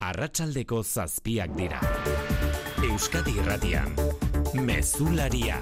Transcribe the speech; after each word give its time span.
Arratsaldeko 0.00 0.78
zazpiak 0.80 1.50
dira. 1.58 1.78
Euskadi 2.86 3.34
Irratian. 3.36 3.90
Mezularia. 4.56 5.58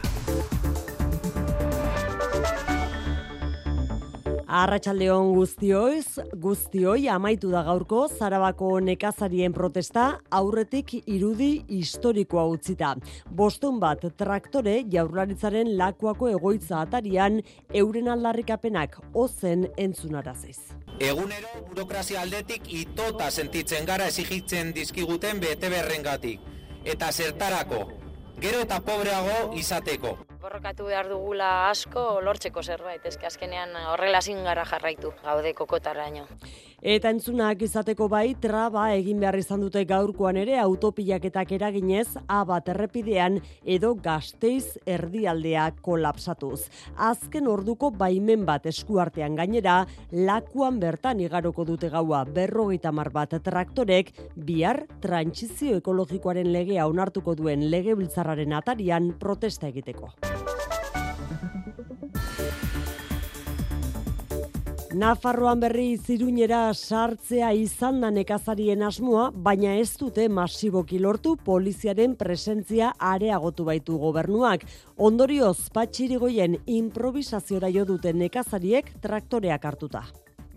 Arratsaldeon 4.46 5.34
guztioiz, 5.34 6.22
guztioi 6.38 7.08
amaitu 7.10 7.50
da 7.50 7.64
gaurko 7.66 8.04
Zarabako 8.06 8.70
nekazarien 8.78 9.52
protesta 9.52 10.06
aurretik 10.30 10.94
irudi 11.00 11.64
historikoa 11.66 12.46
utzita. 12.54 12.94
Bostun 13.28 13.82
bat 13.82 14.06
traktore 14.16 14.84
jaurlaritzaren 14.86 15.74
lakuako 15.82 16.30
egoitza 16.38 16.84
atarian 16.86 17.42
euren 17.74 18.14
aldarrikapenak 18.14 19.00
ozen 19.14 19.66
entzunaraziz. 19.76 20.77
Egunero 20.98 21.60
burokrazia 21.68 22.24
aldetik 22.26 22.64
itota 22.74 23.28
sentitzen 23.30 23.84
gara 23.86 24.08
exigitzen 24.10 24.72
dizkiguten 24.74 25.38
bete 25.44 25.70
berrengatik. 25.70 26.40
Eta 26.84 27.12
zertarako, 27.12 27.84
gero 28.42 28.64
eta 28.66 28.80
pobreago 28.82 29.54
izateko. 29.54 30.16
Borrokatu 30.48 30.86
behar 30.88 31.10
dugula 31.12 31.48
asko 31.68 32.02
lortzeko 32.24 32.62
zerbait, 32.64 33.02
ezke 33.04 33.26
azkenean 33.28 33.74
horrela 33.90 34.22
gara 34.46 34.64
jarraitu, 34.64 35.12
gaude 35.22 35.52
kokotaraino. 35.52 36.24
Eta 36.80 37.10
entzunak 37.10 37.60
izateko 37.66 38.06
bai, 38.08 38.34
traba 38.40 38.86
egin 38.94 39.20
behar 39.20 39.36
izan 39.36 39.60
dute 39.60 39.84
gaurkoan 39.84 40.36
ere 40.38 40.56
autopilaketak 40.62 41.52
eraginez, 41.52 42.16
abat 42.28 42.68
errepidean 42.68 43.40
edo 43.66 43.94
gazteiz 43.94 44.78
erdialdea 44.86 45.72
kolapsatuz. 45.82 46.70
Azken 46.96 47.46
orduko 47.46 47.90
baimen 47.90 48.46
bat 48.46 48.64
eskuartean 48.64 49.36
gainera, 49.36 49.84
lakuan 50.12 50.80
bertan 50.80 51.20
igaroko 51.20 51.66
dute 51.66 51.90
gaua 51.90 52.24
berrogeita 52.24 52.92
mar 52.92 53.10
bat 53.10 53.36
traktorek, 53.42 54.14
bihar 54.36 54.86
trantsizio 55.02 55.76
ekologikoaren 55.82 56.52
legea 56.52 56.86
onartuko 56.86 57.34
duen 57.34 57.68
lege 57.70 57.98
biltzarraren 57.98 58.54
atarian 58.62 59.12
protesta 59.18 59.68
egiteko. 59.68 60.14
Nafarroan 64.98 65.60
berri 65.62 65.98
ziruñera 66.00 66.72
sartzea 66.74 67.52
izan 67.54 68.00
da 68.02 68.08
nekazarien 68.10 68.82
asmoa, 68.82 69.28
baina 69.30 69.76
ez 69.78 69.92
dute 70.00 70.24
masiboki 70.28 70.98
lortu 70.98 71.36
poliziaren 71.48 72.16
presentzia 72.18 72.90
areagotu 72.98 73.66
baitu 73.68 73.98
gobernuak. 74.02 74.64
Ondorioz, 74.96 75.68
patxirigoien 75.76 76.56
improvisaziora 76.80 77.70
jo 77.70 77.84
duten 77.92 78.18
nekazariek 78.24 78.90
traktoreak 79.04 79.68
hartuta. 79.70 80.02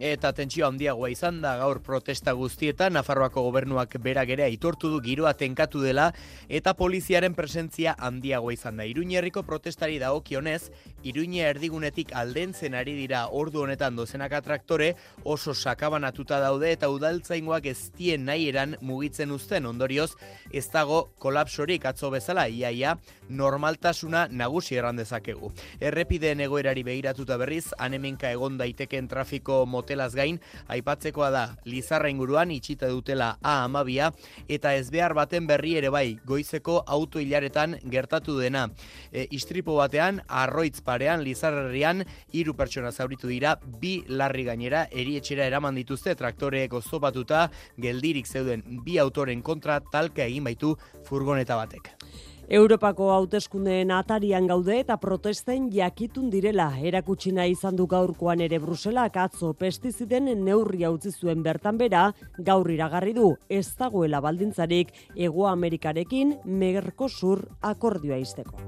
Eta 0.02 0.32
tentsio 0.34 0.66
handiagoa 0.66 1.12
izan 1.14 1.44
da 1.44 1.52
gaur 1.60 1.78
protesta 1.86 2.32
guztietan 2.34 2.96
Nafarroako 2.98 3.44
gobernuak 3.46 4.00
beragerea 4.02 4.48
aitortu 4.50 4.90
du 4.90 4.98
giroa 5.06 5.36
tenkatu 5.38 5.84
dela 5.84 6.08
eta 6.50 6.74
poliziaren 6.74 7.36
presentzia 7.38 7.94
handiagoa 8.02 8.56
izan 8.56 8.82
da. 8.82 8.88
Iruñerriko 8.90 9.44
protestari 9.46 10.00
dagokionez, 10.02 10.72
Iruña 11.06 11.52
erdigunetik 11.52 12.16
aldentzen 12.18 12.74
ari 12.74 12.96
dira 12.98 13.28
ordu 13.30 13.62
honetan 13.62 13.96
dozenaka 13.96 14.40
traktore 14.42 14.96
oso 15.22 15.54
sakabanatuta 15.54 16.40
daude 16.42 16.72
eta 16.74 16.90
udaltzaingoak 16.90 17.70
ez 17.70 17.92
dien 17.94 18.26
nahi 18.26 18.50
eran 18.50 18.74
mugitzen 18.82 19.30
uzten 19.30 19.70
ondorioz 19.70 20.16
ez 20.50 20.66
dago 20.74 21.12
kolapsorik 21.22 21.86
atzo 21.86 22.10
bezala 22.10 22.48
iaia 22.50 22.96
normaltasuna 23.30 24.26
nagusi 24.32 24.82
erran 24.82 24.98
dezakegu. 24.98 25.54
Errepideen 25.80 26.42
egoerari 26.42 26.82
begiratuta 26.90 27.38
berriz, 27.38 27.68
anemenka 27.78 28.34
egon 28.34 28.58
daiteken 28.58 29.08
trafiko 29.08 29.62
motel 29.70 29.91
dutelaz 29.92 30.16
gain, 30.16 30.40
aipatzekoa 30.72 31.30
da 31.32 31.42
Lizarra 31.66 32.10
inguruan 32.10 32.52
itxita 32.52 32.88
dutela 32.88 33.38
A 33.44 33.64
amabia, 33.66 34.12
eta 34.48 34.74
ez 34.76 34.90
behar 34.90 35.14
baten 35.14 35.48
berri 35.48 35.76
ere 35.76 35.90
bai, 35.90 36.18
goizeko 36.26 36.84
auto 36.88 37.20
hilaretan 37.20 37.78
gertatu 37.84 38.38
dena. 38.40 38.70
E, 39.12 39.28
istripo 39.32 39.76
batean, 39.76 40.22
arroitz 40.28 40.82
parean, 40.82 41.24
Lizarrian, 41.24 42.06
hiru 42.32 42.56
pertsona 42.56 42.92
zauritu 42.92 43.28
dira, 43.28 43.58
bi 43.82 44.04
larri 44.08 44.46
gainera, 44.48 44.88
erietxera 44.92 45.46
eraman 45.46 45.76
dituzte 45.76 46.16
traktoreek 46.16 46.74
ozopatuta, 46.74 47.50
geldirik 47.78 48.28
zeuden 48.28 48.64
bi 48.86 48.98
autoren 48.98 49.42
kontra 49.42 49.82
talka 49.92 50.24
egin 50.24 50.48
baitu 50.48 50.78
furgoneta 51.04 51.60
batek. 51.60 51.92
Europako 52.52 53.06
hauteskundeen 53.16 53.94
atarian 53.96 54.44
gaude 54.50 54.74
eta 54.82 54.98
protesten 55.00 55.70
jakitun 55.72 56.26
direla 56.34 56.66
erakutsina 56.90 57.46
izan 57.48 57.78
du 57.80 57.86
gaurkoan 57.94 58.44
ere 58.44 58.60
Bruselak 58.60 59.16
atzo 59.24 59.54
pestiziden 59.62 60.28
neurria 60.44 60.92
utzi 60.92 61.14
zuen 61.16 61.48
bertan 61.48 61.80
bera 61.80 62.04
gaur 62.52 62.68
iragarri 62.76 63.16
du 63.16 63.30
ez 63.48 63.70
dagoela 63.80 64.20
baldintzarik 64.28 64.92
Ego 65.16 65.48
Amerikarekin 65.48 66.36
Mercosur 66.44 67.48
akordioa 67.74 68.20
izteko. 68.20 68.60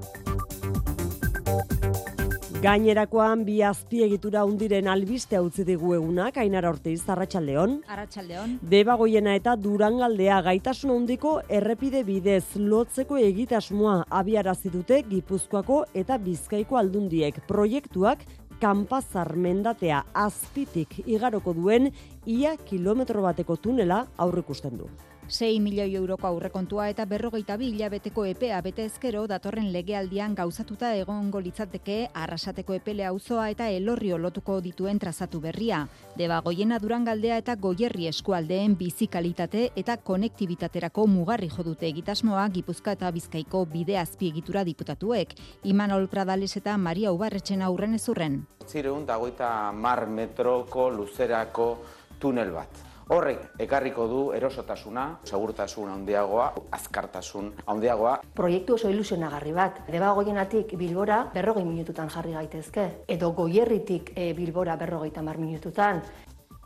Gainerakoan 2.64 3.42
bi 3.44 3.58
azpiegitura 3.60 4.40
undiren 4.48 4.86
albiste 4.88 5.36
utzi 5.36 5.66
digu 5.68 5.90
egunak, 5.98 6.38
Ainara 6.40 6.70
Ortiz, 6.72 7.02
Arratsaldeon. 7.12 7.74
Arratsaldeon. 7.92 8.54
Debagoiena 8.72 9.34
eta 9.36 9.52
Durangaldea 9.60 10.38
gaitasun 10.46 10.94
handiko 10.94 11.34
errepide 11.58 12.00
bidez 12.08 12.56
lotzeko 12.56 13.20
egitasmoa 13.20 13.98
abiarazi 14.08 14.72
dute 14.72 15.02
Gipuzkoako 15.10 15.82
eta 15.92 16.16
Bizkaiko 16.16 16.80
aldundiek 16.80 17.44
proiektuak 17.50 18.24
kanpazar 18.64 19.34
mendatea 19.36 20.00
azpitik 20.14 21.02
igaroko 21.04 21.52
duen 21.52 21.90
ia 22.24 22.56
kilometro 22.56 23.28
bateko 23.28 23.60
tunela 23.60 24.06
aurrikusten 24.16 24.80
du. 24.80 24.88
6 25.28 25.60
milioi 25.60 25.94
euroko 25.96 26.26
aurrekontua 26.26 26.90
eta 26.92 27.06
berrogeita 27.08 27.56
bi 27.56 27.70
hilabeteko 27.72 28.26
epea 28.28 28.58
bete 28.62 28.84
ezkero 28.84 29.22
datorren 29.26 29.70
legealdian 29.72 30.34
gauzatuta 30.36 30.90
egongo 31.00 31.40
litzateke 31.40 31.96
arrasateko 32.12 32.76
epele 32.76 33.06
auzoa 33.08 33.48
eta 33.54 33.70
elorrio 33.72 34.18
lotuko 34.18 34.60
dituen 34.60 34.98
trazatu 34.98 35.40
berria. 35.40 35.86
Deba 36.16 36.42
goiena 36.44 36.78
durangaldea 36.78 37.38
eta 37.40 37.56
goierri 37.56 38.06
eskualdeen 38.12 38.76
bizikalitate 38.76 39.70
eta 39.74 39.96
konektibitaterako 39.96 41.06
mugarri 41.06 41.48
jodute 41.48 41.88
egitasmoa 41.88 42.46
Gipuzka 42.48 42.92
eta 42.92 43.10
Bizkaiko 43.10 43.64
bide 43.64 43.98
azpiegitura 43.98 44.64
diputatuek. 44.64 45.34
Imanol 45.64 46.08
Pradales 46.08 46.56
eta 46.56 46.76
Maria 46.76 47.12
Ubarretxen 47.12 47.62
aurren 47.62 47.94
ezurren. 47.94 48.42
Zireun 48.68 49.06
dagoita 49.06 49.72
mar 49.72 50.06
metroko 50.06 50.90
luzerako 50.90 51.78
tunel 52.20 52.52
bat. 52.52 52.93
Horrek 53.12 53.60
ekarriko 53.60 54.06
du 54.08 54.20
erosotasuna, 54.32 55.02
segurtasun 55.28 55.90
handiagoa, 55.92 56.46
azkartasun 56.72 57.50
handiagoa. 57.68 58.14
Proiektu 58.34 58.78
oso 58.78 58.88
ilusionagarri 58.88 59.52
bat. 59.52 59.82
Deba 59.92 60.12
goienatik 60.16 60.72
Bilbora 60.80 61.20
berrogei 61.34 61.66
minututan 61.68 62.08
jarri 62.08 62.32
gaitezke. 62.32 62.86
Edo 63.08 63.32
goierritik 63.36 64.14
e, 64.16 64.32
Bilbora 64.32 64.78
berrogei 64.80 65.10
tamar 65.12 65.36
minututan. 65.38 66.00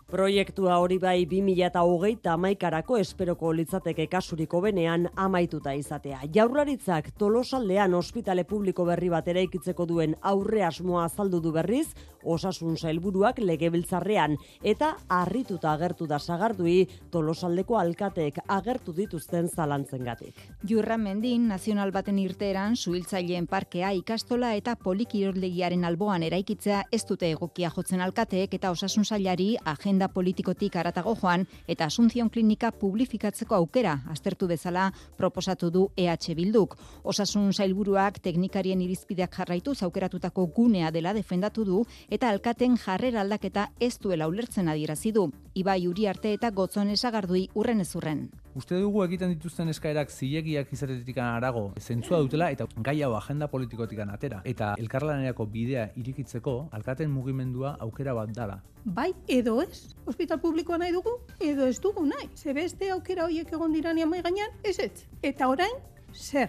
Proiektua 0.08 0.78
hori 0.80 0.96
bai 0.96 1.26
2008 1.28 2.30
amaikarako 2.32 2.96
esperoko 2.96 3.50
litzateke 3.52 4.06
kasuriko 4.08 4.62
benean 4.64 5.02
amaituta 5.20 5.74
izatea. 5.76 6.22
Jaurlaritzak 6.32 7.10
tolosaldean 7.20 7.92
ospitale 7.92 8.46
publiko 8.48 8.86
berri 8.88 9.10
bat 9.12 9.28
eraikitzeko 9.28 9.84
duen 9.84 10.14
aurre 10.22 10.62
asmoa 10.64 11.04
azaldu 11.10 11.42
du 11.44 11.52
berriz, 11.52 11.90
osasun 12.24 12.76
sailburuak 12.76 13.38
legebiltzarrean 13.38 14.36
eta 14.62 14.94
harrituta 15.08 15.72
agertu 15.72 16.06
da 16.06 16.18
sagardui 16.18 16.88
tolosaldeko 17.10 17.78
alkateek 17.78 18.40
agertu 18.48 18.92
dituzten 18.92 19.48
zalantzen 19.48 20.04
gatik. 20.04 20.34
Jurra 20.68 20.98
mendin, 20.98 21.48
nazional 21.48 21.92
baten 21.92 22.18
irteeran, 22.18 22.76
suhiltzaileen 22.76 23.46
parkea 23.46 23.92
ikastola 23.98 24.54
eta 24.58 24.76
polikiroldegiaren 24.76 25.84
alboan 25.84 26.22
eraikitzea 26.22 26.84
ez 26.92 27.04
dute 27.08 27.30
egokia 27.30 27.70
jotzen 27.74 28.00
alkateek 28.00 28.54
eta 28.54 28.70
osasun 28.70 29.04
sailari 29.04 29.54
agenda 29.64 30.08
politikotik 30.08 30.76
aratago 30.76 31.14
joan 31.16 31.46
eta 31.66 31.88
Asunción 31.88 32.28
Klinika 32.30 32.70
publifikatzeko 32.72 33.54
aukera 33.54 33.98
aztertu 34.10 34.46
bezala 34.46 34.90
proposatu 35.16 35.70
du 35.70 35.88
EH 35.96 36.34
Bilduk. 36.36 36.76
Osasun 37.04 37.52
sailburuak 37.52 38.18
teknikarien 38.22 38.80
irizpideak 38.82 39.34
jarraitu 39.34 39.74
zaukeratutako 39.74 40.46
gunea 40.56 40.90
dela 40.90 41.14
defendatu 41.14 41.64
du 41.64 41.84
eta 42.08 42.30
alkaten 42.32 42.76
jarrera 42.80 43.20
aldaketa 43.20 43.68
ez 43.80 43.98
duela 44.00 44.28
ulertzen 44.28 44.68
adierazi 44.68 45.12
du. 45.12 45.28
Ibai 45.54 45.86
Uriarte 45.88 46.32
eta 46.32 46.50
Gotzon 46.50 46.90
esagardui 46.90 47.48
urren 47.54 47.80
ezurren. 47.84 48.28
Uste 48.58 48.78
dugu 48.80 49.02
egiten 49.04 49.34
dituzten 49.34 49.68
eskaerak 49.68 50.10
zilegiak 50.10 50.72
izatetik 50.72 51.18
arago 51.22 51.72
zentzua 51.78 52.20
dutela 52.24 52.50
eta 52.50 52.66
gai 52.76 52.96
hau 53.02 53.14
agenda 53.16 53.48
politikotik 53.48 54.00
atera. 54.06 54.40
Eta 54.44 54.74
elkarlanerako 54.78 55.46
bidea 55.46 55.90
irikitzeko 55.96 56.68
alkaten 56.72 57.10
mugimendua 57.10 57.76
aukera 57.80 58.14
bat 58.14 58.32
dala. 58.34 58.62
Bai, 58.84 59.12
edo 59.26 59.60
ez. 59.62 59.94
Hospital 60.06 60.40
publikoa 60.40 60.78
nahi 60.78 60.92
dugu, 60.92 61.18
edo 61.40 61.66
ez 61.66 61.78
dugu 61.80 62.06
nahi. 62.06 62.30
Ze 62.34 62.54
beste 62.54 62.90
aukera 62.90 63.24
horiek 63.24 63.52
egon 63.52 63.72
dirania 63.72 64.06
mai 64.06 64.22
gainean, 64.22 64.50
ez 64.64 64.78
ez. 64.78 65.04
Eta 65.22 65.48
orain, 65.48 65.76
zer? 66.14 66.48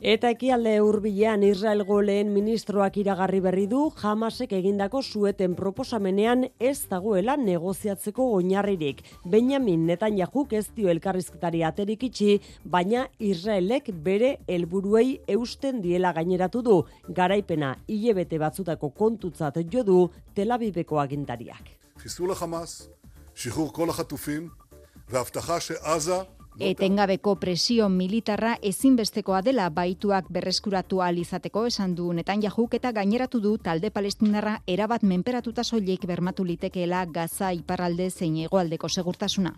Eta 0.00 0.30
ekialde 0.32 0.78
hurbilean 0.80 1.42
Israelgo 1.44 1.98
lehen 2.00 2.30
ministroak 2.32 2.94
iragarri 2.96 3.40
berri 3.44 3.66
du 3.68 3.82
Hamasek 4.00 4.54
egindako 4.56 5.02
sueten 5.02 5.54
proposamenean 5.54 6.46
ez 6.58 6.86
dagoela 6.88 7.34
negoziatzeko 7.36 8.24
oinarririk. 8.38 9.02
Benjamin 9.26 9.84
Netanyahu 9.86 10.46
ez 10.50 10.70
dio 10.74 10.88
elkarrizketari 10.88 11.62
aterik 11.62 12.02
itxi, 12.08 12.40
baina 12.64 13.08
Israelek 13.18 13.90
bere 13.92 14.38
helburuei 14.48 15.20
eusten 15.28 15.82
diela 15.82 16.14
gaineratu 16.14 16.62
du. 16.62 16.84
Garaipena 17.08 17.76
hilebete 17.86 18.38
batzutako 18.38 18.90
kontutzat 18.90 19.60
jo 19.70 19.82
du 19.82 20.10
Tel 20.34 20.50
Aviveko 20.50 20.98
agintariak. 20.98 21.76
חיסול 22.00 22.30
החמאס, 22.30 22.88
שחרור 23.34 23.72
כל 23.72 23.90
החטופים 23.90 24.48
והבטחה 25.08 25.60
שעזה 25.60 26.22
Etengabeko 26.59 27.35
presio 27.35 27.89
militarra 27.89 28.53
ezinbestekoa 28.63 29.41
dela 29.43 29.65
baituak 29.69 30.29
berreskuratu 30.31 31.01
ahal 31.01 31.17
izateko 31.19 31.65
esan 31.67 31.95
du 31.97 32.13
Netanyahuk 32.15 32.77
eta 32.77 32.93
gaineratu 32.95 33.41
du 33.43 33.57
talde 33.57 33.91
palestinarra 33.91 34.61
erabat 34.65 35.03
menperatuta 35.03 35.63
soilik 35.63 36.05
bermatu 36.07 36.45
litekeela 36.47 37.05
Gaza 37.11 37.51
iparralde 37.51 38.09
zein 38.09 38.37
hegoaldeko 38.37 38.87
segurtasuna. 38.87 39.51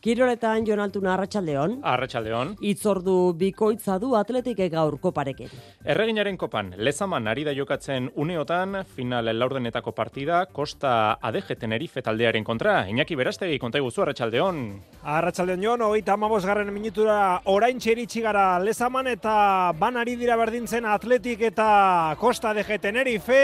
Kiroletan 0.00 0.62
Jon 0.62 0.78
Altuna 0.78 1.14
Arratsaldeon. 1.16 1.72
Arratsaldeon. 1.82 2.52
Itzordu 2.62 3.32
bikoitza 3.34 3.96
du 3.98 4.12
Atletik 4.14 4.60
gaur 4.70 4.94
koparekin. 5.02 5.50
Erreginaren 5.82 6.36
kopan 6.38 6.70
lezaman 6.78 7.26
ari 7.26 7.42
da 7.42 7.54
jokatzen 7.56 8.06
uneotan 8.14 8.84
final 8.94 9.26
laurdenetako 9.34 9.90
partida 9.96 10.44
Costa 10.54 11.18
ADG 11.20 11.56
Tenerife 11.58 12.02
taldearen 12.02 12.46
kontra. 12.46 12.84
Iñaki 12.86 13.16
Berastegi 13.18 13.58
konta 13.58 13.82
iguzu 13.82 14.04
Arratsaldeon. 14.04 14.60
Arratsaldeon 15.02 15.66
Jon, 15.66 15.82
35. 15.82 16.70
minutura 16.70 17.18
oraintxe 17.50 17.90
iritsi 17.96 18.22
gara 18.22 18.60
lezaman 18.62 19.10
eta 19.10 19.72
ban 19.80 19.96
ari 19.96 20.14
dira 20.14 20.36
berdintzen 20.36 20.86
Atletik 20.86 21.42
eta 21.50 22.14
Costa 22.20 22.54
ADG 22.54 22.78
Tenerife. 22.80 23.42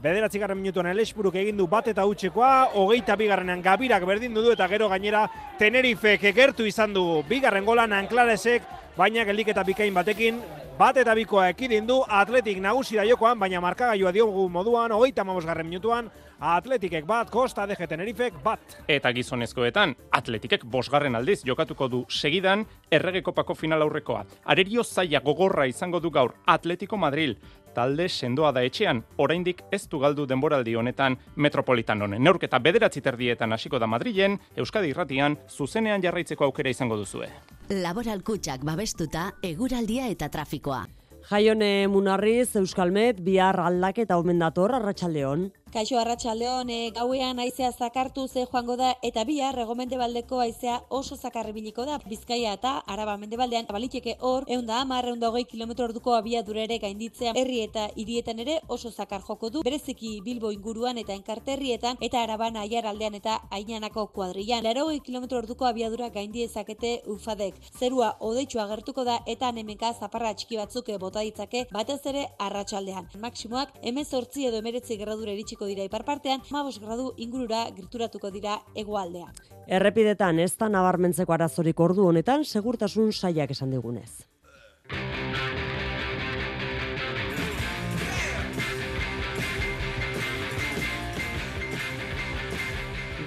Bederatzi 0.00 0.40
garren 0.40 0.56
minutuan 0.56 0.86
elesburuk 0.88 1.34
egin 1.36 1.58
du 1.58 1.66
bat 1.68 1.90
eta 1.90 2.06
utxekoa, 2.08 2.70
hogeita 2.80 3.18
bigarrenean 3.20 3.60
gabirak 3.60 4.06
berdin 4.08 4.32
du 4.32 4.46
eta 4.48 4.64
gero 4.70 4.88
gainera 4.88 5.26
Tenerifek 5.58 6.24
egertu 6.30 6.64
izan 6.64 6.94
du 6.96 7.02
bigarren 7.28 7.68
golan 7.68 7.92
anklaresek, 7.92 8.64
baina 8.96 9.26
geldik 9.28 9.52
eta 9.52 9.64
bikain 9.66 9.92
batekin, 9.92 10.40
bat 10.80 10.96
eta 10.96 11.12
bikoa 11.12 11.50
ekidin 11.52 11.84
du 11.84 11.98
atletik 12.08 12.62
nagusi 12.64 12.96
jokoan, 13.10 13.38
baina 13.38 13.60
markagailua 13.60 14.12
diogu 14.12 14.48
moduan, 14.48 14.92
hogeita 14.92 15.22
garren 15.24 15.66
minutuan, 15.66 16.10
atletikek 16.40 17.04
bat, 17.04 17.28
kosta 17.30 17.66
DG 17.66 17.86
Tenerifek 17.86 18.34
bat. 18.42 18.60
Eta 18.88 19.12
gizonezkoetan, 19.12 19.94
atletikek 20.10 20.64
bosgarren 20.64 21.14
aldiz 21.14 21.42
jokatuko 21.44 21.88
du 21.88 22.04
segidan 22.08 22.64
errege 22.90 23.22
kopako 23.22 23.54
final 23.54 23.82
aurrekoa. 23.82 24.24
Arerio 24.44 24.82
zaila 24.82 25.20
gogorra 25.20 25.66
izango 25.66 26.00
du 26.00 26.10
gaur 26.10 26.32
Atletico 26.46 26.96
Madrid, 26.96 27.36
talde 27.74 28.08
sendoa 28.08 28.52
da 28.52 28.62
etxean, 28.66 29.02
oraindik 29.18 29.62
ez 29.72 29.86
du 29.88 29.98
galdu 29.98 30.26
denboraldi 30.26 30.74
honetan 30.74 31.16
metropolitan 31.36 32.02
honen. 32.02 32.22
Neurketa 32.22 32.58
bederatzi 32.58 33.00
terdietan 33.00 33.52
hasiko 33.52 33.78
da 33.78 33.86
Madrilen, 33.86 34.38
Euskadi 34.56 34.90
irratian, 34.94 35.38
zuzenean 35.48 36.02
jarraitzeko 36.02 36.44
aukera 36.44 36.70
izango 36.70 36.96
duzue. 36.96 37.28
Laboral 37.70 38.22
kutsak 38.26 38.64
babestuta, 38.66 39.30
eguraldia 39.42 40.08
eta 40.10 40.28
trafikoa. 40.28 40.84
Jaione 41.28 41.86
Munarriz, 41.88 42.56
Euskalmet, 42.56 43.20
bihar 43.22 43.60
aldaketa 43.60 44.16
omen 44.18 44.40
dator, 44.40 44.72
arratsaldeon. 44.74 45.50
Kaixo 45.70 46.00
Arratsaldeon, 46.00 46.68
e, 46.68 46.90
gauean 46.90 47.38
haizea 47.38 47.68
zakartu 47.70 48.26
ze 48.26 48.42
joango 48.44 48.74
da 48.76 48.88
eta 49.06 49.22
bihar 49.24 49.54
regomendebaldeko 49.54 50.40
haizea 50.42 50.80
oso 50.88 51.14
zakarribiliko 51.14 51.84
da. 51.86 51.98
Bizkaia 52.10 52.54
eta 52.58 52.72
Araba 52.94 53.14
Mendebaldean 53.16 53.68
baliteke 53.70 54.16
hor 54.18 54.42
110 54.48 54.90
120 54.90 55.44
km 55.52 55.74
orduko 55.84 56.16
abiadura 56.16 56.64
ere 56.64 56.78
gainditzea. 56.82 57.34
Herri 57.36 57.60
eta 57.66 57.84
hirietan 57.94 58.40
ere 58.40 58.56
oso 58.66 58.90
zakar 58.90 59.22
joko 59.28 59.50
du. 59.50 59.62
Bereziki 59.62 60.20
Bilbo 60.24 60.50
inguruan 60.50 60.98
eta 60.98 61.14
Enkarterrietan 61.14 62.02
eta 62.08 62.24
Araban 62.24 62.56
Aiaraldean 62.56 63.14
eta 63.14 63.38
Ainanako 63.50 64.08
kuadrillan. 64.08 64.66
80 64.66 65.06
km 65.06 65.28
orduko 65.42 65.70
abiadura 65.70 66.10
gaindi 66.10 66.42
ezakete 66.48 67.02
ufadek. 67.06 67.54
Zerua 67.78 68.16
odeitsu 68.18 68.58
agertuko 68.58 69.04
da 69.04 69.20
eta 69.24 69.52
nemeka 69.52 69.94
zaparra 69.94 70.34
txiki 70.34 70.58
batzuk 70.64 70.90
bota 70.98 71.22
ditzake 71.22 71.68
batez 71.70 72.00
ere 72.06 72.26
arratsaldean. 72.40 73.06
Maximoak 73.20 73.78
18 73.84 74.48
edo 74.50 74.66
19 74.66 74.98
gradura 75.06 75.38
iritsi 75.38 75.59
iritsiko 75.60 75.66
dira 75.66 75.84
iparpartean, 75.84 76.40
15 76.40 76.80
gradu 76.80 77.12
ingurura 77.18 77.70
gerturatuko 77.76 78.30
dira 78.30 78.60
hegoaldean. 78.74 79.32
Errepidetan 79.68 80.38
ez 80.38 80.56
da 80.56 80.68
nabarmentzeko 80.68 81.32
arazorik 81.32 81.78
ordu 81.80 82.06
honetan 82.06 82.44
segurtasun 82.44 83.12
saiak 83.12 83.50
esan 83.50 83.70
digunez. 83.70 84.26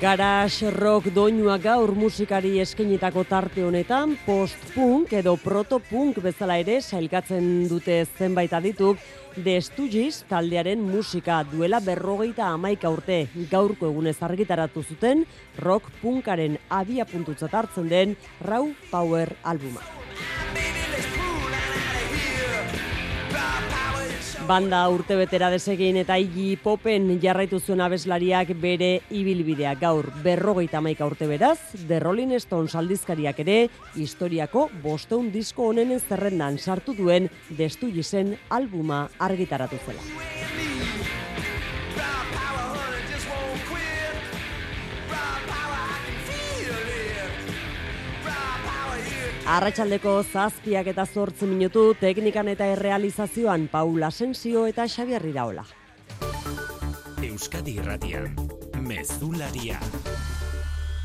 Garage 0.03 0.67
rock 0.69 1.05
doinua 1.15 1.53
gaur 1.63 1.93
musikari 1.95 2.57
eskenitako 2.59 3.21
tarte 3.23 3.63
honetan 3.63 4.17
post-punk 4.25 5.13
edo 5.15 5.37
proto-punk 5.39 6.19
bezala 6.25 6.57
ere 6.59 6.81
sailkatzen 6.81 7.45
dute 7.71 8.01
zenbait 8.17 8.51
adituk 8.51 8.99
The 9.37 9.55
Stooges 9.63 10.25
taldearen 10.27 10.83
musika 10.83 11.39
duela 11.47 11.79
berrogeita 11.79 12.49
amaika 12.49 12.91
urte 12.91 13.21
gaurko 13.53 13.93
egunez 13.93 14.17
argitaratu 14.27 14.83
zuten 14.83 15.23
rock 15.63 15.87
punkaren 16.01 16.59
abia 16.67 17.07
puntutzat 17.07 17.55
hartzen 17.61 17.87
den 17.87 18.17
Raw 18.43 18.73
Power 18.91 19.37
albuma. 19.41 19.87
Banda 24.43 24.81
urte 24.91 25.15
betera 25.15 25.47
desegin 25.47 25.95
eta 26.01 26.17
higi 26.19 26.57
popen 26.59 27.05
jarraitu 27.23 27.61
zuen 27.63 27.79
abeslariak 27.85 28.49
bere 28.59 28.89
ibilbidea 29.15 29.71
gaur 29.79 30.09
berrogeita 30.25 30.81
maika 30.83 31.07
urte 31.07 31.29
beraz, 31.31 31.57
The 31.87 32.01
Rolling 32.03 32.35
Stones 32.43 32.75
aldizkariak 32.75 33.39
ere 33.45 33.57
historiako 33.95 34.67
bosteun 34.83 35.31
disko 35.31 35.69
honenen 35.71 36.03
zerrendan 36.03 36.59
sartu 36.59 36.91
duen 36.97 37.31
destu 37.49 37.87
zen 38.03 38.35
albuma 38.49 39.07
argitaratu 39.17 39.79
zela. 39.85 40.42
Arratxaldeko 49.43 50.11
zazpiak 50.23 50.87
eta 50.87 51.03
zortzi 51.03 51.47
minutu, 51.49 51.81
teknikan 51.99 52.47
eta 52.47 52.63
errealizazioan 52.71 53.65
Paula 53.67 54.07
Asensio 54.07 54.63
eta 54.69 54.85
Xabier 54.87 55.25
Iraola. 55.27 55.65
Euskadi 57.27 57.75
Irratian, 57.81 58.31
Mezularia, 58.87 59.81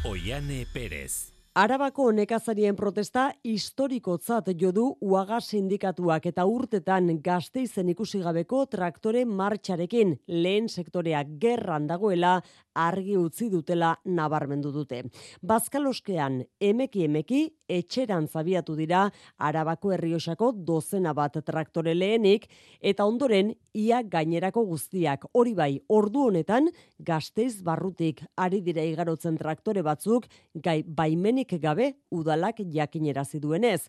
Oiane 0.07 0.63
Perez. 0.73 1.33
Arabako 1.59 2.13
nekazarien 2.15 2.77
protesta 2.79 3.25
historikotzat 3.43 4.53
jodu 4.61 4.85
uaga 5.03 5.41
sindikatuak 5.41 6.29
eta 6.31 6.45
urtetan 6.47 7.09
gazteizen 7.25 7.89
ikusi 7.91 8.21
gabeko 8.23 8.61
traktore 8.71 9.25
martxarekin 9.27 10.13
lehen 10.29 10.69
sektoreak 10.69 11.33
gerran 11.43 11.89
dagoela 11.91 12.37
argi 12.79 13.17
utzi 13.19 13.49
dutela 13.51 13.95
nabarmendu 14.05 14.73
dute. 14.73 15.03
Bazkaloskean 15.43 16.43
emeki 16.61 17.05
emeki 17.09 17.43
etxeran 17.69 18.29
zabiatu 18.29 18.77
dira 18.79 19.07
Arabako 19.39 19.93
herriosako 19.97 20.53
dozena 20.71 21.13
bat 21.15 21.37
traktore 21.45 21.95
lehenik 21.95 22.47
eta 22.81 23.05
ondoren 23.05 23.53
ia 23.75 24.03
gainerako 24.03 24.65
guztiak 24.71 25.27
hori 25.33 25.55
bai 25.55 25.73
ordu 25.89 26.29
honetan 26.31 26.71
gazteiz 26.99 27.63
barrutik 27.63 28.23
ari 28.37 28.63
dira 28.63 28.85
igarotzen 28.85 29.37
traktore 29.39 29.83
batzuk 29.83 30.31
gai 30.55 30.83
baimenik 30.83 31.59
gabe 31.61 31.93
udalak 32.11 32.63
jakinerazi 32.79 33.41
duenez. 33.41 33.83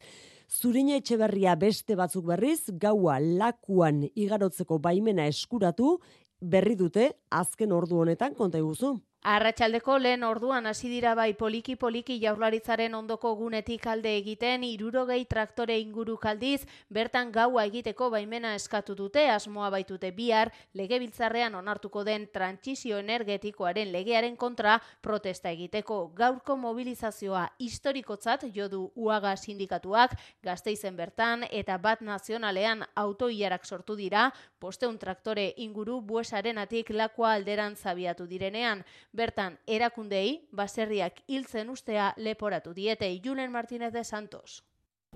Zurine 0.50 0.96
etxeberria 0.98 1.54
beste 1.62 1.94
batzuk 1.94 2.26
berriz, 2.26 2.72
gaua 2.82 3.20
lakuan 3.22 4.08
igarotzeko 4.18 4.80
baimena 4.82 5.28
eskuratu, 5.30 6.00
berri 6.42 6.76
dute 6.76 7.12
azken 7.30 7.72
ordu 7.72 8.00
honetan 8.00 8.34
konta 8.34 8.58
iguzu. 8.58 8.98
Arratxaldeko 9.22 9.98
lehen 10.00 10.24
orduan 10.24 10.66
hasi 10.66 10.88
dira 10.88 11.12
bai 11.14 11.34
poliki 11.36 11.74
poliki 11.76 12.16
jaurlaritzaren 12.22 12.94
ondoko 12.96 13.34
gunetik 13.36 13.86
alde 13.92 14.14
egiten 14.16 14.62
irurogei 14.64 15.26
traktore 15.28 15.76
inguru 15.78 16.16
kaldiz 16.18 16.62
bertan 16.90 17.34
gaua 17.36 17.66
egiteko 17.68 18.08
baimena 18.14 18.54
eskatu 18.56 18.96
dute 18.96 19.26
asmoa 19.30 19.70
baitute 19.74 20.14
bihar 20.16 20.54
legebiltzarrean 20.74 21.56
onartuko 21.60 22.06
den 22.08 22.30
trantsizio 22.32 22.98
energetikoaren 23.04 23.92
legearen 23.92 24.38
kontra 24.38 24.78
protesta 25.02 25.52
egiteko. 25.52 26.14
Gaurko 26.16 26.56
mobilizazioa 26.56 27.50
historikotzat 27.60 28.48
jodu 28.56 28.86
uaga 28.96 29.36
sindikatuak 29.36 30.16
gazteizen 30.42 30.96
bertan 30.96 31.44
eta 31.52 31.78
bat 31.78 32.00
nazionalean 32.00 32.86
autoiarak 32.96 33.66
sortu 33.66 34.00
dira 34.00 34.32
posteun 34.60 34.98
traktore 34.98 35.54
inguru 35.58 36.00
buesaren 36.00 36.58
atik 36.58 36.96
lakua 36.96 37.34
alderan 37.34 37.76
zabiatu 37.76 38.26
direnean 38.26 38.86
Bertan, 39.12 39.58
erakundei, 39.66 40.48
baserriak 40.54 41.24
hiltzen 41.28 41.70
ustea 41.74 42.14
leporatu 42.18 42.76
diete 42.78 43.10
Julen 43.24 43.52
Martínez 43.52 43.92
de 43.92 44.04
Santos. 44.04 44.64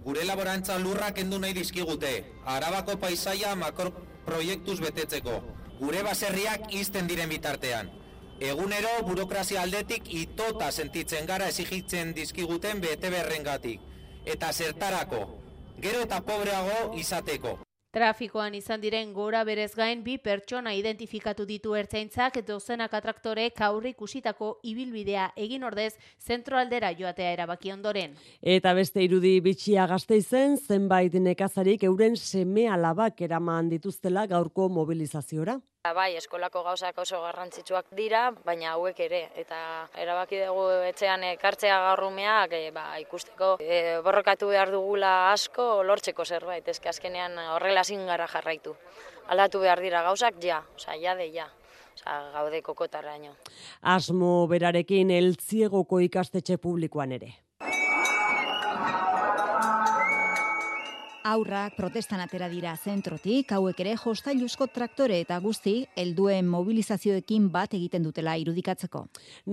Gure 0.02 0.24
laborantza 0.26 0.80
lurrak 0.80 1.14
kendu 1.20 1.38
nahi 1.40 1.54
dizkigute, 1.54 2.14
arabako 2.50 2.96
paisaia 2.98 3.54
makro 3.56 3.92
proiektuz 4.26 4.80
betetzeko, 4.82 5.36
gure 5.80 6.02
baserriak 6.02 6.74
izten 6.74 7.08
diren 7.08 7.30
bitartean. 7.30 7.92
Egunero 8.42 8.96
burokrazia 9.06 9.62
aldetik 9.62 10.10
itota 10.10 10.72
sentitzen 10.72 11.30
gara 11.30 11.52
exigitzen 11.54 12.16
dizkiguten 12.18 12.82
bete 12.82 13.12
berrengatik. 13.14 13.80
Eta 14.26 14.50
zertarako, 14.52 15.22
gero 15.86 16.02
eta 16.08 16.20
pobreago 16.26 16.98
izateko. 16.98 17.60
Trafikoan 17.94 18.56
izan 18.58 18.82
diren 18.82 19.12
gora 19.14 19.44
berez 19.46 19.76
gain 19.78 20.00
bi 20.02 20.16
pertsona 20.18 20.72
identifikatu 20.74 21.46
ditu 21.46 21.76
ertzaintzak 21.78 22.40
dozenak 22.48 22.94
atraktorek 22.98 23.60
aurre 23.62 23.92
ikusitako 23.94 24.48
ibilbidea 24.72 25.28
egin 25.44 25.68
ordez 25.68 25.92
zentroaldera 26.18 26.90
joatea 26.98 27.36
erabaki 27.36 27.70
ondoren. 27.76 28.16
Eta 28.42 28.74
beste 28.74 29.04
irudi 29.06 29.36
bitxia 29.46 29.86
gazte 29.92 30.18
izen, 30.18 30.58
zenbait 30.58 31.14
nekazarik 31.14 31.86
euren 31.86 32.18
seme 32.18 32.66
alabak 32.68 33.22
eraman 33.22 33.70
dituztela 33.70 34.26
gaurko 34.26 34.70
mobilizaziora. 34.74 35.60
Bai, 35.84 36.14
eskolako 36.16 36.62
gauzak 36.64 37.00
oso 37.04 37.18
garrantzitsuak 37.20 37.90
dira, 37.92 38.20
baina 38.46 38.70
hauek 38.72 39.02
ere. 39.04 39.18
Eta 39.36 39.58
erabaki 40.00 40.38
dugu 40.40 40.70
etxean 40.88 41.26
ekartzea 41.28 41.82
gaurrumeak, 41.90 42.56
e, 42.56 42.70
ba, 42.72 42.86
ikusteko 43.02 43.58
e, 43.60 43.82
borrokatu 44.06 44.48
behar 44.48 44.72
dugula 44.72 45.34
asko 45.34 45.84
lortzeko 45.84 46.24
zerbait. 46.24 46.70
Ez 46.72 46.80
azkenean 46.88 47.36
horrela 47.58 47.84
gara 47.84 48.28
jarraitu. 48.32 48.78
Aldatu 49.28 49.60
behar 49.60 49.82
dira 49.82 50.04
gauzak, 50.04 50.40
ja, 50.40 50.64
oza, 50.74 50.96
ja 50.96 51.16
de, 51.16 51.28
ja. 51.34 51.50
Gaude 52.34 52.62
kokotaraino. 52.62 53.36
Asmo 53.82 54.48
berarekin 54.48 55.12
eltziegoko 55.12 56.00
ikastetxe 56.00 56.58
publikoan 56.58 57.12
ere. 57.12 57.43
Aurrak 61.24 61.78
protestan 61.78 62.20
atera 62.20 62.50
dira 62.52 62.74
zentrotik, 62.76 63.54
hauek 63.56 63.78
ere 63.80 63.94
jostailuzko 63.96 64.66
traktore 64.76 65.22
eta 65.24 65.38
guzti 65.40 65.86
helduen 65.96 66.50
mobilizazioekin 66.52 67.46
bat 67.52 67.72
egiten 67.78 68.04
dutela 68.04 68.34
irudikatzeko. 68.42 69.06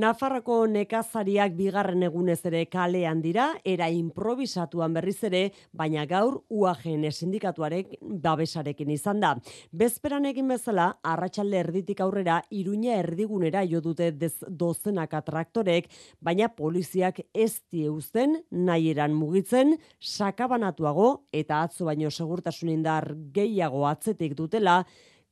Nafarroko 0.03 0.57
nekazariak 0.67 1.55
bigarren 1.55 2.03
egunez 2.03 2.41
ere 2.51 2.65
kalean 2.67 3.21
dira, 3.23 3.53
era 3.63 3.87
improvisatuan 3.87 4.97
berriz 4.99 5.21
ere, 5.29 5.45
baina 5.71 6.09
gaur 6.11 6.41
UAGN 6.51 7.07
sindikatuarek 7.13 7.95
babesarekin 8.27 8.91
izan 8.91 9.23
da. 9.23 9.37
Bezperan 9.71 10.27
egin 10.27 10.51
bezala, 10.51 10.89
arratsalde 11.07 11.63
erditik 11.63 12.03
aurrera, 12.03 12.41
iruña 12.51 12.99
erdigunera 12.99 13.63
jo 13.63 13.79
dute 13.87 14.11
dozenaka 14.49 15.23
traktorek, 15.23 15.87
baina 16.19 16.51
poliziak 16.51 17.23
ez 17.31 17.63
dieusten, 17.71 18.41
nahi 18.51 18.91
eran 18.91 19.15
mugitzen, 19.15 19.77
sakabanatuago 20.01 21.13
eta 21.31 21.60
atzo 21.63 21.87
baino 21.89 22.11
segurtasun 22.11 22.71
indar 22.73 23.15
gehiago 23.35 23.87
atzetik 23.89 24.37
dutela, 24.39 24.85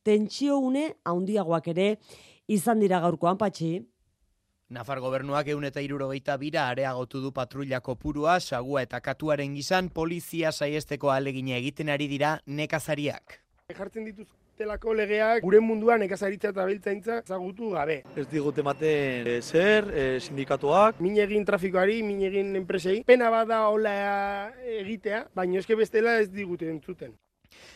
tentsio 0.03 0.59
une 0.59 0.95
handiagoak 1.05 1.69
ere 1.75 1.89
izan 2.49 2.81
dira 2.81 3.01
gaurkoan 3.01 3.39
patxi. 3.39 3.79
Nafar 4.69 5.01
gobernuak 5.01 5.49
egun 5.49 5.65
eta 5.65 5.81
irurogeita 5.81 6.37
bira 6.37 6.67
areagotu 6.69 7.23
du 7.25 7.33
patrulla 7.33 7.81
kopurua, 7.81 8.39
sagua 8.41 8.83
eta 8.85 9.01
katuaren 9.01 9.55
gizan 9.57 9.89
polizia 9.89 10.53
saiesteko 10.53 11.11
alegina 11.11 11.57
egiten 11.57 11.89
ari 11.89 12.09
dira 12.09 12.35
nekazariak. 12.47 13.41
Jartzen 13.73 14.05
dituz 14.05 14.29
telako 14.59 14.95
legeak 14.99 15.45
gure 15.47 15.61
munduan 15.62 16.03
nekazaritza 16.03 16.50
eta 16.53 16.67
biltzaintza 16.67 17.21
zagutu 17.27 17.71
gabe. 17.77 18.00
Ez 18.17 18.27
digute 18.33 18.65
ematen 18.65 19.31
e, 19.31 19.38
zer, 19.43 19.88
e, 19.95 20.09
sindikatuak. 20.25 20.99
Min 21.05 21.17
egin 21.23 21.47
trafikoari, 21.49 22.03
min 22.03 22.25
egin 22.27 22.55
enpresei. 22.59 23.00
Pena 23.07 23.31
bada 23.35 23.65
hola 23.71 23.95
egitea, 24.81 25.25
baina 25.38 25.62
eske 25.62 25.79
bestela 25.79 26.19
ez 26.23 26.29
digute 26.35 26.71
entzuten 26.73 27.15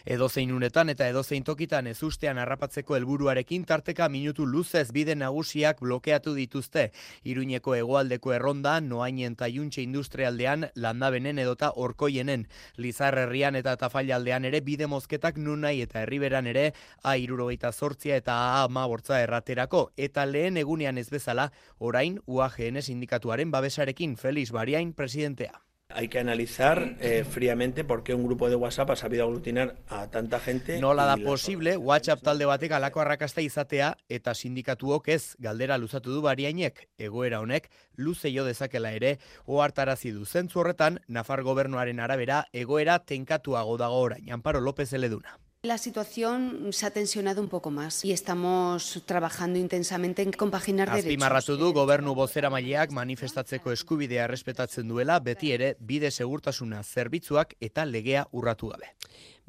edozein 0.04 0.52
unetan 0.52 0.88
eta 0.92 1.08
edozein 1.08 1.44
tokitan 1.44 1.86
ez 1.86 2.02
ustean 2.02 2.38
harrapatzeko 2.38 2.96
helburuarekin 2.96 3.64
tarteka 3.64 4.08
minutu 4.08 4.46
luzez 4.46 4.90
bide 4.92 5.14
nagusiak 5.14 5.80
blokeatu 5.80 6.34
dituzte. 6.34 6.90
Iruñeko 7.24 7.74
hegoaldeko 7.76 8.32
erronda, 8.32 8.80
noainen 8.80 9.36
eta 9.38 9.48
juntxe 9.48 9.82
industrialdean, 9.82 10.68
landabenen 10.74 11.38
edota 11.38 11.72
orkoienen. 11.76 12.46
Lizar 12.76 13.18
herrian 13.18 13.56
eta 13.56 13.76
tafaialdean 13.76 14.44
ere 14.44 14.60
bide 14.60 14.86
mozketak 14.86 15.38
nunai 15.38 15.80
eta 15.82 16.02
herriberan 16.02 16.46
ere 16.46 16.72
a 17.02 17.16
irurogeita 17.16 17.72
sortzia 17.72 18.16
eta 18.16 18.34
a 18.34 18.62
ama 18.64 18.86
bortza 18.86 19.20
erraterako. 19.22 19.90
Eta 19.96 20.26
lehen 20.26 20.56
egunean 20.56 20.98
ez 20.98 21.10
bezala, 21.10 21.50
orain 21.78 22.20
UAGN 22.26 22.82
sindikatuaren 22.82 23.50
babesarekin 23.50 24.16
Feliz 24.16 24.50
Bariain 24.52 24.92
presidentea. 24.92 25.62
Hay 25.94 26.08
que 26.08 26.18
analizar 26.18 26.96
eh, 27.00 27.24
fríamente 27.28 27.84
por 27.84 28.02
qué 28.02 28.14
un 28.14 28.24
grupo 28.24 28.48
de 28.48 28.56
WhatsApp 28.56 28.90
ha 28.90 28.96
sabido 28.96 29.24
aglutinar 29.24 29.76
a 29.88 30.08
tanta 30.08 30.40
gente. 30.40 30.80
Nola 30.80 31.04
da 31.04 31.16
posible 31.16 31.76
WhatsApp 31.76 32.22
talde 32.22 32.46
batek 32.46 32.72
alako 32.72 33.00
arrakasta 33.00 33.42
izatea 33.42 33.96
eta 34.08 34.34
sindikatuok 34.34 35.08
ez 35.08 35.36
galdera 35.38 35.78
luzatu 35.78 36.14
du 36.14 36.22
bariainek 36.22 36.88
egoera 36.98 37.40
honek 37.40 37.70
luze 37.96 38.32
jo 38.32 38.44
dezakela 38.44 38.92
ere 38.92 39.18
ohartarazi 39.46 40.10
du 40.10 40.24
zentzu 40.24 40.60
horretan 40.60 41.00
Nafar 41.08 41.42
gobernuaren 41.42 42.00
arabera 42.00 42.44
egoera 42.52 42.98
tenkatuago 43.04 43.76
dago 43.76 44.00
orain 44.08 44.32
Amparo 44.32 44.60
López 44.60 44.92
Eleduna. 44.92 45.41
La 45.64 45.78
situación 45.78 46.72
se 46.72 46.86
ha 46.86 46.90
tensionado 46.90 47.40
un 47.40 47.48
poco 47.48 47.70
más 47.70 48.04
y 48.04 48.10
estamos 48.10 49.00
trabajando 49.06 49.60
intensamente 49.60 50.22
en 50.22 50.32
compaginar 50.32 50.88
derechos. 50.88 51.06
Azpimarratu 51.06 51.54
du 51.56 51.68
gobernu 51.72 52.16
bozera 52.18 52.50
maileak 52.50 52.90
manifestatzeko 52.90 53.70
eskubidea 53.70 54.26
respetatzen 54.26 54.90
duela 54.90 55.20
beti 55.22 55.52
ere 55.54 55.76
bide 55.78 56.10
segurtasuna 56.10 56.82
zerbitzuak 56.82 57.54
eta 57.60 57.84
legea 57.86 58.26
urratu 58.32 58.72
gabe. 58.74 58.90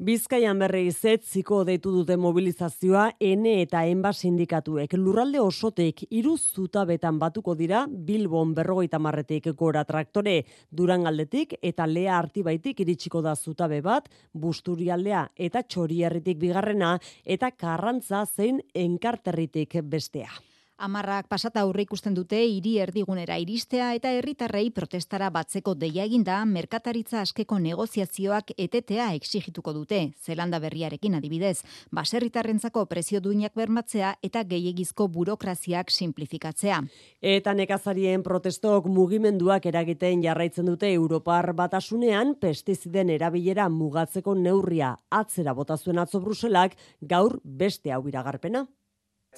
Bizkaian 0.04 0.58
berri 0.60 0.90
zetziko 0.92 1.62
deitu 1.64 1.88
dute 1.94 2.18
mobilizazioa 2.20 3.06
N 3.24 3.46
eta 3.62 3.86
Enba 3.88 4.10
sindikatuek. 4.12 4.92
Lurralde 5.00 5.40
osotek 5.40 6.02
iru 6.10 6.34
zutabetan 6.36 7.16
batuko 7.22 7.54
dira 7.56 7.86
Bilbon 7.88 8.52
berrogeita 8.58 9.00
marretik 9.00 9.48
gora 9.56 9.86
traktore 9.88 10.42
durangaldetik 10.68 11.56
eta 11.62 11.88
lea 11.88 12.18
artibaitik 12.18 12.84
iritsiko 12.84 13.22
da 13.24 13.32
zutabe 13.34 13.80
bat, 13.80 14.10
busturialdea 14.34 15.28
eta 15.48 15.62
txorierritik 15.64 16.42
bigarrena 16.42 16.98
eta 17.24 17.54
karrantza 17.56 18.26
zein 18.26 18.60
enkarterritik 18.74 19.80
bestea. 19.88 20.28
Amarrak 20.76 21.28
pasata 21.30 21.60
aurre 21.62 21.84
ikusten 21.84 22.16
dute 22.16 22.40
hiri 22.42 22.72
erdigunera 22.82 23.36
iristea 23.38 23.92
eta 23.94 24.10
herritarrei 24.10 24.72
protestara 24.74 25.28
batzeko 25.30 25.76
deia 25.78 26.02
eginda 26.08 26.40
merkataritza 26.50 27.20
askeko 27.20 27.60
negoziazioak 27.62 28.50
etetea 28.58 29.12
exigituko 29.14 29.72
dute. 29.72 30.00
Zelanda 30.18 30.58
berriarekin 30.58 31.14
adibidez, 31.14 31.62
baserritarrentzako 31.94 32.86
prezio 32.90 33.22
duinak 33.22 33.54
bermatzea 33.54 34.16
eta 34.20 34.42
gehiegizko 34.42 35.06
burokraziak 35.06 35.94
simplifikatzea. 35.94 36.82
Eta 37.22 37.54
nekazarien 37.54 38.26
protestok 38.26 38.90
mugimenduak 38.90 39.70
eragiten 39.70 40.26
jarraitzen 40.26 40.66
dute 40.66 40.90
Europar 40.90 41.52
batasunean 41.54 42.34
pestiziden 42.34 43.14
erabilera 43.14 43.68
mugatzeko 43.70 44.34
neurria 44.34 44.96
atzera 45.08 45.54
botazuen 45.54 46.02
atzo 46.02 46.18
Bruselak 46.20 46.74
gaur 47.00 47.38
beste 47.44 47.94
hau 47.94 48.08
iragarpena 48.08 48.66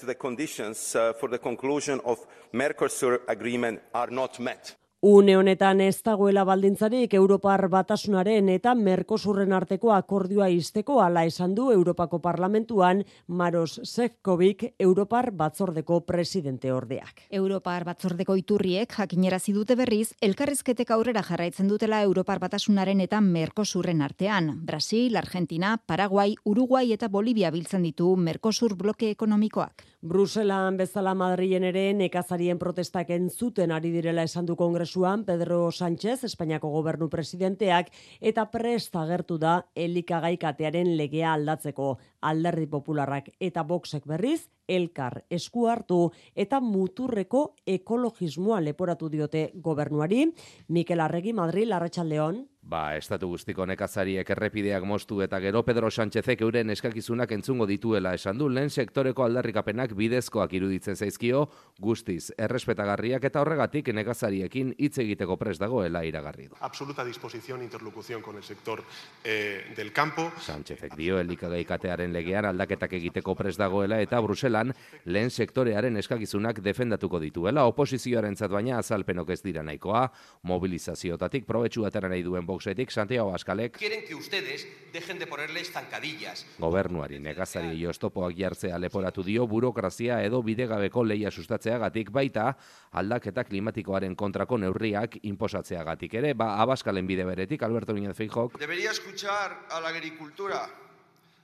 the 0.04 0.14
conditions 0.14 0.94
uh, 0.94 1.12
for 1.14 1.28
the 1.28 1.38
conclusion 1.38 2.00
of 2.04 2.18
the 2.52 2.58
Mercosur 2.58 3.20
agreement 3.28 3.80
are 3.94 4.10
not 4.10 4.38
met. 4.38 4.74
Une 5.06 5.36
honetan 5.36 5.78
ez 5.84 6.00
dagoela 6.02 6.42
baldintzarik 6.42 7.12
Europar 7.14 7.68
batasunaren 7.70 8.48
eta 8.50 8.72
Merkosurren 8.74 9.52
arteko 9.54 9.92
akordioa 9.94 10.48
izteko 10.50 10.96
ala 10.98 11.22
esan 11.28 11.52
du 11.54 11.68
Europako 11.70 12.18
Parlamentuan 12.24 13.04
Maros 13.28 13.78
Sefcovic 13.84 14.64
Europar 14.82 15.30
batzordeko 15.30 16.00
presidente 16.08 16.72
ordeak. 16.74 17.22
Europar 17.30 17.86
batzordeko 17.86 18.34
iturriek 18.34 18.96
jakinerazi 18.98 19.54
dute 19.54 19.76
berriz 19.78 20.08
elkarrizketek 20.20 20.90
aurrera 20.90 21.22
jarraitzen 21.22 21.70
dutela 21.70 22.02
Europar 22.02 22.42
batasunaren 22.42 23.04
eta 23.06 23.20
Merkosurren 23.20 24.02
artean. 24.02 24.56
Brasil, 24.66 25.14
Argentina, 25.22 25.76
Paraguay, 25.86 26.34
Uruguay 26.44 26.90
eta 26.98 27.06
Bolivia 27.06 27.52
biltzen 27.54 27.86
ditu 27.86 28.16
Merkosur 28.16 28.74
bloke 28.74 29.12
ekonomikoak. 29.14 29.86
Bruselan 30.06 30.76
bezala 30.76 31.14
Madrilen 31.14 31.64
ere 31.70 31.92
nekazarien 31.94 32.58
protestak 32.58 33.08
entzuten 33.14 33.70
ari 33.70 33.90
direla 33.94 34.26
esan 34.26 34.46
du 34.46 34.54
kongresuan 34.96 35.24
Pedro 35.26 35.70
Sánchez, 35.70 36.24
Espainiako 36.24 36.70
gobernu 36.72 37.10
presidenteak, 37.12 37.90
eta 38.20 38.46
presta 38.50 39.02
agertu 39.02 39.36
da 39.36 39.66
elikagaikatearen 39.74 40.96
legea 40.96 41.34
aldatzeko 41.34 41.98
alderdi 42.22 42.66
popularrak 42.66 43.28
eta 43.38 43.62
boxek 43.62 44.06
berriz 44.06 44.48
elkar 44.68 45.22
esku 45.30 45.66
hartu 45.68 46.00
eta 46.34 46.60
muturreko 46.60 47.56
ekologismoa 47.66 48.60
leporatu 48.60 49.08
diote 49.08 49.50
gobernuari. 49.54 50.26
Mikel 50.68 51.00
Arregi 51.00 51.32
Madrid, 51.32 51.68
Larratxaldeon. 51.68 52.44
Ba, 52.66 52.96
estatu 52.98 53.28
guztiko 53.30 53.62
nekazariek 53.70 54.30
errepideak 54.34 54.82
moztu 54.90 55.20
eta 55.22 55.38
gero 55.38 55.60
Pedro 55.62 55.86
Sánchezek 55.86 56.40
euren 56.42 56.72
eskakizunak 56.74 57.30
entzungo 57.36 57.66
dituela 57.70 58.10
esan 58.18 58.40
du 58.40 58.48
lehen 58.50 58.72
sektoreko 58.74 59.22
aldarrikapenak 59.22 59.92
bidezkoak 59.94 60.56
iruditzen 60.58 60.96
zaizkio 60.98 61.44
guztiz 61.78 62.32
errespetagarriak 62.34 63.28
eta 63.28 63.44
horregatik 63.44 63.92
nekazariekin 63.94 64.72
hitz 64.82 64.98
egiteko 64.98 65.36
prest 65.38 65.62
dagoela 65.62 66.02
iragarri 66.04 66.48
du. 66.48 66.58
Absoluta 66.58 67.04
disposición 67.04 67.62
interlocución 67.62 68.20
con 68.20 68.36
el 68.36 68.42
sector 68.42 68.82
eh, 69.22 69.72
del 69.76 69.92
campo. 69.92 70.32
Sánchezek 70.36 70.96
dio 70.98 71.20
elikagaikatearen 71.20 72.12
legean 72.12 72.50
aldaketak 72.50 72.98
egiteko 72.98 73.36
prest 73.36 73.62
dagoela 73.62 74.00
eta 74.02 74.18
Bruselan 74.56 74.74
lehen 75.04 75.30
sektorearen 75.30 75.96
eskakizunak 75.96 76.60
defendatuko 76.64 77.20
dituela. 77.20 77.64
Oposizioaren 77.66 78.34
baina 78.50 78.78
azalpenok 78.78 79.30
ez 79.30 79.42
dira 79.42 79.62
nahikoa, 79.62 80.10
mobilizaziotatik 80.42 81.46
probetxu 81.46 81.84
atera 81.84 82.08
nahi 82.08 82.22
duen 82.22 82.46
Voxetik 82.46 82.90
Santiago 82.90 83.34
Askalek 83.34 83.78
quieren 83.78 84.04
que 84.06 84.14
ustedes 84.14 84.66
dejen 84.92 85.18
de 85.18 85.26
ponerles 85.26 85.70
zancadillas. 85.72 86.46
Gobernuari 86.58 87.18
negazari 87.18 87.86
oztopoak 87.86 88.34
jartzea 88.36 88.78
leporatu 88.78 89.22
dio 89.22 89.46
burokrazia 89.46 90.22
edo 90.24 90.42
bidegabeko 90.42 91.04
leia 91.04 91.30
sustatzeagatik. 91.30 92.10
Baita 92.10 92.56
aldaketa 92.92 93.44
klimatikoaren 93.44 94.16
kontrako 94.16 94.58
neurriak 94.58 95.18
inposatzeagatik 95.22 96.14
ere, 96.14 96.34
ba 96.34 96.56
Abaskalen 96.62 97.06
bide 97.06 97.24
beretik 97.24 97.62
Alberto 97.62 97.92
Núñez 97.92 98.16
Feijok 98.16 98.58
Debería 98.58 98.90
escuchar 98.90 99.66
a 99.70 99.80
la 99.80 99.88
agricultura 99.88 100.85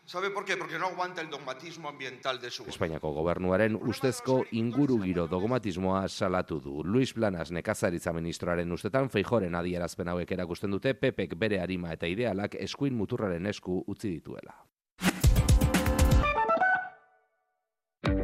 ¿Sabe 0.05 0.31
por 0.31 0.45
qué? 0.45 0.57
Porque 0.57 0.79
no 0.79 0.87
aguanta 0.87 1.21
el 1.21 1.31
dogmatismo 1.31 1.89
ambiental 1.89 2.41
de 2.41 2.51
su 2.51 2.65
Espainiako 2.65 3.13
gobernuaren 3.13 3.77
ustezko 3.77 4.45
ingurugiro 4.51 5.29
dogmatismoa 5.29 6.09
salatu 6.09 6.61
du. 6.61 6.83
Luis 6.85 7.13
Planas 7.15 7.53
nekazaritza 7.53 8.13
ministroaren 8.13 8.73
ustetan 8.73 9.11
feijoren 9.11 9.55
adierazpen 9.55 10.09
hauek 10.09 10.35
erakusten 10.35 10.75
dute 10.75 10.95
Pepek 10.95 11.39
bere 11.39 11.61
arima 11.63 11.95
eta 11.95 12.11
idealak 12.11 12.59
eskuin 12.59 12.99
muturraren 12.99 13.47
esku 13.47 13.85
utzi 13.87 14.11
dituela. 14.11 14.59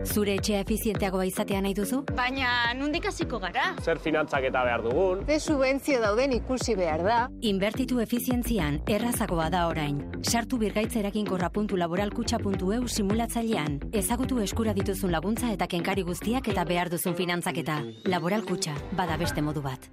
Zure 0.05 0.35
etxea 0.39 0.61
efizienteagoa 0.65 1.25
izatea 1.29 1.61
nahi 1.65 1.75
duzu? 1.75 2.03
Baina, 2.17 2.49
nundik 2.79 3.07
hasiko 3.11 3.39
gara? 3.43 3.65
Zer 3.83 3.99
finantzak 4.03 4.45
eta 4.49 4.63
behar 4.65 4.83
dugun? 4.85 5.25
Ze 5.27 5.39
subentzio 5.41 6.01
dauden 6.01 6.33
ikusi 6.37 6.75
behar 6.79 7.03
da? 7.05 7.29
Inbertitu 7.43 8.01
efizientzian 8.05 8.81
errazagoa 8.87 9.51
da 9.51 9.67
orain. 9.69 10.03
Sartu 10.23 10.59
birgaitzerakin.laboralkutxa.eu 10.63 12.89
simulatzailean. 12.89 13.81
Ezagutu 13.93 14.41
eskura 14.45 14.75
dituzun 14.75 15.13
laguntza 15.13 15.53
eta 15.53 15.67
kenkari 15.67 16.03
guztiak 16.03 16.49
eta 16.49 16.65
behar 16.65 16.89
duzun 16.91 17.15
finantzaketa. 17.19 17.83
Laboralkutxa, 18.07 18.75
bada 18.97 19.17
beste 19.17 19.43
modu 19.43 19.63
bat. 19.63 19.91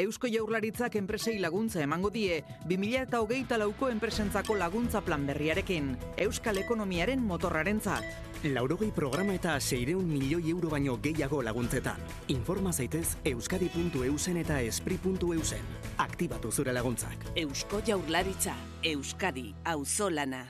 Eusko 0.00 0.28
Jaurlaritzak 0.32 0.94
enpresei 0.96 1.34
laguntza 1.38 1.82
emango 1.84 2.08
die 2.08 2.38
2008 2.70 3.58
lauko 3.60 3.90
enpresentzako 3.92 4.54
laguntza 4.56 5.02
plan 5.04 5.26
berriarekin. 5.28 5.90
Euskal 6.24 6.56
ekonomiaren 6.62 7.20
motorrarentzat. 7.20 8.06
Laurogei 8.54 8.88
programa 8.96 9.36
eta 9.36 9.58
seireun 9.60 10.08
milioi 10.08 10.48
euro 10.54 10.70
baino 10.72 10.96
gehiago 11.04 11.42
laguntzetan. 11.44 12.00
Informa 12.32 12.72
zaitez 12.72 13.18
euskadi.eusen 13.28 14.40
eta 14.40 14.62
espri.eusen. 14.64 15.70
Aktibatu 15.98 16.50
zure 16.50 16.72
laguntzak. 16.72 17.28
Eusko 17.36 17.84
Jaurlaritza, 17.84 18.56
Euskadi, 18.82 19.50
auzolana. 19.64 20.46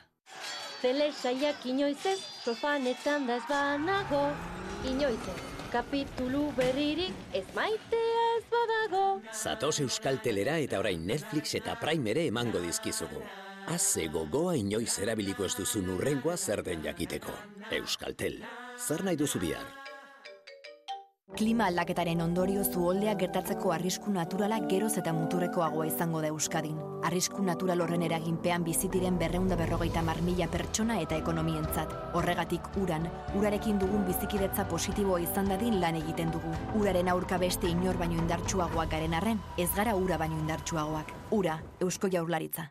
Zele 0.80 1.10
saiak 1.10 1.66
inoiz 1.66 1.98
ez, 2.06 2.20
sofanetan 2.44 3.26
da 3.26 3.42
ez 3.42 3.48
banago, 3.50 4.28
inoiz 4.86 5.18
ez. 5.34 5.49
Kapitulu 5.70 6.48
berririk 6.56 7.14
ez 7.30 7.44
maitea 7.54 8.22
ez 8.36 8.42
badago. 8.50 9.04
Zatoz 9.30 9.76
Euskal 9.84 10.18
Telera 10.18 10.56
eta 10.58 10.80
orain 10.82 11.04
Netflix 11.06 11.54
eta 11.54 11.76
Prime 11.78 12.10
ere 12.10 12.26
emango 12.26 12.58
dizkizugu. 12.64 13.22
Haze 13.70 14.08
gogoa 14.10 14.56
inoiz 14.58 14.98
erabiliko 14.98 15.46
ez 15.46 15.54
duzun 15.54 15.92
urrengoa 15.94 16.36
zer 16.36 16.64
den 16.66 16.82
jakiteko. 16.82 17.36
Euskaltel, 17.78 18.40
zer 18.82 19.06
nahi 19.06 19.20
duzu 19.20 19.38
bihar? 19.38 19.79
Klima 21.40 21.70
aldaketaren 21.70 22.18
ondorio 22.20 22.60
zuoldea 22.68 23.14
gertatzeko 23.16 23.70
arrisku 23.72 24.10
naturala 24.12 24.58
geroz 24.68 24.90
eta 25.00 25.14
muturrekoagoa 25.16 25.86
izango 25.88 26.20
da 26.20 26.28
Euskadin. 26.28 26.74
Arrisku 27.08 27.40
natural 27.40 27.80
horren 27.80 28.02
eraginpean 28.04 28.66
bizitiren 28.66 29.16
berreunda 29.22 29.56
berrogeita 29.56 30.02
mar 30.04 30.20
mila 30.26 30.50
pertsona 30.52 30.98
eta 31.00 31.16
ekonomientzat. 31.16 31.94
Horregatik 32.20 32.68
uran, 32.82 33.08
urarekin 33.40 33.80
dugun 33.80 34.04
bizikidetza 34.10 34.66
positiboa 34.68 35.22
izan 35.24 35.48
dadin 35.48 35.80
lan 35.80 35.96
egiten 36.02 36.28
dugu. 36.36 36.52
Uraren 36.82 37.08
aurka 37.08 37.40
beste 37.40 37.72
inor 37.72 37.96
baino 37.96 38.20
indartsuagoak 38.20 38.92
garen 38.92 39.16
arren, 39.16 39.40
ez 39.56 39.70
gara 39.78 39.96
ura 39.96 40.20
baino 40.20 40.36
indartsuagoak. 40.42 41.16
Ura, 41.40 41.56
Eusko 41.80 42.12
Jaurlaritza. 42.12 42.68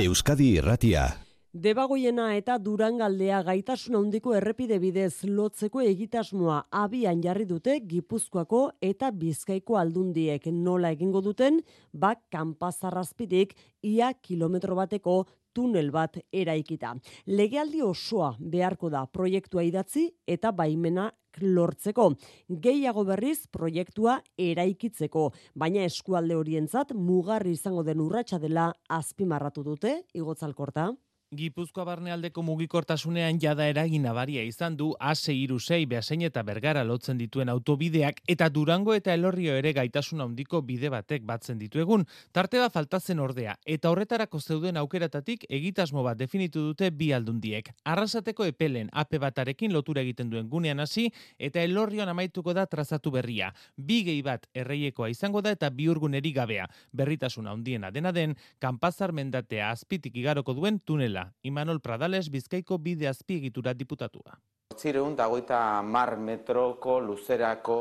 Euskadi 0.00 0.54
Irratia. 0.56 1.25
Debagoiena 1.56 2.34
eta 2.36 2.58
Durangaldea 2.60 3.38
gaitasun 3.46 3.94
handiko 3.96 4.34
errepide 4.36 4.76
bidez 4.82 5.24
lotzeko 5.24 5.80
egitasmoa 5.80 6.56
abian 6.82 7.22
jarri 7.24 7.46
dute 7.48 7.78
Gipuzkoako 7.92 8.58
eta 8.84 9.08
Bizkaiko 9.22 9.78
aldundiek 9.80 10.50
nola 10.52 10.90
egingo 10.92 11.22
duten, 11.24 11.62
bak 11.92 12.26
kanpazarrazpidik 12.34 13.54
ia 13.88 14.10
kilometro 14.20 14.76
bateko 14.76 15.22
tunel 15.56 15.88
bat 15.94 16.18
eraikita. 16.28 16.92
Legealdi 17.24 17.80
osoa 17.80 18.34
beharko 18.38 18.92
da 18.92 19.06
proiektua 19.06 19.64
idatzi 19.64 20.10
eta 20.26 20.52
baimena 20.52 21.08
lortzeko. 21.40 22.10
Gehiago 22.50 23.06
berriz 23.08 23.46
proiektua 23.48 24.20
eraikitzeko, 24.36 25.30
baina 25.54 25.88
eskualde 25.88 26.36
horientzat 26.36 26.92
mugarri 26.92 27.56
izango 27.56 27.86
den 27.86 28.04
urratsa 28.04 28.42
dela 28.42 28.70
azpimarratu 29.00 29.64
dute, 29.64 30.02
igotzalkorta. 30.12 30.90
Gipuzkoa 31.34 31.82
barnealdeko 31.82 32.42
mugikortasunean 32.46 33.40
jada 33.42 33.64
eragin 33.66 34.04
nabaria 34.06 34.44
izan 34.46 34.76
du 34.78 34.92
A6 35.02 35.32
irusei 35.34 35.80
behasein 35.90 36.20
eta 36.22 36.44
bergara 36.46 36.84
lotzen 36.86 37.18
dituen 37.18 37.48
autobideak 37.50 38.20
eta 38.30 38.46
Durango 38.48 38.94
eta 38.94 39.10
Elorrio 39.12 39.56
ere 39.58 39.72
gaitasun 39.74 40.22
handiko 40.22 40.60
bide 40.62 40.86
batek 40.88 41.24
batzen 41.26 41.58
dituegun. 41.58 42.04
Tarte 42.30 42.60
bat 42.62 42.70
faltatzen 42.72 43.18
ordea 43.18 43.56
eta 43.66 43.90
horretarako 43.90 44.38
zeuden 44.38 44.76
aukeratatik 44.76 45.48
egitasmo 45.50 46.04
bat 46.06 46.16
definitu 46.16 46.62
dute 46.68 46.92
bi 46.92 47.10
aldundiek. 47.10 47.72
Arrasateko 47.82 48.46
epelen 48.46 48.88
ape 48.92 49.18
batarekin 49.18 49.74
lotura 49.74 50.06
egiten 50.06 50.30
duen 50.30 50.46
gunean 50.48 50.78
hasi 50.78 51.08
eta 51.40 51.58
Elorrioan 51.58 52.08
amaituko 52.08 52.54
da 52.54 52.68
trazatu 52.70 53.10
berria. 53.10 53.50
Bi 53.76 54.04
gehi 54.04 54.22
bat 54.22 54.46
erreiekoa 54.54 55.10
izango 55.10 55.42
da 55.42 55.50
eta 55.50 55.74
bi 55.74 55.90
urguneri 55.90 56.30
gabea. 56.38 56.70
Berritasuna 56.92 57.50
handiena 57.50 57.90
dena 57.90 58.12
den, 58.12 58.38
kanpazar 58.60 59.10
mendatea 59.10 59.72
azpitik 59.74 60.14
igaroko 60.22 60.54
duen 60.54 60.78
tunela 60.78 61.15
Imanol 61.42 61.80
Pradales 61.80 62.28
Bizkaiko 62.30 62.78
bide 62.78 63.08
azpiegitura 63.08 63.72
diputatua. 63.74 64.36
Zireun 64.76 65.16
dagoita 65.16 65.82
mar 65.82 66.16
metroko 66.18 66.98
luzerako 67.00 67.78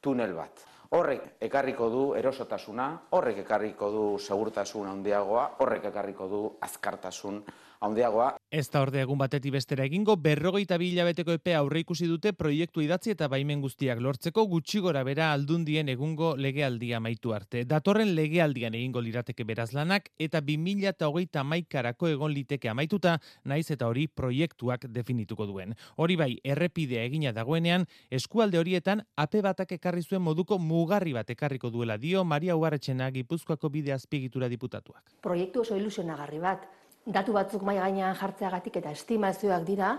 tunel 0.00 0.34
bat. 0.34 0.64
Horrek 0.96 1.34
ekarriko 1.44 1.90
du 1.92 2.02
erosotasuna, 2.16 2.86
horrek 3.12 3.42
ekarriko 3.42 3.90
du 3.92 4.04
segurtasun 4.18 4.88
handiagoa, 4.88 5.42
horrek 5.60 5.90
ekarriko 5.90 6.28
du 6.30 6.40
azkartasun 6.64 7.42
handiagoa. 7.80 8.34
Ez 8.50 8.66
da 8.72 8.82
orde 8.82 9.00
egun 9.02 9.18
batetik 9.20 9.52
bestera 9.52 9.84
egingo, 9.84 10.16
berrogeita 10.16 10.78
bilabeteko 10.80 11.34
epe 11.36 11.54
aurre 11.54 11.82
ikusi 11.84 12.08
dute 12.08 12.32
proiektu 12.32 12.82
idatzi 12.84 13.12
eta 13.14 13.28
baimen 13.28 13.60
guztiak 13.60 14.00
lortzeko 14.00 14.46
gutxi 14.48 14.80
gora 14.84 15.02
bera 15.04 15.32
aldundien 15.32 15.88
egungo 15.88 16.34
legealdia 16.36 17.00
maitu 17.00 17.34
arte. 17.34 17.64
Datorren 17.68 18.14
legealdian 18.16 18.74
egingo 18.74 19.02
lirateke 19.04 19.44
beraz 19.44 19.72
lanak 19.76 20.10
eta 20.18 20.40
2000 20.40 20.88
eta 20.94 21.08
hogeita 21.08 21.44
maikarako 21.44 22.08
egon 22.08 22.32
liteke 22.32 22.68
amaituta, 22.68 23.18
naiz 23.44 23.70
eta 23.70 23.88
hori 23.88 24.06
proiektuak 24.08 24.88
definituko 24.88 25.46
duen. 25.46 25.74
Hori 25.96 26.16
bai, 26.16 26.30
errepidea 26.44 27.04
egina 27.04 27.32
dagoenean, 27.32 27.86
eskualde 28.10 28.58
horietan 28.58 29.04
ape 29.16 29.42
batak 29.44 29.76
ekarri 29.78 30.02
zuen 30.02 30.22
moduko 30.22 30.58
mugarri 30.58 31.12
bat 31.12 31.30
ekarriko 31.30 31.70
duela 31.70 31.98
dio 31.98 32.24
Maria 32.24 32.56
Ugarretxena 32.56 33.10
Gipuzkoako 33.10 33.70
bide 33.70 33.92
azpiegitura 33.92 34.48
diputatuak. 34.48 35.18
Proiektu 35.22 35.62
oso 35.62 35.76
ilusionagarri 35.76 36.38
bat, 36.42 36.66
datu 37.08 37.32
batzuk 37.32 37.64
mai 37.64 37.78
gainean 37.80 38.16
jartzeagatik 38.16 38.76
eta 38.82 38.92
estimazioak 38.92 39.64
dira, 39.64 39.96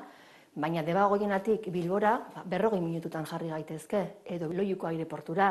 baina 0.56 0.84
debagoienatik 0.86 1.70
bilbora 1.74 2.16
ba, 2.36 2.44
berrogei 2.46 2.82
minututan 2.82 3.26
jarri 3.26 3.50
gaitezke, 3.50 4.04
edo 4.26 4.52
loiuko 4.54 4.88
aireportura, 4.88 5.50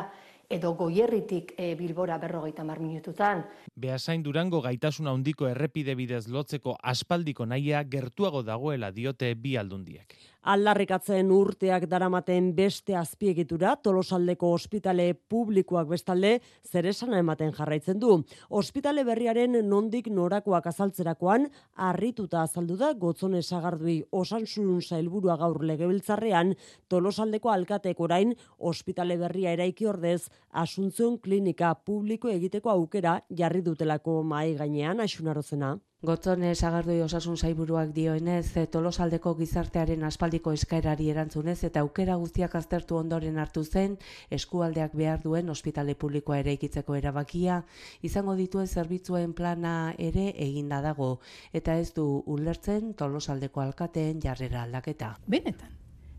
edo 0.48 0.72
goierritik 0.78 1.52
e, 1.58 1.74
bilbora 1.76 2.16
berrogeita 2.18 2.64
mar 2.64 2.78
minututan. 2.80 3.42
Beasain 3.76 4.22
Durango 4.22 4.62
gaitasuna 4.64 5.12
handiko 5.12 5.48
errepide 5.48 5.94
bidez 5.98 6.26
lotzeko 6.28 6.78
aspaldiko 6.82 7.44
naia 7.46 7.82
gertuago 7.84 8.42
dagoela 8.42 8.90
diote 8.90 9.34
bi 9.34 9.56
aldundiek. 9.60 10.14
Aldarrikatzen 10.48 11.28
urteak 11.28 11.82
daramaten 11.92 12.46
beste 12.56 12.94
azpiegitura, 12.96 13.74
tolosaldeko 13.84 14.48
ospitale 14.56 15.10
publikoak 15.28 15.90
bestalde 15.90 16.30
zeresana 16.64 17.18
ematen 17.20 17.50
jarraitzen 17.52 17.98
du. 18.00 18.14
Ospitale 18.48 19.04
berriaren 19.04 19.58
nondik 19.68 20.08
norakoak 20.08 20.70
azaltzerakoan, 20.70 21.44
harrituta 21.76 22.46
azaldu 22.46 22.78
da 22.80 22.94
gotzone 22.96 23.42
sagardui 23.42 23.98
osansun 24.22 24.80
zailburua 24.80 25.36
gaur 25.36 25.60
legebiltzarrean, 25.68 26.54
tolosaldeko 26.88 27.52
alkatek 27.52 28.00
orain 28.00 28.32
ospitale 28.56 29.18
berria 29.20 29.52
eraiki 29.52 29.84
ordez, 29.92 30.30
asuntzion 30.64 31.20
klinika 31.20 31.74
publiko 31.74 32.32
egiteko 32.32 32.72
aukera 32.72 33.18
jarri 33.28 33.60
dutelako 33.68 34.22
mai 34.22 34.54
gainean, 34.56 35.04
asunarozena. 35.04 35.76
Gotzone 35.98 36.52
sagardoi 36.54 37.00
osasun 37.02 37.34
zaiburuak 37.36 37.88
dioenez, 37.90 38.52
tolosaldeko 38.70 39.32
gizartearen 39.34 40.04
aspaldiko 40.06 40.52
eskaerari 40.54 41.08
erantzunez 41.10 41.56
eta 41.66 41.82
aukera 41.82 42.14
guztiak 42.20 42.54
aztertu 42.54 42.94
ondoren 42.94 43.40
hartu 43.42 43.64
zen, 43.64 43.96
eskualdeak 44.30 44.94
behar 44.94 45.18
duen 45.24 45.50
ospitale 45.50 45.96
publikoa 45.98 46.38
ere 46.38 46.54
ikitzeko 46.54 46.94
erabakia, 46.94 47.64
izango 48.00 48.36
dituen 48.38 48.70
zerbitzuen 48.70 49.34
plana 49.34 49.92
ere 49.98 50.28
eginda 50.38 50.78
dago, 50.86 51.18
eta 51.52 51.74
ez 51.74 51.90
du 51.98 52.06
ulertzen 52.26 52.94
tolosaldeko 52.94 53.66
alkateen 53.66 54.22
jarrera 54.22 54.62
aldaketa. 54.68 55.16
Benetan, 55.26 55.74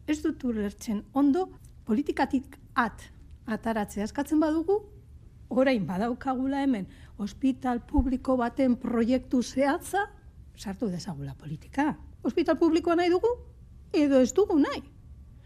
ez 0.08 0.20
dut 0.20 0.44
ulertzen 0.44 1.06
ondo 1.14 1.48
politikatik 1.88 2.60
at 2.76 3.08
ataratzea 3.48 4.12
eskatzen 4.12 4.44
badugu, 4.44 4.82
orain 5.50 5.88
badaukagula 5.88 6.68
hemen 6.68 6.92
ospital 7.20 7.82
publiko 7.86 8.38
baten 8.40 8.78
proiektu 8.80 9.44
zehatza, 9.44 10.06
sartu 10.56 10.90
dezagula 10.90 11.36
politika. 11.36 11.94
Ospital 12.24 12.58
publikoa 12.60 12.96
nahi 12.96 13.12
dugu, 13.12 13.30
edo 13.94 14.22
ez 14.24 14.32
dugu 14.34 14.60
nahi. 14.60 14.82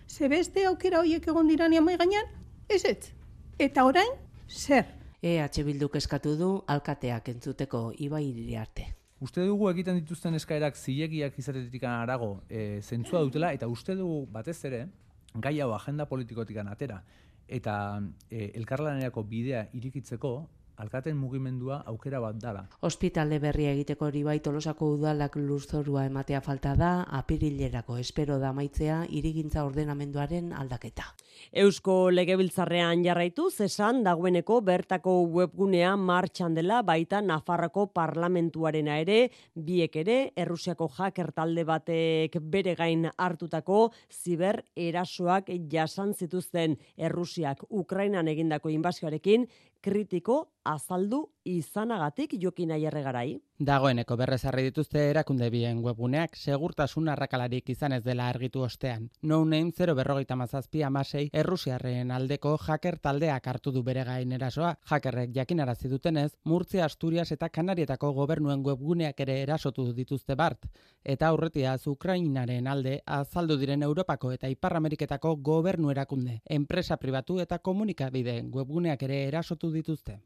Ze 0.07 0.29
beste 0.29 0.65
aukera 0.69 1.01
horiek 1.01 1.27
egon 1.27 1.49
dirani 1.49 1.77
amai 1.77 1.97
gainean, 1.97 2.29
ez 2.69 2.83
ez. 2.85 3.11
Eta 3.59 3.85
orain, 3.85 4.13
zer? 4.47 4.85
EH 5.23 5.63
Bilduk 5.63 5.95
eskatu 5.95 6.35
du 6.37 6.49
alkateak 6.67 7.29
entzuteko 7.29 7.91
ibai 7.97 8.55
arte. 8.59 8.89
Uste 9.23 9.45
dugu 9.47 9.69
egiten 9.69 9.95
dituzten 10.01 10.35
eskaerak 10.35 10.75
zilegiak 10.75 11.37
izatetik 11.39 11.83
arago 11.87 12.43
e, 12.49 12.81
zentzua 12.81 13.21
dutela, 13.23 13.53
eta 13.53 13.69
uste 13.71 13.95
dugu 13.95 14.25
batez 14.31 14.57
ere, 14.65 14.87
gai 15.35 15.59
hau 15.61 15.71
agenda 15.73 16.05
politikotik 16.05 16.57
atera, 16.57 17.01
eta 17.47 18.01
e, 18.29 18.51
elkarlanerako 18.59 19.23
bidea 19.23 19.69
irikitzeko 19.73 20.33
alkaten 20.77 21.17
mugimendua 21.17 21.81
aukera 21.85 22.19
bat 22.19 22.39
dala. 22.41 22.63
Hospitale 22.81 23.39
berria 23.39 23.71
egiteko 23.73 24.07
hori 24.09 24.23
bai 24.23 24.39
tolosako 24.39 24.93
udalak 24.95 25.35
lurzorua 25.35 26.05
ematea 26.05 26.41
falta 26.41 26.75
da, 26.75 26.91
apirilerako 27.19 27.97
espero 27.97 28.39
da 28.39 28.53
maitzea 28.53 29.03
irigintza 29.09 29.65
ordenamenduaren 29.65 30.53
aldaketa. 30.53 31.13
Eusko 31.51 32.09
legebiltzarrean 32.11 33.03
jarraitu, 33.05 33.49
zesan 33.51 34.03
dagoeneko 34.05 34.59
bertako 34.61 35.15
webgunea 35.37 35.95
martxan 35.97 36.53
dela 36.53 36.81
baita 36.85 37.21
Nafarroko 37.21 37.87
parlamentuarena 37.93 38.99
ere, 39.01 39.29
biek 39.55 39.95
ere, 40.03 40.17
Errusiako 40.35 40.87
hacker 40.97 41.31
talde 41.35 41.63
batek 41.67 42.37
bere 42.41 42.75
gain 42.75 43.07
hartutako 43.17 43.91
ziber 44.09 44.63
erasoak 44.75 45.51
jasan 45.71 46.13
zituzten 46.13 46.77
Errusiak 46.97 47.65
Ukrainan 47.69 48.27
egindako 48.27 48.69
inbazioarekin 48.73 49.47
kritiko 49.83 50.37
azaldu 50.63 51.25
izanagatik 51.43 52.37
jokin 52.39 52.71
aierre 52.71 53.03
garai. 53.03 53.29
Dagoeneko 53.59 54.15
berrezarri 54.17 54.63
dituzte 54.65 55.01
erakunde 55.11 55.47
bien 55.53 55.83
webguneak 55.85 56.35
segurtasun 56.35 57.09
arrakalarik 57.13 57.69
izan 57.69 57.93
ez 57.93 58.01
dela 58.03 58.25
argitu 58.27 58.63
ostean. 58.65 59.11
No 59.21 59.45
name 59.45 59.71
0 59.77 59.93
berrogeita 59.93 60.35
mazazpi 60.35 60.81
amasei 60.81 61.29
errusiarren 61.31 62.09
aldeko 62.11 62.55
hacker 62.57 62.97
taldeak 62.97 63.47
hartu 63.47 63.71
du 63.71 63.83
bere 63.83 64.03
gain 64.03 64.31
erasoa. 64.31 64.73
Hackerrek 64.89 65.35
jakinarazi 65.35 65.87
dutenez, 65.87 66.31
Murtzia, 66.45 66.85
Asturias 66.85 67.31
eta 67.31 67.49
Kanarietako 67.49 68.11
gobernuen 68.13 68.65
webguneak 68.65 69.19
ere 69.19 69.39
erasotu 69.43 69.93
dituzte 69.93 70.33
bart. 70.35 70.65
Eta 71.03 71.27
aurretia 71.27 71.77
Ukrainaren 71.85 72.67
alde 72.67 73.01
azaldu 73.05 73.57
diren 73.57 73.83
Europako 73.83 74.31
eta 74.31 74.49
Ipar 74.49 74.77
Ameriketako 74.77 75.35
gobernu 75.35 75.91
erakunde, 75.91 76.41
enpresa 76.49 76.97
pribatu 76.97 77.39
eta 77.39 77.59
komunikabide 77.59 78.41
webguneak 78.51 79.03
ere 79.03 79.27
erasotu 79.27 79.71
dituzte. 79.71 80.21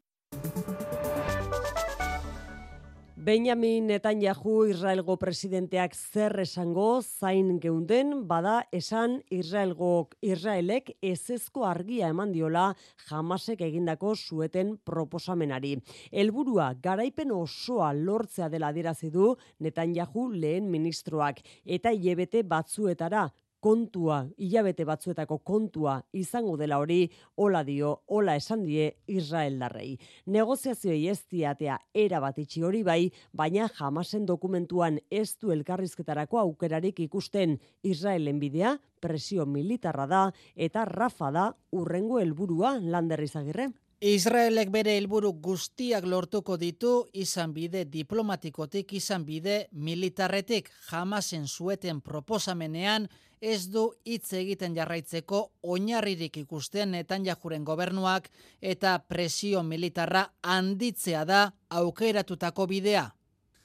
Benjamin 3.27 3.89
Netanyahu 3.91 4.69
Israelgo 4.71 5.17
presidenteak 5.19 5.91
zer 5.91 6.31
esango 6.39 7.01
zain 7.01 7.57
geunden 7.59 8.21
bada 8.29 8.53
esan 8.71 9.17
Israelgo 9.35 9.89
Israelek 10.23 10.93
ezezko 11.03 11.65
argia 11.67 12.07
eman 12.13 12.31
diola 12.31 12.69
jamasek 13.09 13.65
egindako 13.67 14.13
sueten 14.15 14.77
proposamenari. 14.87 15.73
Helburua 16.13 16.69
garaipen 16.79 17.33
osoa 17.35 17.89
lortzea 17.97 18.47
dela 18.47 18.69
adierazi 18.71 19.11
du 19.11 19.33
Netanyahu 19.59 20.29
lehen 20.31 20.71
ministroak 20.71 21.43
eta 21.65 21.91
hilebete 21.91 22.45
batzuetara 22.47 23.25
kontua, 23.59 24.25
hilabete 24.37 24.85
batzuetako 24.85 25.39
kontua 25.45 25.97
izango 26.13 26.57
dela 26.57 26.77
hori, 26.79 27.09
hola 27.35 27.63
dio, 27.63 27.93
hola 28.07 28.35
esan 28.37 28.63
die 28.65 28.89
Israel 29.07 29.57
darrei. 29.59 29.97
Negoziazioei 30.25 31.07
ez 31.09 31.21
diatea 31.31 31.79
erabat 31.93 32.37
itxi 32.43 32.63
hori 32.63 32.83
bai, 32.83 33.11
baina 33.33 33.69
jamasen 33.79 34.25
dokumentuan 34.25 34.99
ez 35.09 35.37
du 35.41 35.51
elkarrizketarako 35.51 36.39
aukerarik 36.39 36.99
ikusten 37.07 37.57
Israelen 37.83 38.39
bidea, 38.39 38.77
presio 38.99 39.45
militarra 39.45 40.07
da 40.07 40.23
eta 40.55 40.85
rafa 40.85 41.31
da 41.31 41.49
urrengo 41.71 42.19
helburua 42.19 42.77
landerrizagirre. 42.81 43.71
Israelek 44.02 44.70
bere 44.74 44.96
helburu 44.98 45.30
guztiak 45.32 46.04
lortuko 46.04 46.56
ditu 46.58 47.04
izan 47.12 47.52
bide 47.54 47.84
diplomatikotik 47.84 48.92
izan 48.98 49.24
bide 49.24 49.68
militarretik 49.72 50.70
jamasen 50.90 51.46
zueten 51.46 52.00
proposamenean 52.00 53.06
ez 53.40 53.68
du 53.70 53.84
hitz 54.06 54.32
egiten 54.38 54.74
jarraitzeko 54.74 55.40
oinarririk 55.62 56.36
ikusten 56.42 56.90
netan 56.96 57.24
jajuren 57.26 57.64
gobernuak 57.64 58.28
eta 58.60 58.98
presio 58.98 59.62
militarra 59.62 60.26
handitzea 60.42 61.24
da 61.24 61.52
aukeratutako 61.68 62.66
bidea. 62.66 63.10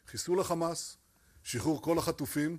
חיסול 0.08 0.42
Hamas, 0.42 0.98
שחרור 1.44 1.82
כל 1.82 1.98
החטופים 1.98 2.58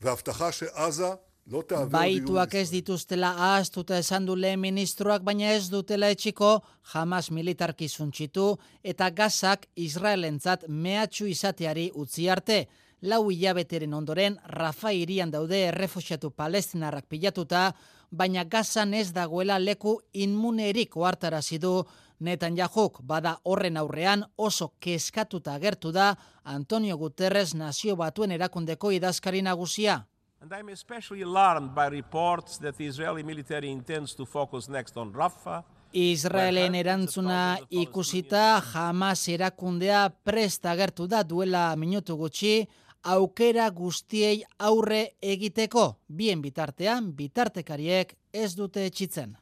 והבטחה 0.00 0.52
שעזה 0.52 1.08
Baituak 1.45 2.55
ez 2.57 2.71
dituztela 2.73 3.29
ahaztuta 3.37 3.99
esan 4.01 4.25
du 4.25 4.33
lehen 4.35 4.59
ministroak, 4.59 5.21
baina 5.21 5.51
ez 5.53 5.67
dutela 5.69 6.07
etxiko 6.09 6.63
jamas 6.91 7.29
militarki 7.29 7.85
zuntxitu 7.87 8.45
eta 8.81 9.11
gazak 9.11 9.67
Israelentzat 9.75 10.63
mehatxu 10.67 11.27
izateari 11.29 11.91
utzi 11.93 12.25
arte. 12.29 12.65
Lau 13.01 13.29
hilabeteren 13.29 13.93
ondoren, 13.93 14.39
Rafa 14.57 14.89
irian 14.89 15.29
daude 15.29 15.59
errefusiatu 15.67 16.31
palestinarrak 16.31 17.05
pilatuta, 17.05 17.75
baina 18.09 18.43
gazan 18.43 18.95
ez 18.95 19.11
dagoela 19.13 19.59
leku 19.59 19.99
inmunerik 20.13 20.97
oartarazi 20.97 21.59
du 21.59 21.75
netan 22.21 22.57
jahuk, 22.57 23.03
bada 23.03 23.37
horren 23.43 23.77
aurrean 23.77 24.25
oso 24.35 24.71
keskatuta 24.79 25.53
agertu 25.53 25.91
da 25.91 26.15
Antonio 26.43 26.97
Guterres 26.97 27.53
nazio 27.53 27.95
batuen 27.95 28.31
erakundeko 28.31 28.91
idazkari 28.91 29.45
nagusia. 29.45 30.07
And 30.41 30.51
I'm 30.53 30.69
especially 30.69 31.21
alarmed 31.21 31.73
by 31.73 31.87
reports 31.87 32.57
that 32.59 32.77
the 32.77 32.85
Israeli 32.85 33.23
military 33.23 33.69
intends 33.71 34.13
to 34.15 34.25
focus 34.25 34.69
next 34.69 34.97
on 34.97 35.13
Rafah. 35.13 35.63
Israelen 35.93 36.75
erantzuna 36.75 37.57
ikusita 37.69 38.59
Hamas 38.73 39.29
erakundea 39.29 40.09
presta 40.09 40.71
agertu 40.71 41.07
da 41.07 41.23
duela 41.23 41.75
minutu 41.75 42.17
gutxi 42.17 42.67
aukera 43.03 43.69
guztiei 43.69 44.43
aurre 44.59 45.15
egiteko 45.21 45.85
bien 46.07 46.41
bitartean 46.41 47.13
bitartekariek 47.15 48.15
ez 48.33 48.55
dute 48.55 48.85
etxitzen. 48.85 49.37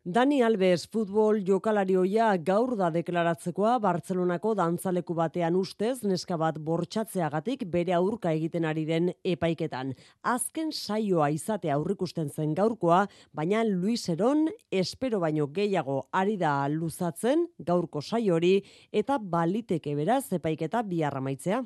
Dani 0.00 0.38
Alves 0.40 0.86
futbol 0.88 1.42
jokalarioia 1.44 2.30
gaur 2.40 2.70
da 2.72 2.86
deklaratzekoa 2.88 3.74
Bartzelonako 3.84 4.54
dantzaleku 4.56 5.12
batean 5.12 5.58
ustez 5.60 5.98
neska 6.08 6.38
bat 6.40 6.56
bortsatzeagatik 6.56 7.66
bere 7.68 7.92
aurka 7.92 8.32
egiten 8.32 8.64
ari 8.64 8.86
den 8.88 9.10
epaiketan. 9.22 9.92
Azken 10.24 10.72
saioa 10.72 11.28
izate 11.28 11.68
aurrikusten 11.68 12.30
zen 12.30 12.54
gaurkoa, 12.56 13.02
baina 13.34 13.60
Luis 13.62 14.08
Eron 14.08 14.48
espero 14.72 15.20
baino 15.20 15.50
gehiago 15.52 16.06
ari 16.12 16.38
da 16.40 16.54
luzatzen 16.68 17.44
gaurko 17.58 18.00
saio 18.00 18.38
hori 18.40 18.54
eta 18.90 19.18
baliteke 19.20 19.92
beraz 20.00 20.32
epaiketa 20.32 20.80
biharra 20.80 21.20
maitzea. 21.20 21.60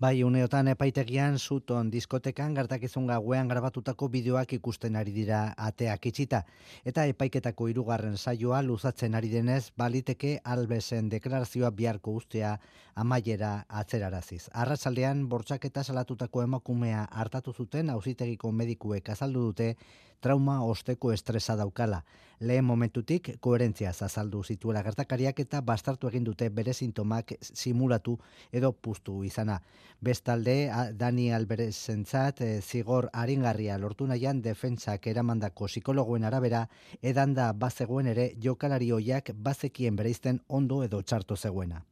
Bai, 0.00 0.22
uneotan 0.24 0.68
epaitegian 0.72 1.36
zuton 1.38 1.90
diskotekan 1.92 2.54
gertakizun 2.56 3.06
gauean 3.06 3.48
grabatutako 3.48 4.08
bideoak 4.08 4.54
ikusten 4.56 4.96
ari 4.96 5.12
dira 5.12 5.40
ateak 5.56 6.06
itxita. 6.06 6.42
Eta 6.84 7.04
epaiketako 7.10 7.68
hirugarren 7.68 8.16
saioa 8.16 8.62
luzatzen 8.62 9.14
ari 9.14 9.28
denez 9.28 9.70
baliteke 9.76 10.38
albesen 10.44 11.10
deklarazioa 11.10 11.70
biharko 11.70 12.14
ustea 12.16 12.56
amaiera 12.94 13.52
atzeraraziz. 13.68 14.48
Arratzaldean, 14.52 15.28
bortxaketa 15.28 15.84
salatutako 15.84 16.42
emakumea 16.42 17.04
hartatu 17.10 17.52
zuten 17.52 17.90
auzitegiko 17.90 18.52
medikuek 18.52 19.08
azaldu 19.08 19.44
dute 19.50 19.74
trauma 20.22 20.62
osteko 20.64 21.12
estresa 21.12 21.56
daukala. 21.58 22.04
Lehen 22.42 22.64
momentutik 22.64 23.28
koherentzia 23.40 23.90
azaldu 24.06 24.40
zituela 24.42 24.82
gertakariak 24.82 25.42
eta 25.44 25.60
bastartu 25.60 26.08
egin 26.08 26.24
dute 26.24 26.48
bere 26.50 26.72
sintomak 26.72 27.34
simulatu 27.42 28.16
edo 28.50 28.72
puztu 28.72 29.22
izana. 29.24 29.60
Bestalde, 30.00 30.56
Dani 30.98 31.28
Alberezentzat 31.32 32.40
e, 32.40 32.50
zigor 32.60 33.10
aringarria 33.12 33.78
lortu 33.78 34.08
nahian 34.10 34.42
defentsak 34.42 35.06
eramandako 35.06 35.70
psikologoen 35.70 36.24
arabera 36.24 36.66
edanda 37.02 37.52
bazegoen 37.52 38.10
ere 38.16 38.32
jokalari 38.48 38.90
hoiak 38.90 39.30
bazekien 39.36 39.96
bereizten 39.96 40.42
ondo 40.48 40.82
edo 40.82 41.02
txarto 41.02 41.36
zegoena. 41.36 41.84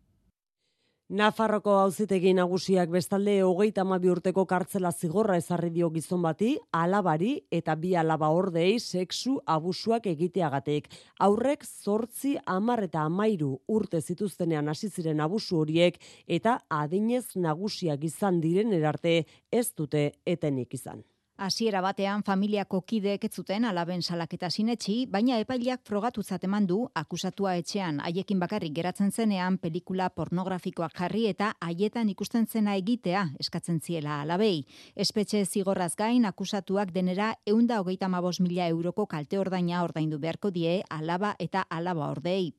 Nafarroko 1.11 1.73
auzitegi 1.75 2.31
nagusiak 2.39 2.93
bestalde 2.95 3.33
hogeita 3.43 3.83
amabi 3.83 4.13
urteko 4.13 4.45
kartzela 4.47 4.93
zigorra 4.93 5.35
ezarri 5.41 5.73
dio 5.75 5.89
gizon 5.91 6.23
bati, 6.23 6.53
alabari 6.71 7.33
eta 7.59 7.75
bi 7.75 7.97
alaba 7.99 8.29
ordei 8.31 8.79
sexu 8.79 9.35
abusuak 9.57 10.07
egiteagatek. 10.07 10.87
Aurrek 11.27 11.67
zortzi 11.67 12.37
amar 12.47 12.85
eta 12.87 13.03
amairu 13.11 13.57
urte 13.67 13.99
zituztenean 14.01 14.71
hasi 14.71 14.87
ziren 14.89 15.27
abusu 15.27 15.59
horiek 15.65 15.99
eta 16.29 16.61
adinez 16.71 17.27
nagusiak 17.35 18.07
izan 18.07 18.39
diren 18.41 18.73
erarte 18.79 19.25
ez 19.51 19.67
dute 19.75 20.13
etenik 20.25 20.79
izan. 20.79 21.03
Hasiera 21.41 21.81
batean 21.81 22.21
familiako 22.21 22.83
kideek 22.85 23.23
ez 23.25 23.31
zuten 23.33 23.65
alaben 23.65 24.03
salaketa 24.05 24.51
sinetxi, 24.53 25.07
baina 25.09 25.39
epaileak 25.41 25.81
frogatu 25.89 26.21
zateman 26.21 26.67
du 26.69 26.77
akusatua 27.01 27.55
etxean 27.63 28.03
haiekin 28.05 28.43
bakarrik 28.43 28.75
geratzen 28.77 29.09
zenean 29.11 29.57
pelikula 29.57 30.11
pornografikoak 30.11 30.93
jarri 31.01 31.25
eta 31.33 31.55
haietan 31.65 32.13
ikusten 32.13 32.45
zena 32.47 32.77
egitea 32.77 33.25
eskatzen 33.41 33.81
ziela 33.81 34.21
alabei. 34.21 34.67
Espetxe 34.95 35.47
zigorraz 35.47 35.95
gain 35.97 36.29
akusatuak 36.29 36.93
denera 36.93 37.33
eunda 37.47 37.81
hogeita 37.81 38.09
mila 38.11 38.67
euroko 38.69 39.07
kalte 39.07 39.39
ordaina 39.39 39.83
ordaindu 39.83 40.19
beharko 40.19 40.51
die 40.51 40.83
alaba 40.91 41.37
eta 41.39 41.65
alaba 41.71 42.11
ordei. 42.11 42.53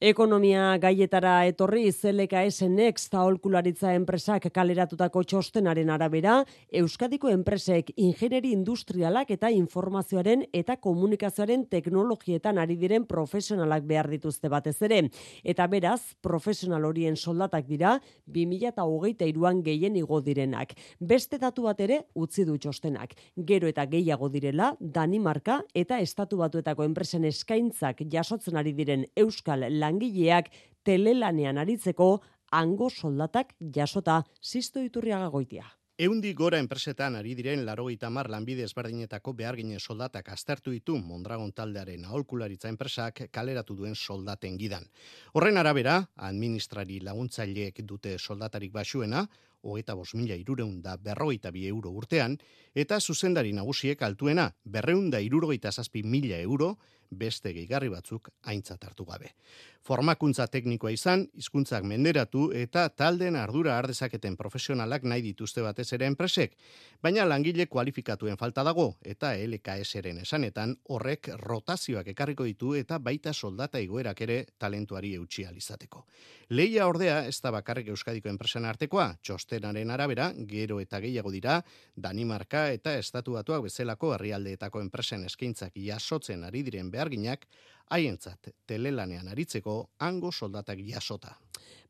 Ekonomia 0.00 0.78
gaietara 0.80 1.42
etorri 1.44 1.90
ZLKS 1.92 2.70
Next 2.72 3.12
aholkularitza 3.12 3.90
enpresak 3.92 4.46
kaleratutako 4.48 5.20
txostenaren 5.28 5.90
arabera, 5.92 6.38
Euskadiko 6.80 7.28
enpresek 7.28 7.90
ingeneri 8.00 8.54
industrialak 8.56 9.28
eta 9.36 9.50
informazioaren 9.52 10.46
eta 10.56 10.78
komunikazioaren 10.80 11.66
teknologietan 11.68 12.56
ari 12.62 12.78
diren 12.80 13.04
profesionalak 13.04 13.84
behar 13.90 14.08
dituzte 14.08 14.48
batez 14.48 14.78
ere. 14.88 15.02
Eta 15.44 15.66
beraz, 15.68 16.14
profesional 16.24 16.88
horien 16.88 17.20
soldatak 17.20 17.68
dira, 17.68 17.92
2008an 18.24 19.60
gehien 19.68 20.00
igo 20.00 20.22
direnak. 20.24 20.72
Beste 20.98 21.36
datu 21.36 21.68
bat 21.68 21.84
ere, 21.84 22.06
utzi 22.14 22.48
du 22.48 22.56
txostenak. 22.56 23.12
Gero 23.36 23.68
eta 23.68 23.84
gehiago 23.84 24.32
direla, 24.32 24.72
Danimarka 24.80 25.60
eta 25.74 26.00
Estatu 26.00 26.40
Batuetako 26.40 26.88
enpresen 26.88 27.28
eskaintzak 27.28 28.00
jasotzen 28.08 28.56
ari 28.56 28.72
diren 28.72 29.04
Euskal 29.12 29.68
langileak 29.90 30.50
telelanean 30.86 31.58
aritzeko 31.58 32.20
hango 32.52 32.90
soldatak 32.90 33.54
jasota 33.74 34.22
zisto 34.42 34.82
iturriaga 34.82 35.28
goitia. 35.28 35.66
Eundi 36.00 36.30
gora 36.32 36.56
enpresetan 36.62 37.18
ari 37.18 37.34
diren 37.36 37.66
larogeita 37.66 38.08
mar 38.08 38.30
lanbide 38.32 38.64
ezberdinetako 38.64 39.34
behargine 39.36 39.76
soldatak 39.78 40.30
aztertu 40.32 40.72
ditu 40.72 40.94
Mondragon 40.96 41.52
taldearen 41.52 42.06
aholkularitza 42.08 42.70
enpresak 42.72 43.26
kaleratu 43.30 43.76
duen 43.76 43.94
soldaten 43.94 44.56
gidan. 44.56 44.86
Horren 45.34 45.60
arabera, 45.60 45.98
administrari 46.16 47.02
laguntzaileek 47.04 47.82
dute 47.84 48.16
soldatarik 48.18 48.72
basuena, 48.72 49.26
hogeita 49.62 49.94
bos 49.94 50.14
mila 50.14 50.36
irureun 50.36 50.80
da 50.82 50.96
berrogeita 50.96 51.50
bi 51.50 51.66
euro 51.68 51.90
urtean, 51.90 52.38
eta 52.74 53.00
zuzendari 53.00 53.52
nagusiek 53.52 54.02
altuena 54.02 54.50
berreunda 54.64 55.20
irurogeita 55.20 55.72
zazpi 55.72 56.02
mila 56.02 56.38
euro, 56.38 56.76
beste 57.10 57.52
gehigarri 57.52 57.88
batzuk 57.90 58.30
aintzat 58.46 58.84
hartu 58.84 59.04
gabe. 59.04 59.34
Formakuntza 59.82 60.46
teknikoa 60.46 60.92
izan, 60.94 61.24
hizkuntzak 61.34 61.84
menderatu 61.88 62.50
eta 62.54 62.84
talden 62.94 63.36
ardura 63.36 63.76
ardezaketen 63.78 64.36
profesionalak 64.36 65.02
nahi 65.02 65.22
dituzte 65.24 65.64
batez 65.64 65.88
ere 65.96 66.06
enpresek, 66.06 66.54
baina 67.02 67.24
langile 67.24 67.66
kualifikatuen 67.66 68.36
falta 68.36 68.62
dago 68.62 68.94
eta 69.02 69.32
LKS-eren 69.34 70.20
esanetan 70.22 70.76
horrek 70.88 71.32
rotazioak 71.40 72.12
ekarriko 72.12 72.44
ditu 72.44 72.74
eta 72.78 72.98
baita 72.98 73.32
soldata 73.32 73.80
igoerak 73.80 74.20
ere 74.20 74.44
talentuari 74.58 75.14
eutxi 75.16 75.46
alizateko. 75.48 76.04
Leia 76.50 76.86
ordea 76.86 77.24
ez 77.26 77.40
da 77.40 77.50
bakarrik 77.50 77.88
Euskadiko 77.88 78.28
enpresen 78.28 78.64
artekoa, 78.64 79.16
txostenaren 79.50 79.90
arabera, 79.90 80.30
gero 80.46 80.78
eta 80.80 81.00
gehiago 81.02 81.30
dira, 81.34 81.60
Danimarka 81.96 82.70
eta 82.70 82.94
Estatu 82.98 83.34
Batuak 83.34 83.64
bezalako 83.64 84.14
herrialdeetako 84.14 84.80
enpresen 84.80 85.24
eskaintzak 85.26 85.74
jasotzen 85.74 86.44
ari 86.44 86.62
diren 86.62 86.90
beharginak, 86.90 87.46
haientzat 87.90 88.52
telelanean 88.66 89.28
aritzeko 89.28 89.90
hango 89.98 90.30
soldatak 90.30 90.78
jasota. 90.86 91.36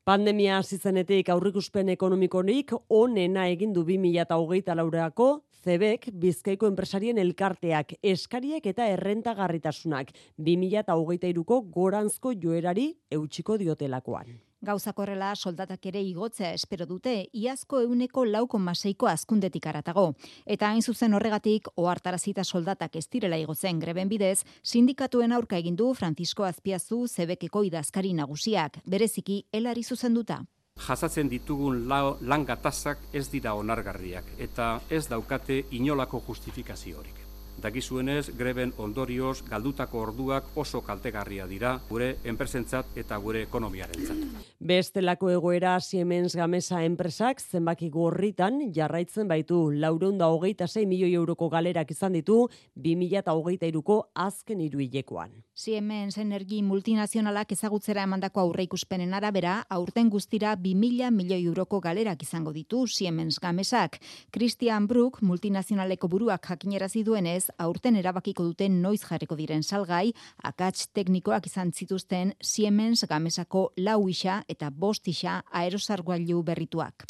Pandemia 0.04 0.56
hasi 0.58 0.78
zenetik 0.78 1.28
aurrikuspen 1.28 1.90
ekonomikonik 1.92 2.72
onena 2.88 3.46
egin 3.52 3.74
du 3.74 3.84
2024 3.84 4.74
laureako 4.74 5.44
Zebek 5.60 6.08
Bizkaiko 6.16 6.66
enpresarien 6.66 7.18
elkarteak 7.20 7.98
eskariek 8.00 8.64
eta 8.72 8.88
errentagarritasunak 8.88 10.14
2023ko 10.40 11.64
goranzko 11.68 12.32
joerari 12.32 12.94
eutxiko 13.12 13.58
diotelakoan. 13.60 14.40
Gauza 14.62 14.92
korrela 14.92 15.30
soldatak 15.36 15.86
ere 15.88 16.02
igotzea 16.04 16.50
espero 16.52 16.84
dute, 16.84 17.14
iazko 17.32 17.78
euneko 17.80 18.26
lauko 18.28 18.58
maseiko 18.60 19.08
azkundetik 19.08 19.66
aratago. 19.70 20.02
Eta 20.44 20.68
hain 20.68 20.82
zuzen 20.82 21.16
horregatik, 21.16 21.70
ohartarazita 21.80 22.44
soldatak 22.44 22.98
ez 23.00 23.06
direla 23.08 23.38
igotzen 23.40 23.80
greben 23.80 24.10
bidez, 24.12 24.44
sindikatuen 24.62 25.32
aurka 25.32 25.56
egin 25.56 25.78
du 25.80 25.94
Francisco 25.94 26.44
Azpiazu 26.44 27.06
zebekeko 27.08 27.64
idazkari 27.70 28.12
nagusiak, 28.12 28.76
bereziki 28.84 29.46
helari 29.50 29.82
zuzenduta. 29.82 30.42
Jasatzen 30.80 31.32
ditugun 31.32 31.86
lan 31.88 32.44
gatazak 32.44 33.00
ez 33.16 33.30
dira 33.32 33.54
onargarriak, 33.56 34.28
eta 34.38 34.74
ez 34.90 35.06
daukate 35.08 35.62
inolako 35.70 36.20
justifikaziorik. 36.28 37.19
Dakizuenez, 37.60 38.30
greben 38.36 38.72
ondorioz 38.78 39.42
galdutako 39.48 40.00
orduak 40.06 40.56
oso 40.56 40.80
kaltegarria 40.80 41.46
dira 41.46 41.74
gure 41.88 42.14
enpresentzat 42.24 42.96
eta 42.96 43.18
gure 43.20 43.42
ekonomiarentzat. 43.42 44.46
Bestelako 44.60 45.30
egoera 45.34 45.74
Siemens 45.80 46.34
Gamesa 46.36 46.82
enpresak 46.84 47.40
zenbaki 47.40 47.90
gorritan 47.90 48.60
jarraitzen 48.72 49.28
baitu. 49.28 49.70
Laurenda 49.70 50.28
hogeita 50.32 50.66
6 50.66 50.86
milioi 50.88 51.12
euroko 51.14 51.48
galerak 51.52 51.90
izan 51.90 52.16
ditu 52.16 52.48
2023ko 52.76 54.00
azken 54.14 54.60
hiruilekoan. 54.60 55.30
Siemens 55.60 56.16
Energi 56.16 56.62
multinazionalak 56.64 57.52
ezagutzera 57.52 58.06
emandako 58.06 58.40
aurreikuspenen 58.40 59.12
arabera, 59.14 59.58
aurten 59.68 60.08
guztira 60.08 60.54
2000 60.56 61.10
milioi 61.12 61.42
euroko 61.44 61.80
galerak 61.84 62.22
izango 62.24 62.52
ditu 62.56 62.86
Siemens 62.86 63.38
Gamesak. 63.40 63.98
Christian 64.32 64.86
Brook 64.88 65.20
multinazionaleko 65.20 66.08
buruak 66.08 66.48
jakinerazi 66.48 67.02
duenez, 67.04 67.49
aurten 67.58 67.96
erabakiko 67.96 68.44
duten 68.44 68.80
noiz 68.82 69.00
jarriko 69.02 69.36
diren 69.36 69.62
salgai, 69.62 70.12
akats 70.42 70.88
teknikoak 70.94 71.46
izan 71.46 71.72
zituzten 71.72 72.34
Siemens 72.40 73.04
gamesako 73.08 73.72
lau 73.76 74.08
isa 74.08 74.42
eta 74.48 74.70
bost 74.70 75.08
isa 75.08 75.42
aerosarguailu 75.50 76.42
berrituak. 76.42 77.06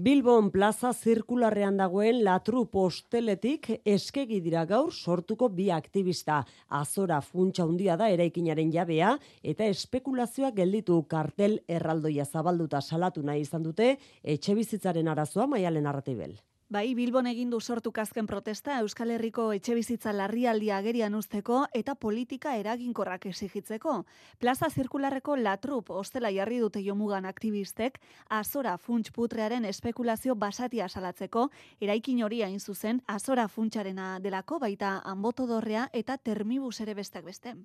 Bilbon 0.00 0.52
plaza 0.54 0.92
zirkularrean 0.94 1.76
dagoen 1.76 2.20
latru 2.24 2.62
posteletik 2.70 3.66
eskegi 3.84 4.38
dira 4.40 4.62
gaur 4.64 4.92
sortuko 4.94 5.48
bi 5.48 5.66
aktivista. 5.74 6.44
Azora 6.68 7.18
funtsa 7.20 7.64
handia 7.64 7.96
da 7.98 8.08
eraikinaren 8.08 8.70
jabea 8.72 9.16
eta 9.42 9.66
espekulazioa 9.66 10.52
gelditu 10.56 11.02
kartel 11.10 11.58
erraldoia 11.68 12.24
zabalduta 12.24 12.80
salatu 12.80 13.22
nahi 13.22 13.42
izan 13.42 13.66
dute 13.66 13.96
etxe 14.22 14.54
bizitzaren 14.54 15.08
arazoa 15.08 15.46
maialen 15.46 15.86
arratibel. 15.86 16.38
Bai, 16.70 16.92
Bilbon 16.94 17.26
egin 17.26 17.50
du 17.50 17.58
sortu 17.58 17.90
kazken 17.90 18.28
protesta 18.30 18.76
Euskal 18.78 19.10
Herriko 19.10 19.48
etxe 19.50 19.74
bizitza 19.74 20.12
larrialdia 20.14 20.76
agerian 20.76 21.16
usteko 21.18 21.64
eta 21.74 21.96
politika 21.98 22.52
eraginkorrak 22.60 23.26
esigitzeko. 23.26 23.94
Plaza 24.38 24.68
zirkularreko 24.70 25.34
latrup 25.34 25.90
ostela 25.90 26.30
jarri 26.30 26.60
dute 26.62 26.84
jomugan 26.86 27.26
aktivistek, 27.26 27.98
azora 28.28 28.76
funts 28.78 29.10
putrearen 29.10 29.66
espekulazio 29.66 30.36
basatia 30.38 30.86
salatzeko, 30.86 31.48
eraikin 31.80 32.22
hori 32.22 32.44
hain 32.46 32.60
zuzen, 32.60 33.02
azora 33.08 33.48
funtsarena 33.48 34.20
delako 34.22 34.60
baita 34.62 35.00
anbotodorrea 35.04 35.88
eta 35.92 36.18
termibus 36.18 36.78
ere 36.86 36.94
bestak 36.94 37.24
beste. 37.24 37.56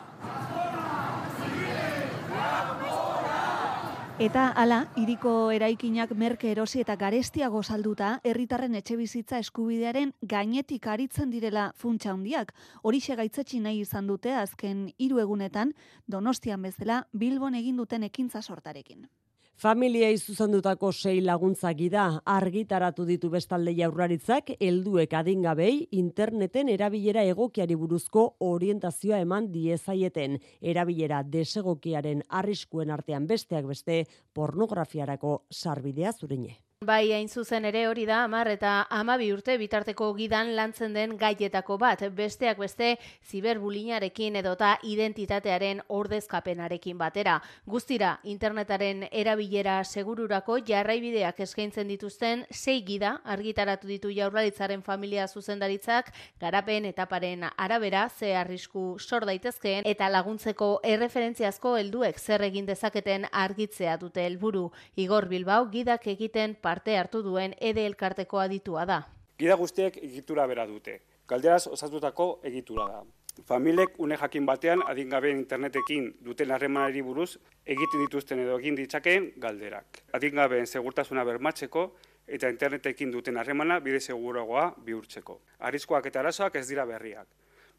Eta 4.16 4.46
hala, 4.56 4.78
iriko 4.96 5.32
eraikinak 5.52 6.14
merke 6.16 6.48
erosi 6.48 6.80
eta 6.80 6.94
garestiago 6.96 7.60
salduta, 7.68 8.14
herritarren 8.24 8.78
etxe 8.80 8.96
bizitza 8.96 9.42
eskubidearen 9.44 10.14
gainetik 10.34 10.88
aritzen 10.88 11.34
direla 11.34 11.66
funtsa 11.76 12.14
handiak. 12.14 12.54
Horixe 12.82 13.18
gaitzetsi 13.20 13.60
nahi 13.60 13.82
izan 13.84 14.08
dute 14.08 14.32
azken 14.32 14.88
hiru 14.98 15.20
egunetan, 15.20 15.76
Donostian 16.08 16.64
bezala 16.64 17.02
Bilbon 17.12 17.60
egin 17.60 17.76
duten 17.84 18.08
ekintza 18.08 18.42
sortarekin. 18.42 19.10
Familia 19.56 20.10
izuzendutako 20.12 20.90
sei 20.92 21.22
laguntza 21.24 21.70
gida 21.80 22.02
argitaratu 22.28 23.06
ditu 23.08 23.30
bestalde 23.32 23.72
jaurlaritzak 23.78 24.52
helduek 24.60 25.16
adingabei 25.16 25.88
interneten 25.96 26.68
erabilera 26.74 27.24
egokiari 27.24 27.78
buruzko 27.80 28.26
orientazioa 28.50 29.22
eman 29.24 29.48
diezaieten 29.54 30.36
erabilera 30.60 31.24
desegokiaren 31.24 32.26
arriskuen 32.28 32.92
artean 32.92 33.32
besteak 33.32 33.72
beste 33.72 34.04
pornografiarako 34.34 35.46
sarbidea 35.50 36.12
zurine. 36.12 36.58
Bai, 36.86 37.14
hain 37.16 37.30
zuzen 37.30 37.66
ere 37.66 37.88
hori 37.90 38.04
da, 38.06 38.20
amar 38.28 38.46
eta 38.52 38.72
amabi 38.94 39.32
urte 39.34 39.56
bitarteko 39.58 40.12
gidan 40.14 40.52
lantzen 40.54 40.94
den 40.94 41.16
gaietako 41.18 41.80
bat, 41.82 42.04
besteak 42.14 42.60
beste 42.62 42.92
ziberbulinarekin 43.26 44.36
edota 44.38 44.76
identitatearen 44.86 45.82
ordezkapenarekin 45.90 47.00
batera. 47.00 47.40
Guztira, 47.66 48.12
internetaren 48.24 49.08
erabilera 49.10 49.80
segururako 49.84 50.60
jarraibideak 50.68 51.40
eskaintzen 51.48 51.90
dituzten 51.90 52.44
sei 52.52 52.84
gida 52.86 53.16
argitaratu 53.24 53.90
ditu 53.90 54.14
jaurlaritzaren 54.14 54.86
familia 54.86 55.26
zuzendaritzak, 55.26 56.14
garapen 56.40 56.86
etaparen 56.92 57.48
arabera 57.56 58.06
ze 58.10 58.36
arrisku 58.36 59.00
sor 59.00 59.26
daitezkeen 59.26 59.90
eta 59.90 60.12
laguntzeko 60.14 60.70
erreferentziazko 60.84 61.78
helduek 61.82 62.22
zer 62.22 62.46
egin 62.52 62.70
dezaketen 62.70 63.26
argitzea 63.32 63.98
dute 63.98 64.28
helburu. 64.30 64.70
Igor 64.96 65.26
Bilbao 65.34 65.66
gidak 65.74 66.06
egiten 66.14 66.54
parte 66.76 66.98
hartu 67.00 67.22
duen 67.24 67.54
ede 67.64 67.86
elkarteko 67.88 68.42
aditua 68.42 68.84
da. 68.86 69.04
Gida 69.40 69.56
guztiek 69.56 69.96
egitura 70.04 70.46
bera 70.52 70.66
dute. 70.68 70.98
Galderaz 71.28 71.68
osatutako 71.72 72.42
egitura 72.44 72.88
da. 72.92 73.04
Familiek 73.48 73.96
une 74.00 74.18
jakin 74.20 74.46
batean 74.48 74.84
adingabeen 74.88 75.40
internetekin 75.42 76.10
duten 76.24 76.52
harremanari 76.52 77.02
buruz 77.04 77.38
egiten 77.76 78.04
dituzten 78.04 78.44
edo 78.44 78.60
egin 78.60 78.76
ditzakeen 78.80 79.32
galderak. 79.46 80.02
Adingabeen 80.20 80.68
segurtasuna 80.68 81.24
bermatzeko 81.28 81.86
eta 82.28 82.52
internetekin 82.52 83.12
duten 83.12 83.38
harremana 83.38 83.80
bide 83.80 84.00
seguroagoa 84.00 84.70
bihurtzeko. 84.86 85.40
Arrizkoak 85.60 86.12
eta 86.12 86.24
arazoak 86.24 86.56
ez 86.60 86.68
dira 86.68 86.86
berriak. 86.86 87.28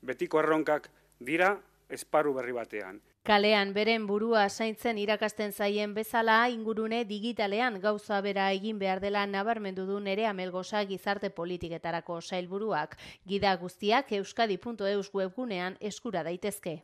Betiko 0.03 0.41
erronkak 0.41 0.89
dira 1.21 1.57
esparu 1.89 2.35
berri 2.35 2.53
batean. 2.53 3.01
Kalean 3.27 3.73
beren 3.75 4.07
burua 4.07 4.45
zaintzen 4.49 4.99
irakasten 5.03 5.53
zaien 5.53 5.95
bezala 5.95 6.37
ingurune 6.49 7.05
digitalean 7.05 7.81
gauza 7.83 8.21
bera 8.23 8.51
egin 8.55 8.79
behar 8.79 9.01
dela 9.03 9.27
nabarmendu 9.27 9.87
du 9.87 9.99
nere 10.01 10.27
amelgosa 10.27 10.85
gizarte 10.85 11.31
politiketarako 11.31 12.21
sailburuak. 12.21 12.97
Gida 13.27 13.57
guztiak 13.57 14.13
euskadi.eus 14.13 15.11
webgunean 15.13 15.77
eskura 15.81 16.23
daitezke. 16.23 16.83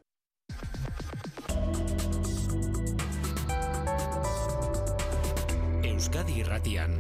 Euskadi 5.93 6.41
irratian, 6.43 6.99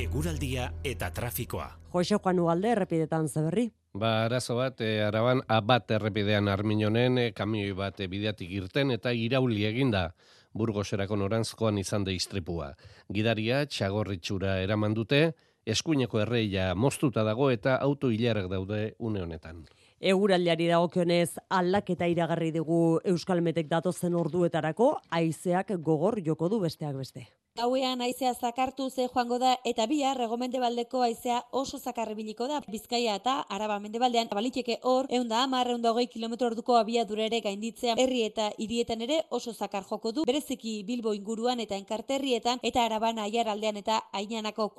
eguraldia 0.00 0.70
eta 0.84 1.10
trafikoa. 1.12 1.66
Jose 1.92 2.16
Juan 2.16 2.38
Ugalde, 2.40 2.70
errepidetan 2.72 3.28
zeberri. 3.28 3.66
Ba, 3.92 4.24
arazo 4.24 4.54
bat, 4.56 4.80
e, 4.80 5.02
araban, 5.04 5.42
abat 5.48 5.90
errepidean 5.90 6.48
arminonen, 6.48 7.18
e, 7.18 7.32
kamioi 7.36 7.72
bat 7.76 8.00
e, 8.00 8.06
bideatik 8.08 8.50
irten 8.54 8.94
eta 8.94 9.12
irauli 9.12 9.66
eginda 9.68 10.10
burgoserako 10.56 11.18
norantzkoan 11.20 11.78
izan 11.78 12.06
de 12.06 12.14
istripua. 12.16 12.70
Gidaria, 13.12 13.64
txagorritxura 13.66 14.56
eraman 14.62 14.94
dute, 14.96 15.20
eskuineko 15.66 16.22
erreia 16.24 16.70
moztuta 16.74 17.24
dago 17.26 17.50
eta 17.50 17.76
auto 17.76 18.10
hilarrak 18.10 18.48
daude 18.50 18.94
une 18.98 19.20
honetan. 19.20 19.66
Eguraldiari 20.00 20.70
dagokionez 20.70 21.36
aldaketa 21.50 22.08
iragarri 22.08 22.54
dugu 22.56 23.00
Euskalmetek 23.04 23.68
datozen 23.68 24.16
orduetarako, 24.16 24.94
haizeak 25.10 25.76
gogor 25.84 26.22
joko 26.24 26.48
du 26.48 26.62
besteak 26.64 26.96
beste. 26.96 27.28
Gauean 27.58 28.00
aizea 28.00 28.32
zakartu 28.32 28.88
ze 28.90 29.08
joango 29.12 29.36
da 29.38 29.56
eta 29.64 29.84
bihar 29.86 30.16
regomende 30.16 30.60
baldeko 30.60 31.00
aizea 31.02 31.40
oso 31.50 31.78
zakarribiliko 31.78 32.46
da. 32.46 32.60
Bizkaia 32.70 33.16
eta 33.18 33.40
araba 33.56 33.80
mendebaldean 33.80 34.28
baliteke 34.30 34.76
hor, 34.82 35.06
egun 35.10 35.28
da 35.28 35.42
amar, 35.42 35.66
egun 35.66 35.82
da 35.82 35.90
hogei 35.90 36.06
kilometro 36.06 36.46
orduko 36.46 36.76
abiadura 36.78 37.24
ere 37.24 37.40
gainditzea 37.40 37.96
herri 37.98 38.22
eta 38.22 38.52
hirietan 38.56 39.02
ere 39.02 39.24
oso 39.30 39.52
zakar 39.52 39.82
joko 39.88 40.12
du. 40.12 40.24
Bereziki 40.30 40.84
Bilbo 40.84 41.12
inguruan 41.12 41.58
eta 41.60 41.74
enkarterrietan 41.74 42.62
eta 42.62 42.84
araban 42.84 43.18
aiar 43.18 43.48
aldean 43.48 43.76
eta 43.76 43.98
ainanako. 44.12 44.70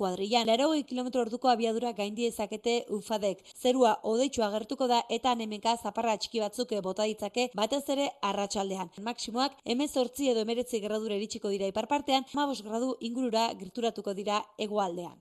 Laro 0.45 0.69
hogei 0.69 0.83
kilometro 0.83 1.21
orduko 1.21 1.49
abiadura 1.49 1.91
gaindiezakete 1.91 2.85
ufadek. 2.89 3.43
Zerua 3.61 3.97
odeitxua 4.03 4.49
gertuko 4.55 4.87
da 4.87 5.03
eta 5.09 5.35
nemenka 5.35 5.75
zaparra 5.75 6.15
txiki 6.17 6.39
batzuk 6.39 6.71
bota 6.81 7.03
ditzake 7.03 7.49
batez 7.53 7.83
ere 7.89 8.09
arratsaldean. 8.21 8.89
Maksimoak 9.01 9.59
emezortzi 9.65 10.29
edo 10.29 10.39
emeretzi 10.47 10.79
gradura 10.79 11.15
iritsiko 11.15 11.49
dira 11.49 11.67
iparpartean, 11.67 12.23
mabos 12.61 12.69
gradu 12.69 12.95
ingurura 12.99 13.53
gerturatuko 13.53 14.13
dira 14.13 14.41
hegoaldean. 14.57 15.17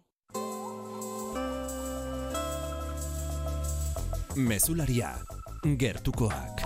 Mezularia, 4.37 5.15
gertukoak. 5.65 6.63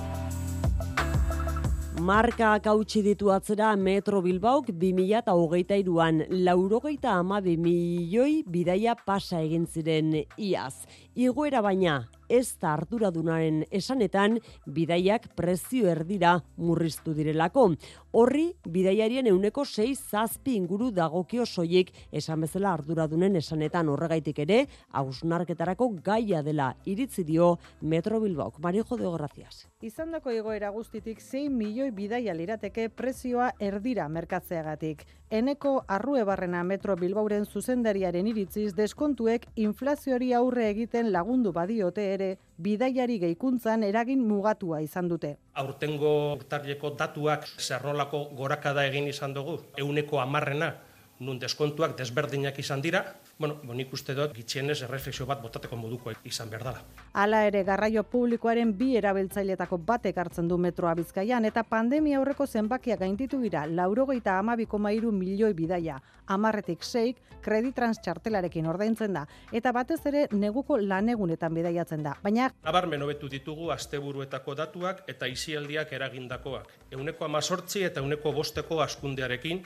Marka 2.00 2.58
kautsi 2.60 3.02
ditu 3.02 3.30
atzera 3.30 3.76
Metro 3.76 4.20
Bilbauk 4.20 4.68
2008an 4.68 6.26
laurogeita 6.30 7.12
ama 7.12 7.40
milioi 7.40 8.42
bidaia 8.42 8.94
pasa 8.94 9.40
egin 9.40 9.66
ziren 9.66 10.24
iaz. 10.36 10.74
Igoera 11.14 11.60
baina 11.62 12.08
ez 12.28 12.56
da 12.58 12.72
arduradunaren 12.74 13.60
esanetan 13.70 14.38
bidaiak 14.66 15.28
prezio 15.36 15.88
erdira 15.90 16.38
murriztu 16.56 17.14
direlako. 17.14 17.68
Horri, 18.14 18.46
bidaiarien 18.70 19.26
euneko 19.30 19.64
6 19.68 19.92
zazpi 20.10 20.54
inguru 20.56 20.90
dagokio 20.94 21.44
soiek 21.46 21.90
esan 22.12 22.40
bezala 22.46 22.72
arduradunen 22.72 23.36
esanetan 23.36 23.90
horregaitik 23.92 24.38
ere, 24.46 24.60
hausnarketarako 24.90 25.90
gaia 26.04 26.42
dela 26.42 26.72
iritzi 26.84 27.24
dio 27.24 27.58
Metro 27.80 28.20
Bilbaok. 28.20 28.58
Mario 28.62 28.84
Jodeo, 28.88 29.12
gracias. 29.12 29.68
Izandako 29.82 30.30
egoera 30.30 30.70
guztitik 30.70 31.20
6 31.20 31.50
milioi 31.50 31.90
bidaia 31.90 32.34
lirateke 32.34 32.88
prezioa 32.88 33.52
erdira 33.60 34.08
merkatzeagatik. 34.08 35.04
Eneko 35.30 35.82
arrue 35.88 36.22
barrena 36.24 36.62
Metro 36.64 36.96
Bilbauren 36.96 37.44
zuzendariaren 37.44 38.26
iritziz 38.30 38.72
deskontuek 38.76 39.48
inflazioari 39.56 40.32
aurre 40.32 40.68
egiten 40.70 41.03
lagundu 41.12 41.52
badiote 41.52 42.04
ere 42.14 42.28
bidaiari 42.58 43.18
gehikuntzan 43.18 43.82
eragin 43.82 44.22
mugatua 44.26 44.80
izan 44.84 45.08
dute. 45.08 45.36
Aurtengo 45.54 46.34
urtarrieko 46.34 46.94
datuak 46.98 47.46
zernolako 47.58 48.24
gorakada 48.36 48.86
egin 48.86 49.08
izan 49.08 49.34
dugu, 49.34 49.58
euneko 49.78 50.20
amarrena, 50.20 50.74
nun 51.20 51.38
deskontuak 51.38 51.96
desberdinak 51.98 52.58
izan 52.58 52.82
dira, 52.82 53.04
bueno, 53.38 53.56
bonik 53.64 53.92
uste 53.92 54.14
dut 54.14 54.32
gitxienez 54.36 54.80
erreflexio 54.86 55.26
bat 55.26 55.42
botateko 55.42 55.76
moduko 55.76 56.12
izan 56.24 56.50
behar 56.50 56.64
dela. 56.68 56.82
Hala 57.12 57.44
ere, 57.48 57.64
garraio 57.66 58.04
publikoaren 58.04 58.72
bi 58.78 58.94
erabiltzailetako 58.96 59.78
batek 59.88 60.18
hartzen 60.18 60.48
du 60.48 60.58
metroa 60.58 60.94
bizkaian, 60.94 61.44
eta 61.44 61.64
pandemia 61.64 62.18
aurreko 62.18 62.46
zenbakiak 62.46 63.00
gainditu 63.00 63.40
dira, 63.42 63.66
laurogeita 63.66 64.38
amabiko 64.38 64.78
mairu 64.78 65.12
milioi 65.12 65.52
bidaia, 65.54 66.00
amarretik 66.26 66.84
seik, 66.84 67.20
kreditrans 67.44 68.00
txartelarekin 68.00 68.66
ordaintzen 68.70 69.18
da, 69.18 69.26
eta 69.52 69.72
batez 69.76 70.00
ere 70.08 70.26
neguko 70.32 70.78
lanegunetan 70.80 71.54
bidaiatzen 71.54 72.04
da. 72.06 72.16
Baina... 72.22 72.50
Nabarmen 72.64 73.02
hobetu 73.04 73.28
ditugu 73.28 73.70
asteburuetako 73.74 74.54
datuak 74.56 75.04
eta 75.10 75.28
izialdiak 75.28 75.92
eragindakoak. 75.92 76.70
Euneko 76.96 77.26
amazortzi 77.28 77.84
eta 77.84 78.00
euneko 78.00 78.32
bosteko 78.32 78.80
askundearekin, 78.84 79.64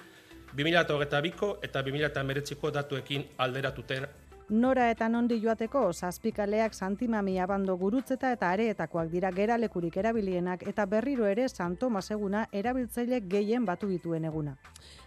2022ko 0.57 1.59
eta 1.63 1.83
2019ko 1.83 2.71
datuekin 2.71 3.29
alderatuten. 3.39 4.07
Nora 4.51 4.87
eta 4.91 5.11
nondi 5.13 5.37
joateko 5.43 5.93
zazpikaleak 5.93 6.73
santimami 6.73 7.35
abando 7.39 7.75
gurutzeta 7.77 8.31
eta 8.33 8.49
areetakoak 8.57 9.11
dira 9.13 9.31
geralekurik 9.31 9.97
erabilienak 10.01 10.63
eta 10.71 10.87
berriro 10.87 11.27
ere 11.27 11.49
Santo 11.49 11.91
Maseguna 11.91 12.47
erabiltzaile 12.53 13.21
gehien 13.21 13.67
batu 13.67 13.89
dituen 13.89 14.25
eguna. 14.25 14.57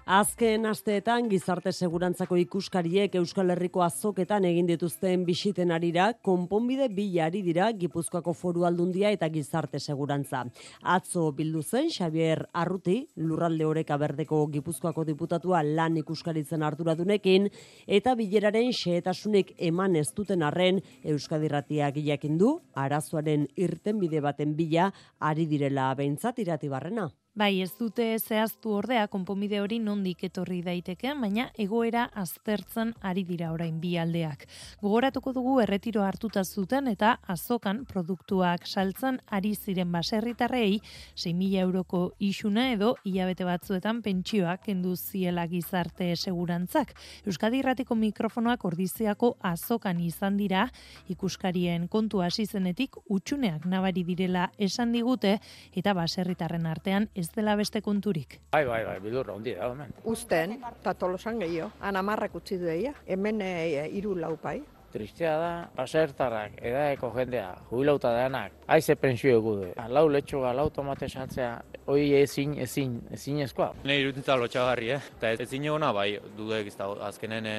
Azken 0.09 0.65
asteetan 0.65 1.27
gizarte 1.29 1.69
segurantzako 1.71 2.35
ikuskariek 2.41 3.13
Euskal 3.19 3.53
Herriko 3.53 3.83
azoketan 3.85 4.47
egin 4.49 4.65
dituzten 4.65 5.21
bisiten 5.27 5.71
arira, 5.71 6.07
konponbide 6.25 6.87
bilari 6.89 7.43
dira 7.45 7.67
Gipuzkoako 7.71 8.33
foru 8.33 8.65
aldundia 8.65 9.11
eta 9.13 9.29
gizarte 9.29 9.79
segurantza. 9.79 10.41
Atzo 10.81 11.31
bildu 11.37 11.61
zen 11.61 11.91
Xavier 11.93 12.47
Arruti, 12.51 12.97
lurralde 13.17 13.65
horeka 13.65 13.97
berdeko 14.01 14.47
Gipuzkoako 14.47 15.05
diputatua 15.05 15.61
lan 15.61 16.01
ikuskaritzen 16.01 16.63
arduradunekin, 16.63 17.47
eta 17.85 18.15
bileraren 18.15 18.73
xehetasunik 18.73 19.53
eman 19.59 19.95
ez 19.95 20.09
duten 20.17 20.41
arren 20.41 20.81
Euskadirratiak 21.03 22.01
jakin 22.01 22.41
du 22.41 22.57
arazoaren 22.73 23.47
irtenbide 23.55 24.19
baten 24.19 24.57
bila 24.57 24.91
ari 25.19 25.45
direla 25.45 25.93
behintzat 25.93 26.39
irati 26.39 26.69
barrena. 26.69 27.11
Bai, 27.31 27.61
ez 27.63 27.71
dute 27.79 28.03
zehaztu 28.19 28.73
ordea 28.75 29.05
konponbide 29.07 29.61
hori 29.63 29.77
nondik 29.79 30.25
etorri 30.27 30.57
daiteke, 30.65 31.13
baina 31.15 31.45
egoera 31.63 32.09
aztertzen 32.19 32.89
ari 33.07 33.21
dira 33.23 33.53
orain 33.53 33.77
bi 33.79 33.93
aldeak. 33.95 34.41
Gogoratuko 34.81 35.31
dugu 35.37 35.53
erretiro 35.63 36.03
hartuta 36.03 36.43
zuten 36.43 36.89
eta 36.91 37.13
azokan 37.31 37.85
produktuak 37.87 38.67
saltzen 38.67 39.21
ari 39.31 39.53
ziren 39.55 39.93
baserritarrei 39.93 40.81
6.000 41.15 41.61
euroko 41.61 42.01
isuna 42.19 42.65
edo 42.73 42.97
hilabete 43.05 43.47
batzuetan 43.47 44.03
pentsioak 44.03 44.65
kendu 44.65 44.97
ziela 44.97 45.47
gizarte 45.47 46.09
segurantzak. 46.17 46.91
Euskadi 47.23 47.63
Irratiko 47.63 47.95
mikrofonoak 47.95 48.67
ordiziako 48.67 49.37
azokan 49.53 50.03
izan 50.03 50.35
dira 50.35 50.65
ikuskarien 51.07 51.87
kontu 51.87 52.25
hasi 52.27 52.43
zenetik 52.45 52.99
utxuneak 53.07 53.63
nabari 53.71 54.03
direla 54.03 54.51
esan 54.59 54.91
digute 54.91 55.37
eta 55.71 55.95
baserritarren 55.95 56.67
artean 56.67 57.07
ez 57.21 57.29
dela 57.35 57.55
beste 57.55 57.81
konturik. 57.85 58.39
Bai, 58.51 58.65
bai, 58.65 58.83
bai, 58.85 58.99
bidurra 59.03 59.37
hundi 59.37 59.55
da, 59.55 59.71
hemen. 59.71 59.93
Usten, 60.09 60.57
eta 60.59 60.93
tolosan 60.97 61.39
gehiago, 61.41 61.71
anamarrak 61.81 62.35
utzi 62.41 62.59
dueia, 62.61 62.93
hemen 63.07 63.41
e, 63.45 63.89
iru 63.97 64.15
laupai. 64.19 64.59
Tristea 64.91 65.37
da, 65.39 65.51
basertarrak, 65.77 66.57
edaeko 66.67 67.13
jendea, 67.15 67.53
jubilauta 67.69 68.11
denak, 68.11 68.57
haize 68.67 68.97
pensio 68.99 69.37
egu 69.37 69.53
du. 69.61 69.69
Lau 69.87 70.03
letxuga, 70.11 70.51
lau 70.57 70.67
tomate 70.75 71.07
saltzea, 71.07 71.53
hoi 71.87 72.09
ezin, 72.19 72.57
ezin, 72.59 72.97
ezin 73.15 73.39
ezkoa. 73.45 73.69
Ne 73.87 74.01
irutintza 74.01 74.35
lotxagarri, 74.35 74.91
eh? 74.97 74.99
Eta 75.15 75.31
ezin 75.47 75.69
egona, 75.69 75.93
bai, 75.95 76.09
dudek 76.35 76.67
ez 76.73 76.75
da, 76.75 76.89
azkenen 77.07 77.47
e, 77.47 77.57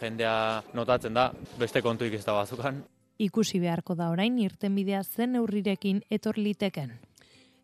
jendea 0.00 0.36
notatzen 0.72 1.20
da, 1.20 1.28
beste 1.60 1.84
kontuik 1.84 2.16
ez 2.16 2.24
da 2.24 2.38
bazukan. 2.40 2.80
Ikusi 3.20 3.60
beharko 3.62 3.94
da 3.94 4.08
orain 4.10 4.40
irtenbidea 4.42 5.04
zen 5.04 5.36
neurrirekin 5.36 6.00
etor 6.10 6.40
liteken. 6.40 6.96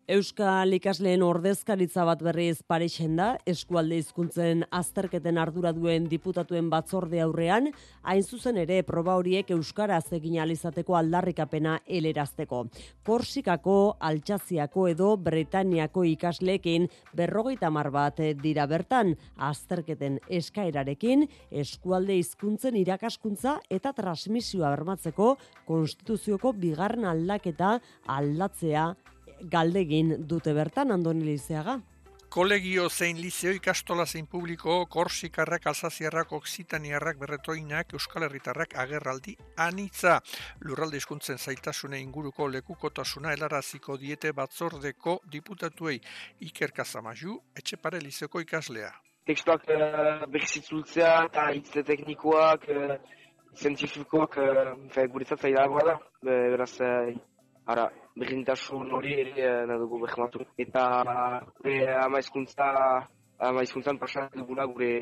Euskal 0.09 0.73
ikasleen 0.73 1.21
ordezkaritza 1.21 2.01
bat 2.07 2.23
berriz 2.25 2.63
pareixen 2.67 3.13
da, 3.19 3.27
eskualde 3.45 3.99
hizkuntzen 4.01 4.63
azterketen 4.73 5.37
ardura 5.37 5.69
duen 5.77 6.07
diputatuen 6.09 6.71
batzorde 6.73 7.19
aurrean, 7.21 7.69
hain 8.01 8.23
zuzen 8.23 8.57
ere 8.57 8.79
proba 8.83 9.13
horiek 9.19 9.51
euskaraz 9.53 10.07
egin 10.17 10.39
alizateko 10.41 10.97
aldarrikapena 10.97 11.75
elerazteko. 11.85 12.63
Korsikako, 13.05 13.77
Altsaziako 14.09 14.87
edo 14.89 15.11
Bretaniako 15.21 16.03
ikasleekin 16.09 16.89
berrogeita 17.13 17.69
mar 17.69 17.91
bat 17.93 18.17
dira 18.41 18.65
bertan, 18.65 19.13
azterketen 19.37 20.17
eskaerarekin, 20.27 21.27
eskualde 21.51 22.17
hizkuntzen 22.17 22.81
irakaskuntza 22.81 23.59
eta 23.69 23.93
transmisioa 23.93 24.73
bermatzeko 24.73 25.35
konstituzioko 25.69 26.57
bigarren 26.57 27.05
aldaketa 27.05 27.77
aldatzea 28.09 28.89
galdegin 29.43 30.15
dute 30.27 30.53
bertan 30.53 30.91
Andoni 30.91 31.25
Lizeaga. 31.25 31.79
Kolegio 32.31 32.85
zein 32.89 33.17
liceo 33.19 33.51
ikastola 33.51 34.05
zein 34.05 34.27
publiko, 34.33 34.85
korsikarrak, 34.87 35.65
alzaziarrak, 35.67 36.29
oksitaniarrak, 36.37 37.17
berretoinak, 37.19 37.91
euskal 37.97 38.23
herritarrak 38.23 38.77
agerraldi 38.79 39.33
anitza. 39.59 40.13
Lurralde 40.63 41.01
hizkuntzen 41.01 41.41
zailtasune 41.43 41.99
inguruko 41.99 42.47
lekukotasuna 42.53 43.33
helaraziko 43.35 43.97
diete 43.99 44.31
batzordeko 44.37 45.17
diputatuei 45.33 45.97
Iker 46.47 46.71
Kazamaju, 46.71 47.35
etxepare 47.59 47.99
lizeoko 47.99 48.39
ikaslea. 48.45 48.93
Tekstuak 49.27 49.67
uh, 49.67 50.23
berrizitzultzea 50.31 51.11
eta 51.25 51.49
hitze 51.51 51.83
teknikoak, 51.83 52.63
uh, 52.71 52.95
zientifikoak, 53.59 54.39
uh, 54.39 55.03
guretzat 55.11 55.43
zailagoa 55.49 55.83
da. 55.91 55.99
Beraz, 56.23 56.71
uh, 56.79 57.11
ara, 57.65 57.89
berdintasun 58.17 58.91
hori 58.91 59.13
ere 59.21 59.33
eh, 59.37 59.65
nahi 59.67 59.79
dugu. 59.79 59.99
Eta 60.57 60.85
e, 61.63 61.75
ama 62.05 62.19
izkuntza, 62.19 62.71
ama 63.39 63.63
izkuntzan 63.63 63.97
pasatu 63.97 64.39
duguna 64.39 64.65
gure 64.65 64.93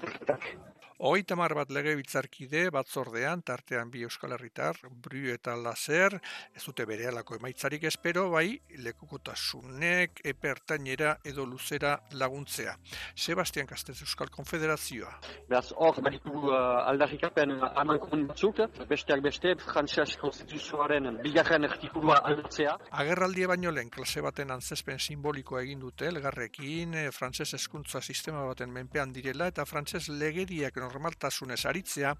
zerretak. 0.00 0.50
Hogeita 0.98 1.36
mar 1.38 1.52
bat 1.54 1.70
lege 1.70 1.92
bitzarkide 1.94 2.64
batzordean, 2.74 3.44
tartean 3.46 3.86
bi 3.90 4.00
euskal 4.02 4.32
herritar, 4.34 4.80
bru 4.90 5.28
eta 5.30 5.52
lazer, 5.54 6.16
ez 6.50 6.62
dute 6.64 6.86
bere 6.90 7.06
emaitzarik 7.06 7.84
espero, 7.84 8.24
bai 8.32 8.58
lekukotasunek, 8.82 10.18
epertainera 10.24 11.12
edo 11.22 11.44
luzera 11.46 11.92
laguntzea. 12.18 12.74
Sebastian 13.14 13.68
Kastez 13.68 14.00
Euskal 14.02 14.28
Konfederazioa. 14.28 15.12
Beraz, 15.48 15.70
hor, 15.76 16.00
baditu 16.02 16.32
uh, 16.50 16.82
aldarrikapen 16.90 17.54
aman 17.62 18.02
batzuk, 18.26 18.58
besteak 18.90 19.22
beste, 19.22 19.54
frantzias 19.54 20.16
konstituzioaren 20.18 21.22
bigarren 21.22 21.64
artikulua 21.70 22.18
aldatzea. 22.24 22.74
Agerraldie 22.90 23.46
baino 23.46 23.70
lehen, 23.70 23.90
klase 23.94 24.20
baten 24.20 24.50
antzespen 24.50 24.98
simbolikoa 24.98 25.62
egin 25.62 25.78
dute, 25.78 26.10
elgarrekin, 26.10 26.98
eh, 27.04 27.08
frantzes 27.12 27.54
eskuntza 27.54 28.02
sistema 28.02 28.42
baten 28.50 28.74
menpean 28.74 29.14
direla, 29.14 29.46
eta 29.54 29.64
frantzes 29.64 30.08
legeriak 30.08 30.87
normaltasunez 30.88 31.64
aritzea 31.66 32.14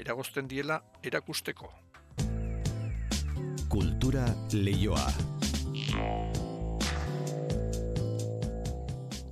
eragozten 0.00 0.48
diela 0.48 0.80
erakusteko. 1.02 1.72
Kultura 3.68 4.26
leioa. 4.52 6.43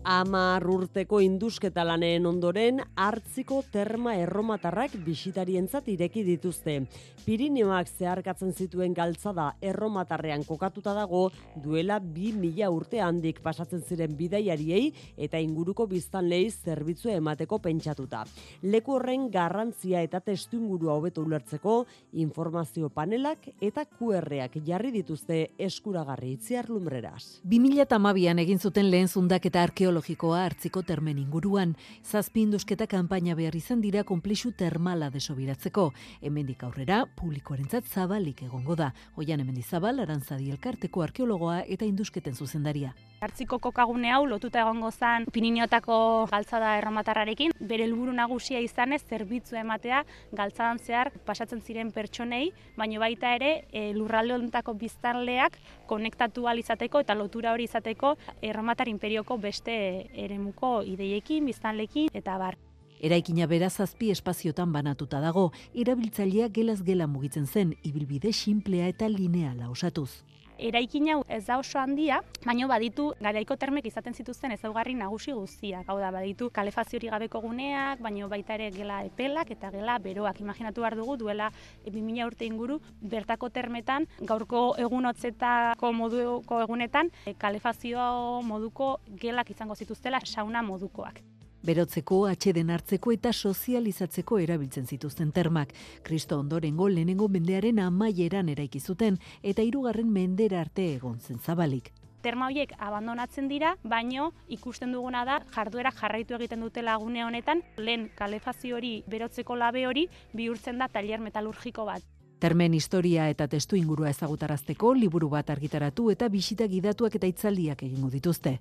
Amar 0.04 0.64
urteko 0.66 1.20
indusketa 1.22 1.84
laneen 1.86 2.24
ondoren 2.26 2.80
hartziko 2.98 3.60
terma 3.70 4.16
erromatarrak 4.18 4.96
bisitarientzat 5.06 5.86
ireki 5.92 6.24
dituzte. 6.26 6.74
Pirineoak 7.22 7.86
zeharkatzen 7.86 8.50
zituen 8.50 8.96
galtzada 8.96 9.52
erromatarrean 9.62 10.42
kokatuta 10.42 10.94
dago 10.96 11.28
duela 11.62 12.00
bi 12.02 12.32
mila 12.34 12.70
urte 12.74 12.98
handik 13.00 13.38
pasatzen 13.44 13.84
ziren 13.86 14.16
bidaiariei 14.18 14.92
eta 15.16 15.38
inguruko 15.38 15.86
biztanlei 15.86 16.50
zerbitzu 16.50 17.12
emateko 17.14 17.60
pentsatuta. 17.62 18.24
Leku 18.62 18.96
horren 18.96 19.28
garrantzia 19.30 20.02
eta 20.02 20.18
testu 20.18 20.58
ingurua 20.58 20.98
hobeto 20.98 21.22
ulertzeko 21.22 21.76
informazio 22.24 22.90
panelak 22.90 23.52
eta 23.60 23.86
QRak 23.86 24.58
jarri 24.66 24.90
dituzte 24.90 25.52
eskuragarri 25.58 26.34
itziar 26.40 26.68
lumbreras. 26.70 27.38
2008an 27.46 28.42
egin 28.42 28.58
zuten 28.58 28.90
lehen 28.90 29.06
zundak 29.06 29.46
eta 29.46 29.62
arkeologikoa 29.92 30.44
hartziko 30.46 30.80
termen 30.88 31.18
inguruan, 31.18 31.74
zazpi 32.02 32.46
indusketa 32.46 32.86
kanpaina 32.88 33.34
behar 33.36 33.54
izan 33.58 33.82
dira 33.84 34.04
konplixu 34.08 34.52
termala 34.56 35.10
desobiratzeko. 35.12 35.92
Hemendik 36.22 36.64
aurrera, 36.64 37.04
publikoarentzat 37.20 37.84
zabalik 37.84 38.42
egongo 38.42 38.74
da. 38.74 38.92
Oian 39.16 39.40
hemen 39.40 39.54
dizabal, 39.54 40.00
arantzadi 40.00 40.50
elkarteko 40.50 41.02
arkeologoa 41.02 41.64
eta 41.68 41.84
indusketen 41.84 42.34
zuzendaria. 42.34 42.94
Hartziko 43.22 43.60
kokagune 43.62 44.10
hau 44.10 44.24
lotuta 44.26 44.64
egongo 44.64 44.88
zan 44.90 45.28
Pinineotako 45.30 45.96
galtzada 46.32 46.72
erromatarrarekin, 46.80 47.52
bere 47.70 47.84
helburu 47.86 48.10
nagusia 48.18 48.58
izanez 48.64 48.98
zerbitzu 49.06 49.54
ematea 49.60 50.00
galtzadan 50.34 50.80
zehar 50.82 51.12
pasatzen 51.28 51.60
ziren 51.62 51.92
pertsonei, 51.94 52.48
baino 52.76 52.98
baita 52.98 53.30
ere 53.36 53.52
e, 53.70 53.92
lurralde 53.94 54.34
hontako 54.34 54.74
biztanleak 54.74 55.60
konektatu 55.86 56.48
izateko 56.58 56.98
eta 56.98 57.14
lotura 57.14 57.52
hori 57.52 57.64
izateko 57.70 58.16
erromatar 58.42 58.88
imperioko 58.88 59.38
beste 59.38 60.10
eremuko 60.14 60.82
ideiekin, 60.82 61.46
biztanlekin 61.46 62.08
eta 62.12 62.36
bar. 62.38 62.58
Eraikina 62.98 63.46
bera 63.46 63.70
zazpi 63.70 64.10
espaziotan 64.10 64.72
banatuta 64.72 65.20
dago, 65.20 65.52
erabiltzailea 65.74 66.48
gelaz 66.48 66.82
gela 66.82 67.06
mugitzen 67.06 67.46
zen, 67.46 67.76
ibilbide 67.84 68.32
simplea 68.32 68.88
eta 68.88 69.08
lineala 69.08 69.70
osatuz. 69.70 70.24
Eraikin 70.58 71.08
hau 71.10 71.22
ez 71.28 71.44
da 71.46 71.56
oso 71.58 71.78
handia, 71.80 72.20
baina 72.44 72.66
baditu 72.68 73.08
garaiko 73.20 73.56
termek 73.56 73.86
izaten 73.88 74.14
zituzten 74.14 74.52
ezaugarri 74.52 74.94
nagusi 74.94 75.32
guztiak. 75.32 75.88
Hau 75.88 75.98
da, 75.98 76.10
baditu 76.14 76.50
kalefaziori 76.50 77.10
gabeko 77.10 77.40
guneak, 77.40 78.02
baina 78.04 78.28
baita 78.28 78.54
ere 78.54 78.70
gela 78.70 79.02
epelak 79.08 79.50
eta 79.56 79.72
gela 79.74 79.98
beroak. 79.98 80.40
Imaginatu 80.44 80.84
behar 80.84 80.96
dugu 81.00 81.16
duela 81.16 81.50
2000 81.86 82.26
urte 82.26 82.46
inguru 82.46 82.80
bertako 83.00 83.50
termetan, 83.50 84.06
gaurko 84.20 84.74
egunotzetako 84.78 85.92
moduko 85.92 86.62
egunetan, 86.62 87.10
kalefazio 87.38 88.40
moduko 88.46 88.98
gelak 89.08 89.50
izango 89.50 89.74
zituztela 89.74 90.20
sauna 90.24 90.62
modukoak 90.62 91.22
berotzeko, 91.62 92.26
atxeden 92.26 92.70
hartzeko 92.70 93.12
eta 93.12 93.32
sozializatzeko 93.32 94.38
erabiltzen 94.38 94.86
zituzten 94.86 95.32
termak. 95.32 95.72
Kristo 96.02 96.38
ondorengo 96.38 96.88
lehenengo 96.88 97.28
mendearen 97.28 97.78
amaieran 97.78 98.48
eraiki 98.48 98.80
zuten 98.80 99.18
eta 99.42 99.62
hirugarren 99.62 100.12
mendera 100.12 100.60
arte 100.60 100.94
egon 100.94 101.18
zen 101.20 101.38
zabalik. 101.38 101.92
Terma 102.22 102.46
horiek 102.46 102.70
abandonatzen 102.78 103.48
dira, 103.50 103.72
baino 103.82 104.28
ikusten 104.46 104.92
duguna 104.94 105.24
da 105.26 105.40
jarduera 105.56 105.90
jarraitu 105.90 106.36
egiten 106.38 106.60
dute 106.62 106.82
lagune 106.82 107.24
honetan, 107.24 107.64
lehen 107.76 108.10
kalefazio 108.14 108.76
hori 108.76 108.92
berotzeko 109.10 109.56
labe 109.58 109.86
hori 109.88 110.06
bihurtzen 110.32 110.78
da 110.78 110.86
tailer 110.88 111.18
metalurgiko 111.20 111.84
bat. 111.88 112.06
Termen 112.42 112.74
historia 112.74 113.28
eta 113.30 113.46
testu 113.46 113.76
ingurua 113.78 114.08
ezagutarazteko 114.10 114.94
liburu 114.98 115.28
bat 115.30 115.50
argitaratu 115.50 116.08
eta 116.10 116.26
bisita 116.28 116.66
gidatuak 116.66 117.14
eta 117.18 117.28
itzaldiak 117.30 117.84
egingo 117.86 118.10
dituzte. 118.10 118.56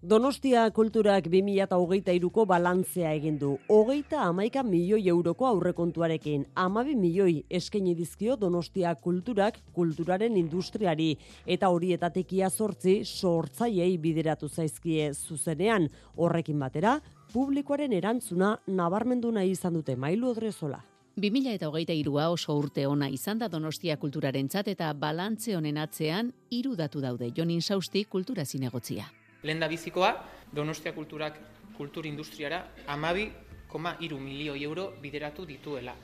Donostia 0.00 0.62
kulturak 0.72 1.26
2008ko 1.28 2.46
balantzea 2.48 3.10
egin 3.12 3.34
du. 3.36 3.50
Hogeita 3.68 4.22
amaika 4.24 4.62
milioi 4.64 5.02
euroko 5.12 5.44
aurrekontuarekin. 5.44 6.46
Amabi 6.56 6.94
milioi 6.96 7.44
eskaini 7.50 7.92
dizkio 7.98 8.38
Donostia 8.40 8.94
kulturak 8.94 9.58
kulturaren 9.76 10.38
industriari. 10.40 11.18
Eta 11.44 11.68
horietatik 11.68 12.32
ia 12.32 12.48
sortzi 12.48 13.02
sortzaiei 13.04 13.98
bideratu 13.98 14.48
zaizkie 14.48 15.12
zuzenean. 15.12 15.90
Horrekin 16.16 16.58
batera, 16.58 16.96
publikoaren 17.34 17.92
erantzuna 17.92 18.56
nabarmendu 18.66 19.30
nahi 19.30 19.52
izan 19.52 19.76
dute 19.76 19.96
mailu 19.96 20.32
odrezola. 20.32 20.80
2000 21.20 21.56
eta 21.60 21.68
hogeita 21.68 21.92
irua 21.92 22.30
oso 22.32 22.56
urte 22.56 22.86
ona 22.86 23.12
izan 23.12 23.38
da 23.38 23.48
Donostia 23.48 23.98
kulturaren 23.98 24.48
eta 24.64 24.94
balantze 24.94 25.56
honen 25.56 25.76
atzean 25.76 26.32
irudatu 26.50 27.00
daude 27.00 27.32
Jonin 27.36 27.60
Sausti 27.60 28.04
kultura 28.04 28.46
zinegotzia. 28.46 29.19
Lehen 29.42 29.60
da 29.60 29.68
bizikoa, 29.68 30.12
Donostia 30.52 30.92
kulturak 30.92 31.38
kultur 31.76 32.06
industriara 32.06 32.64
amabi, 32.92 33.30
koma 33.68 33.94
iru 34.04 34.18
milioi 34.18 34.64
euro 34.64 34.90
bideratu 35.00 35.46
dituela. 35.46 35.94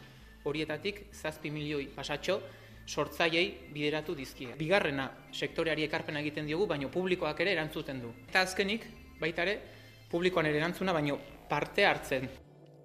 Horietatik, 0.47 1.09
zazpi 1.13 1.51
milioi 1.51 1.89
pasatxo, 1.93 2.39
sortzaiei 2.87 3.73
bideratu 3.75 4.15
dizkie. 4.15 4.55
Bigarrena, 4.57 5.09
sektoreari 5.33 5.85
ekarpena 5.85 6.23
egiten 6.23 6.47
diogu, 6.47 6.69
baino 6.71 6.89
publikoak 6.95 7.43
ere 7.45 7.53
erantzuten 7.57 8.01
du. 8.01 8.13
Eta 8.29 8.45
azkenik, 8.47 8.87
baita 9.21 9.43
ere, 9.43 9.59
publikoan 10.11 10.47
ere 10.47 10.63
erantzuna, 10.63 10.95
baino 10.95 11.19
parte 11.51 11.85
hartzen. 11.85 12.29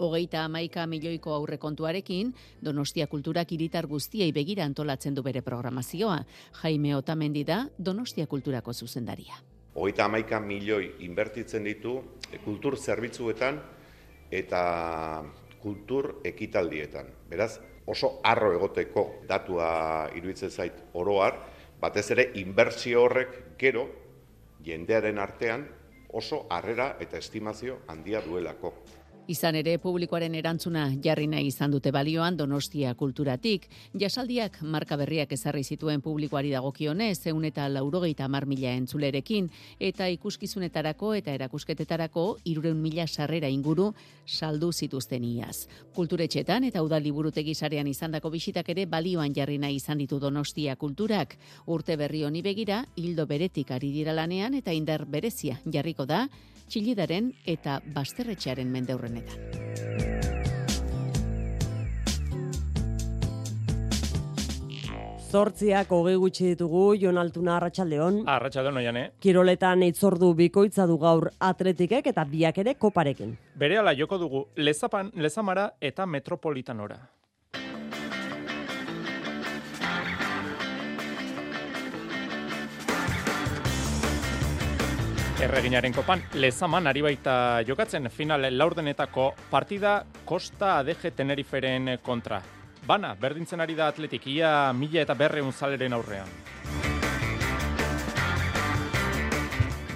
Hogeita 0.02 0.48
amaika 0.48 0.88
milioiko 0.90 1.36
aurrekontuarekin, 1.36 2.34
Donostia 2.66 3.06
kulturak 3.08 3.54
iritar 3.54 3.86
guztiei 3.88 4.32
begira 4.34 4.66
antolatzen 4.66 5.14
du 5.14 5.24
bere 5.24 5.46
programazioa. 5.46 6.18
Jaime 6.64 6.96
Otamendi 6.98 7.46
da 7.46 7.68
Donostia 7.78 8.26
kulturako 8.26 8.74
zuzendaria 8.74 9.38
hogeita 9.76 10.06
amaika 10.06 10.40
milioi 10.40 10.96
inbertitzen 11.06 11.64
ditu 11.64 11.98
eh, 12.32 12.40
kultur 12.44 12.78
zerbitzuetan 12.78 13.62
eta 14.32 14.62
kultur 15.62 16.22
ekitaldietan. 16.26 17.08
Beraz, 17.30 17.60
oso 17.86 18.20
arro 18.24 18.54
egoteko 18.56 19.06
datua 19.28 20.10
iruditzen 20.16 20.52
zait 20.52 20.78
oroar, 20.94 21.38
batez 21.82 22.10
ere 22.16 22.30
inbertsio 22.42 23.04
horrek 23.04 23.38
gero 23.60 23.88
jendearen 24.66 25.20
artean 25.20 25.66
oso 26.14 26.46
harrera 26.50 26.96
eta 27.00 27.18
estimazio 27.18 27.80
handia 27.88 28.22
duelako. 28.22 28.74
Izan 29.32 29.56
ere 29.56 29.78
publikoaren 29.80 30.34
erantzuna 30.36 30.82
jarri 31.04 31.24
nahi 31.32 31.46
izan 31.48 31.72
dute 31.72 31.92
balioan 31.96 32.36
Donostia 32.36 32.90
kulturatik, 33.00 33.68
jasaldiak 34.02 34.58
marka 34.74 34.98
berriak 35.00 35.32
ezarri 35.32 35.64
zituen 35.64 36.02
publikoari 36.04 36.52
dagokionez, 36.52 37.14
zeun 37.30 37.46
eta 37.48 37.70
laurogeita 37.72 38.28
mar 38.28 38.44
mila 38.50 38.74
entzulerekin, 38.76 39.48
eta 39.80 40.10
ikuskizunetarako 40.18 41.14
eta 41.22 41.32
erakusketetarako 41.38 42.26
irureun 42.52 42.84
mila 42.84 43.08
sarrera 43.08 43.48
inguru 43.48 43.94
saldu 44.26 44.74
zituzten 44.74 45.24
iaz. 45.24 45.68
Kulturetxetan 45.96 46.68
eta 46.68 46.84
udali 46.84 47.16
burutegi 47.16 47.56
sarean 47.56 47.88
izandako 47.88 48.34
bisitak 48.36 48.76
ere 48.76 48.86
balioan 48.86 49.32
jarri 49.38 49.62
nahi 49.64 49.80
izan 49.80 50.04
ditu 50.04 50.20
Donostia 50.20 50.76
kulturak. 50.76 51.38
Urte 51.68 51.96
berri 51.96 52.26
honi 52.28 52.44
begira, 52.44 52.84
hildo 52.98 53.30
beretik 53.32 53.72
ari 53.72 53.96
dira 53.96 54.12
lanean 54.12 54.60
eta 54.60 54.76
indar 54.76 55.06
berezia 55.06 55.62
jarriko 55.72 56.06
da, 56.06 56.26
txilidaren 56.68 57.34
eta 57.46 57.80
basterretxearen 57.96 58.72
mendeurrenetan. 58.72 59.62
Zortziak 65.32 65.92
hogei 65.96 66.18
gutxi 66.20 66.50
ditugu, 66.50 66.82
Jon 67.00 67.18
Altuna 67.18 67.54
Arratxaldeon. 67.56 68.18
Arratxaldeon, 68.28 68.82
oian, 68.82 68.98
eh? 69.00 69.06
Kiroletan 69.24 69.86
itzordu 69.86 70.34
bikoitza 70.36 70.84
du 70.90 70.98
gaur 71.00 71.30
atletikek 71.40 72.12
eta 72.12 72.26
biak 72.28 72.60
ere 72.66 72.76
koparekin. 72.76 73.38
Bere 73.56 73.80
ala 73.80 73.96
joko 73.96 74.20
dugu, 74.20 74.44
lezapan, 74.58 75.14
lezamara 75.16 75.70
eta 75.80 76.06
metropolitanora. 76.06 77.00
Erreginaren 85.42 85.90
kopan, 85.90 86.22
lezaman 86.38 86.86
ari 86.86 87.02
baita 87.02 87.34
jokatzen 87.66 88.12
final 88.14 88.44
laurdenetako 88.54 89.32
partida 89.50 90.04
Costa 90.24 90.76
ADG 90.78 91.16
Teneriferen 91.18 91.96
kontra. 92.06 92.38
Bana, 92.86 93.16
berdintzen 93.18 93.64
ari 93.64 93.74
da 93.74 93.88
atletik, 93.90 94.28
ia 94.30 94.70
mila 94.78 95.02
eta 95.02 95.16
berreun 95.18 95.50
zaleren 95.52 95.98
aurrean. 95.98 96.30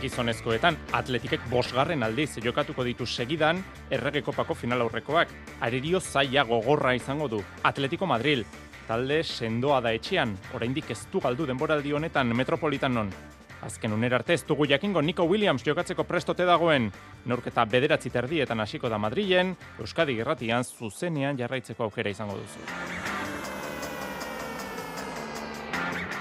Gizonezkoetan, 0.01 0.79
atletikek 0.97 1.45
bosgarren 1.53 2.01
aldiz 2.01 2.39
jokatuko 2.41 2.81
ditu 2.83 3.05
segidan 3.05 3.61
errege 3.91 4.25
kopako 4.25 4.57
final 4.57 4.81
aurrekoak. 4.87 5.29
Arerio 5.61 6.01
zaila 6.01 6.47
gogorra 6.49 6.95
izango 6.97 7.29
du. 7.29 7.43
Atletico 7.61 8.09
Madrid, 8.09 8.41
talde 8.89 9.21
sendoa 9.21 9.77
da 9.81 9.93
etxean, 9.93 10.33
oraindik 10.57 10.89
ez 10.89 11.03
du 11.13 11.21
galdu 11.21 11.45
denboraldi 11.45 11.93
honetan 11.93 12.33
metropolitanon. 12.33 13.13
Azken 13.61 13.93
unera 13.93 14.19
arte 14.19 14.33
ez 14.33 14.43
dugu 14.45 14.65
jakingo 14.67 15.01
Nico 15.01 15.23
Williams 15.23 15.63
jokatzeko 15.63 16.03
prestote 16.03 16.45
dagoen. 16.45 16.91
Neurketa 17.25 17.65
bederatzi 17.65 18.09
terdietan 18.09 18.59
hasiko 18.59 18.89
da 18.89 18.97
Madrilen, 18.97 19.55
Euskadi 19.79 20.15
gerratian 20.15 20.63
zuzenean 20.63 21.37
jarraitzeko 21.37 21.83
aukera 21.83 22.09
izango 22.09 22.37
duzu. 22.41 23.34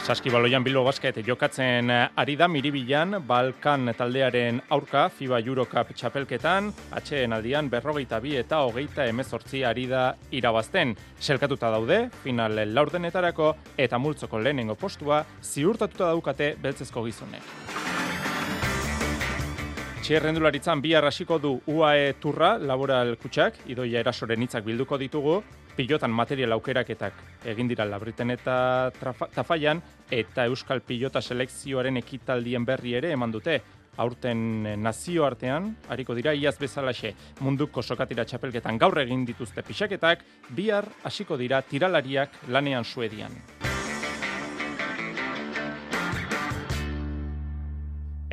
Saskibaloian 0.05 0.61
Bilbo 0.61 0.83
Basket 0.85 1.17
jokatzen 1.25 1.89
ari 1.89 2.35
da 2.37 2.45
Miribilan 2.45 3.23
Balkan 3.25 3.89
taldearen 3.97 4.59
aurka 4.77 5.07
FIBA 5.09 5.39
Eurocup 5.41 5.95
txapelketan, 5.97 6.69
atxeen 6.93 7.33
aldian 7.33 7.71
berrogeita 7.73 8.19
bi 8.21 8.35
eta 8.37 8.59
hogeita 8.67 9.07
emezortzi 9.09 9.63
ari 9.65 9.87
da 9.89 10.11
irabazten. 10.31 10.93
Selkatuta 11.17 11.73
daude, 11.73 12.11
final 12.21 12.61
laurdenetarako 12.75 13.55
eta 13.81 13.97
multzoko 13.97 14.45
lehenengo 14.45 14.77
postua 14.77 15.25
ziurtatuta 15.41 16.13
daukate 16.13 16.53
beltzezko 16.61 17.09
gizonek. 17.09 17.49
Txerrendularitzan 20.05 20.85
bi 20.85 20.93
arrasiko 20.93 21.39
du 21.41 21.57
UAE 21.65 22.13
turra 22.21 22.59
laboral 22.61 23.17
kutsak, 23.17 23.63
idoia 23.73 24.05
erasoren 24.05 24.45
hitzak 24.45 24.69
bilduko 24.69 25.01
ditugu, 25.01 25.41
pilotan 25.77 26.11
material 26.11 26.53
aukeraketak 26.57 27.22
egin 27.53 27.68
dira 27.68 27.85
labriten 27.85 28.31
eta 28.31 28.91
tafaian, 29.35 29.83
eta 30.11 30.47
Euskal 30.47 30.81
Pilota 30.81 31.22
selekzioaren 31.22 31.97
ekitaldien 32.03 32.64
berri 32.64 32.95
ere 32.95 33.12
eman 33.12 33.33
dute. 33.33 33.61
Aurten 33.97 34.64
nazio 34.83 35.22
artean, 35.22 35.68
hariko 35.89 36.16
dira, 36.18 36.33
iaz 36.35 36.57
bezalaxe 36.59 37.12
munduko 37.47 37.83
sokatira 37.83 38.25
txapelketan 38.27 38.79
gaur 38.79 38.99
egin 39.05 39.22
dituzte 39.29 39.62
pixaketak, 39.62 40.25
bihar 40.51 40.89
hasiko 41.05 41.39
dira 41.39 41.62
tiralariak 41.62 42.43
lanean 42.49 42.85
suedian. 42.85 43.39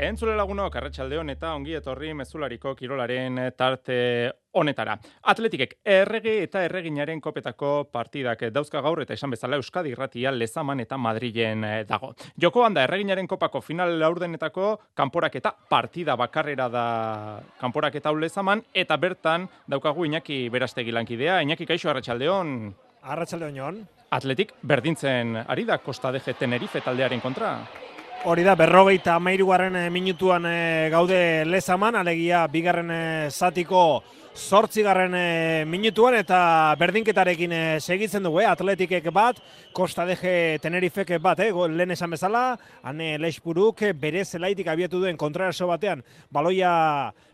Entzule 0.01 0.33
lagunok, 0.33 0.73
arratsaldeon 0.79 1.29
eta 1.29 1.51
ongi 1.53 1.75
etorri 1.77 2.09
mezulariko 2.17 2.71
kirolaren 2.73 3.35
tarte 3.53 3.97
honetara. 4.57 4.95
Atletikek 5.29 5.75
errege 5.85 6.33
eta 6.41 6.63
erreginaren 6.65 7.19
kopetako 7.21 7.69
partidak 7.93 8.41
dauzka 8.49 8.81
gaur 8.81 9.03
eta 9.03 9.13
esan 9.13 9.35
bezala 9.35 9.59
Euskadi 9.61 9.91
irratia 9.93 10.31
lezaman 10.33 10.81
eta 10.81 10.97
Madrilen 10.97 11.67
eh, 11.67 11.83
dago. 11.85 12.15
Joko 12.33 12.63
handa 12.65 12.87
erreginaren 12.87 13.29
kopako 13.29 13.61
final 13.61 13.93
laurdenetako 14.01 14.71
kanporak 14.97 15.37
eta 15.37 15.53
partida 15.69 16.17
bakarrera 16.17 16.67
da 16.73 16.87
kanporak 17.61 17.99
eta 18.01 18.11
lezaman 18.11 18.65
eta 18.73 18.97
bertan 18.97 19.45
daukagu 19.69 20.09
Iñaki 20.09 20.47
berastegi 20.49 20.97
lankidea. 20.97 21.43
Iñaki 21.45 21.69
kaixo 21.69 21.93
arratsaldeon. 21.93 22.73
Arratsaldeon. 23.03 23.85
Atletik 24.17 24.57
berdintzen 24.65 25.43
ari 25.45 25.69
da 25.69 25.77
Costa 25.77 26.11
de 26.11 26.25
Tenerife 26.33 26.81
taldearen 26.81 27.21
kontra. 27.21 27.59
Hori 28.21 28.43
da, 28.45 28.53
berrogeita 28.53 29.15
amairugarren 29.17 29.75
eh, 29.79 29.87
minutuan 29.89 30.43
e, 30.45 30.89
gaude 30.93 31.41
lezaman, 31.49 31.95
alegia 31.97 32.43
bigarren 32.53 32.91
e, 32.93 33.29
zatiko 33.33 34.03
sortzigarren 34.37 35.15
e, 35.17 35.23
minutuan 35.65 36.19
eta 36.19 36.41
berdinketarekin 36.77 37.55
segitzen 37.79 38.21
dugu, 38.21 38.43
atletikek 38.45 39.09
bat, 39.09 39.41
Costa 39.73 40.05
Deje 40.05 40.59
Tenerifek 40.61 41.15
bat, 41.17 41.41
e, 41.41 41.49
lehen 41.73 41.95
esan 41.97 42.13
bezala, 42.13 42.43
hane 42.85 43.15
Leixpuruk 43.17 43.81
bere 43.97 44.21
zelaitik 44.21 44.69
abiatu 44.69 45.01
duen 45.01 45.17
kontraraso 45.17 45.65
batean, 45.73 46.05
baloia 46.29 46.75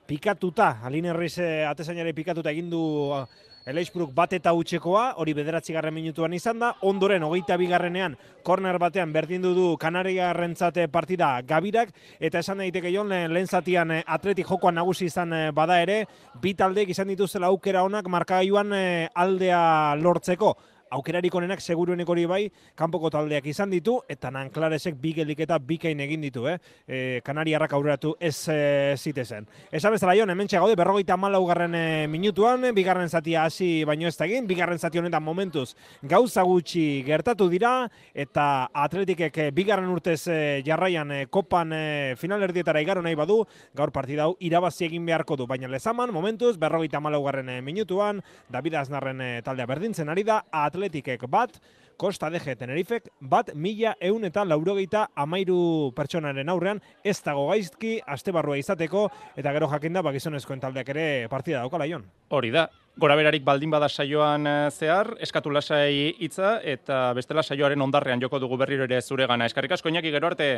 pikatuta, 0.08 0.78
aline 0.88 1.12
herriz 1.12 1.36
atesainare 1.68 2.16
pikatuta 2.16 2.56
egindu 2.56 3.26
Eleixbruk 3.68 4.13
bat 4.15 4.32
eta 4.32 4.53
utxekoa, 4.55 5.18
hori 5.20 5.34
bederatzi 5.36 5.74
garren 5.76 5.91
minutuan 5.91 6.32
izan 6.32 6.61
da, 6.61 6.70
ondoren 6.88 7.26
hogeita 7.28 7.57
bigarrenean 7.59 8.13
korner 8.47 8.78
batean 8.80 9.11
berdindu 9.11 9.51
du 9.57 9.65
Kanaria 9.76 10.30
rentzate 10.32 10.86
partida 10.88 11.34
gabirak, 11.43 11.91
eta 12.24 12.39
esan 12.39 12.63
daiteke 12.63 12.93
jon 12.93 13.11
lehen 13.11 13.47
zatian 13.51 13.91
eh, 13.91 14.05
atletik 14.07 14.47
jokoan 14.47 14.80
nagusi 14.80 15.09
izan 15.11 15.36
eh, 15.36 15.43
bada 15.51 15.82
ere, 15.84 16.05
bi 16.39 16.55
taldeek 16.55 16.95
izan 16.95 17.11
dituzela 17.11 17.51
aukera 17.51 17.84
honak 17.84 18.07
markagailuan 18.07 18.72
eh, 18.72 19.09
aldea 19.13 19.59
lortzeko. 19.99 20.55
Aukerarik 20.92 21.36
onenak 21.36 21.62
seguruenek 21.62 22.10
hori 22.10 22.26
bai, 22.26 22.42
kanpoko 22.76 23.10
taldeak 23.14 23.46
izan 23.50 23.72
ditu, 23.74 24.00
eta 24.10 24.32
nanklaresek 24.32 24.96
bi 25.02 25.14
eta 25.18 25.58
bikain 25.60 26.00
egin 26.00 26.22
ditu, 26.22 26.48
eh? 26.48 26.58
E, 26.88 27.22
Kanariarrak 27.26 27.74
aurreratu 27.74 28.16
ez 28.20 28.48
e, 28.50 28.96
zitezen. 28.98 29.48
Esa 29.72 29.90
bezala 29.90 30.16
joan, 30.16 30.30
hemen 30.30 30.48
gaude 30.48 30.76
berrogeita 30.76 31.18
malaugarren 31.18 31.76
e, 31.76 32.08
minutuan, 32.08 32.62
bigarren 32.76 33.10
zatia 33.10 33.44
hasi 33.46 33.84
baino 33.84 34.08
ez 34.08 34.18
da 34.18 34.26
egin, 34.26 34.48
bigarren 34.48 34.80
zati 34.80 35.00
honetan 35.00 35.24
momentuz 35.24 35.76
gauza 36.04 36.44
gutxi 36.44 37.04
gertatu 37.06 37.48
dira, 37.50 37.90
eta 38.14 38.70
atletikek 38.74 39.38
e, 39.38 39.50
bigarren 39.52 39.90
urtez 39.90 40.28
e, 40.28 40.62
jarraian 40.66 41.12
e, 41.12 41.26
kopan 41.32 41.74
e, 41.74 42.16
finalerdietara 42.20 42.82
igaro 42.82 43.02
nahi 43.02 43.16
badu, 43.16 43.44
gaur 43.76 43.92
partida 43.92 44.28
hau 44.28 44.36
irabazi 44.40 44.86
egin 44.88 45.06
beharko 45.08 45.38
du, 45.38 45.48
baina 45.48 45.70
lezaman, 45.72 46.14
momentuz, 46.14 46.56
berrogeita 46.58 47.02
malaugarren 47.04 47.50
e, 47.50 47.62
minutuan, 47.62 48.22
David 48.50 48.80
Aznarren 48.82 49.22
e, 49.22 49.32
taldea 49.46 49.68
berdintzen 49.70 50.10
ari 50.10 50.24
da, 50.28 50.42
atletikek 50.78 51.25
bat, 51.30 51.57
Costa 51.97 52.30
DG 52.30 52.53
Tenerifek 52.59 53.09
bat 53.19 53.49
mila 53.57 53.95
eun 54.05 54.28
eta 54.28 54.43
laurogeita 54.45 55.07
amairu 55.17 55.91
pertsonaren 55.97 56.49
aurrean 56.53 56.82
ez 57.03 57.17
dago 57.25 57.47
gaizki, 57.49 57.97
aste 58.05 58.32
barrua 58.32 58.59
izateko, 58.61 59.07
eta 59.36 59.53
gero 59.55 59.69
jakinda 59.71 60.03
bakizonezkoen 60.05 60.61
taldeak 60.61 60.91
ere 60.93 61.07
partida 61.32 61.63
daukala 61.63 61.88
ion. 61.89 62.05
Hori 62.30 62.53
da, 62.53 62.67
gora 63.01 63.17
berarik 63.17 63.43
baldin 63.45 63.73
bada 63.73 63.89
saioan 63.89 64.45
eh, 64.45 64.69
zehar, 64.69 65.15
eskatu 65.25 65.49
lasai 65.49 66.13
hitza 66.19 66.59
eta 66.61 67.07
bestela 67.17 67.41
saioaren 67.41 67.82
ondarrean 67.82 68.21
joko 68.21 68.39
dugu 68.39 68.61
berriro 68.61 68.86
ere 68.86 69.01
zure 69.01 69.25
gana. 69.25 69.49
Eskarrik 69.49 69.73
asko 69.73 69.89
inaki 69.89 70.13
gero 70.13 70.30
arte. 70.30 70.51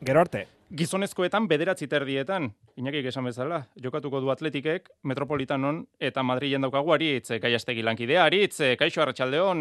Gero 0.00 0.20
arte. 0.20 0.46
Gizonezkoetan 0.72 1.44
bederatzi 1.50 1.84
terdietan, 1.90 2.46
inakik 2.80 3.10
esan 3.10 3.26
bezala, 3.26 3.58
jokatuko 3.84 4.20
du 4.24 4.30
atletikek, 4.32 4.86
metropolitanon 5.04 5.82
eta 6.00 6.22
Madrilen 6.24 6.62
daukagu 6.64 6.94
aritz, 6.94 7.34
gaiastegi 7.42 7.82
lankidea, 7.84 8.22
aritz, 8.24 8.62
kaixo 8.80 9.02
arratsaldeon. 9.02 9.60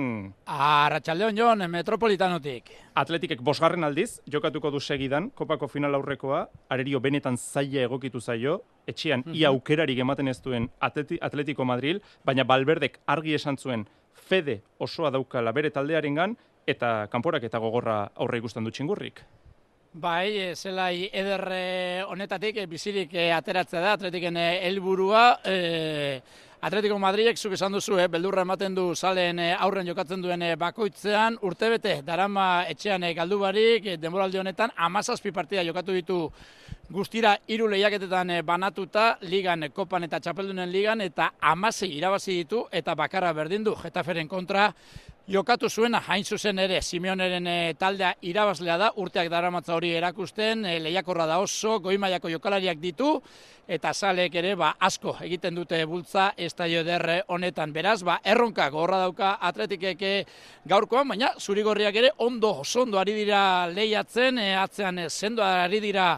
Arratxaldeon 0.53 1.41
jon, 1.41 1.63
metropolitanotik. 1.73 2.71
Atletikek 3.01 3.41
bosgarren 3.43 3.83
aldiz, 3.83 4.21
jokatuko 4.31 4.71
du 4.71 4.79
segidan, 4.79 5.27
kopako 5.35 5.67
final 5.67 5.97
aurrekoa, 5.97 6.45
arerio 6.69 7.01
benetan 7.03 7.35
zaila 7.35 7.83
egokitu 7.89 8.21
zaio, 8.21 8.61
etxean 8.87 9.25
mm 9.25 9.35
ia 9.41 9.51
aukerarik 9.51 9.99
ematen 9.99 10.31
ez 10.31 10.37
duen 10.45 10.69
atleti, 10.79 11.19
Atletiko 11.21 11.65
Madril, 11.65 11.99
baina 12.23 12.45
Balberdek 12.45 13.01
argi 13.07 13.35
esan 13.35 13.57
zuen 13.57 13.87
fede 14.13 14.61
osoa 14.79 15.11
daukala 15.11 15.51
bere 15.51 15.69
taldearengan 15.69 16.37
eta 16.67 17.09
kanporak 17.11 17.43
eta 17.43 17.59
gogorra 17.59 17.99
aurre 18.15 18.37
ikusten 18.37 18.63
du 18.63 18.71
txingurrik. 18.71 19.25
Bai, 19.91 20.37
e, 20.37 20.55
zelai 20.55 21.09
ederre 21.11 22.03
honetatik 22.05 22.59
e, 22.61 22.67
bizirik 22.69 23.13
e, 23.17 23.31
ateratzea 23.33 23.81
da, 23.81 23.93
atletiken 23.97 24.35
helburua. 24.37 25.39
E, 25.43 26.21
Atletico 26.61 26.99
Madridek 26.99 27.39
zuk 27.39 27.55
esan 27.55 27.71
duzu, 27.71 27.97
eh, 27.97 28.07
beldurra 28.11 28.43
ematen 28.43 28.75
du 28.75 28.93
salen 28.93 29.39
aurren 29.39 29.87
jokatzen 29.87 30.21
duen 30.21 30.43
bakoitzean, 30.59 31.37
urtebete 31.41 32.01
darama 32.05 32.65
etxean 32.67 33.01
galdu 33.15 33.39
barik, 33.39 33.87
denboraldi 33.97 34.37
honetan, 34.37 34.69
amazazpi 34.75 35.31
partida 35.31 35.63
jokatu 35.63 35.95
ditu 35.95 36.17
guztira 36.91 37.37
hiru 37.47 37.69
lehiaketetan 37.71 38.41
banatuta, 38.43 39.17
ligan, 39.21 39.69
kopan 39.73 40.03
eta 40.03 40.19
txapeldunen 40.19 40.69
ligan, 40.69 41.01
eta 41.01 41.31
amasei 41.39 41.93
irabazi 41.95 42.41
ditu, 42.43 42.65
eta 42.71 42.93
bakarra 42.93 43.31
berdin 43.33 43.63
du, 43.63 43.77
Getaferen 43.79 44.27
kontra, 44.27 44.73
jokatu 45.29 45.69
zuena 45.69 46.01
hain 46.07 46.25
zuzen 46.25 46.59
ere 46.59 46.81
Simeoneren 46.81 47.47
e, 47.47 47.73
taldea 47.77 48.15
irabazlea 48.25 48.77
da, 48.81 48.87
urteak 48.97 49.29
daramatza 49.29 49.75
hori 49.75 49.91
erakusten, 49.93 50.65
e, 50.65 50.79
lehiakorra 50.81 51.27
da 51.29 51.37
oso, 51.43 51.77
goimaiako 51.85 52.31
jokalariak 52.33 52.79
ditu, 52.81 53.11
eta 53.69 53.93
salek 53.93 54.35
ere 54.41 54.55
ba, 54.57 54.71
asko 54.79 55.13
egiten 55.21 55.53
dute 55.59 55.83
bultza 55.85 56.31
estadio 56.37 56.81
derre 56.83 57.19
honetan. 57.27 57.73
Beraz, 57.73 58.01
ba, 58.03 58.17
erronka 58.25 58.69
gorra 58.73 59.03
dauka 59.03 59.35
atletikeke 59.51 60.13
gaurkoan, 60.65 61.13
baina 61.13 61.35
zurigorriak 61.37 62.01
ere 62.01 62.11
ondo, 62.25 62.55
oso 62.65 62.87
ondo 62.87 62.97
ari 62.97 63.13
dira 63.21 63.67
lehiatzen, 63.69 64.41
e, 64.41 64.55
atzean 64.57 65.05
e, 65.05 65.09
sendoa 65.09 65.51
ari 65.67 65.83
dira 65.85 66.15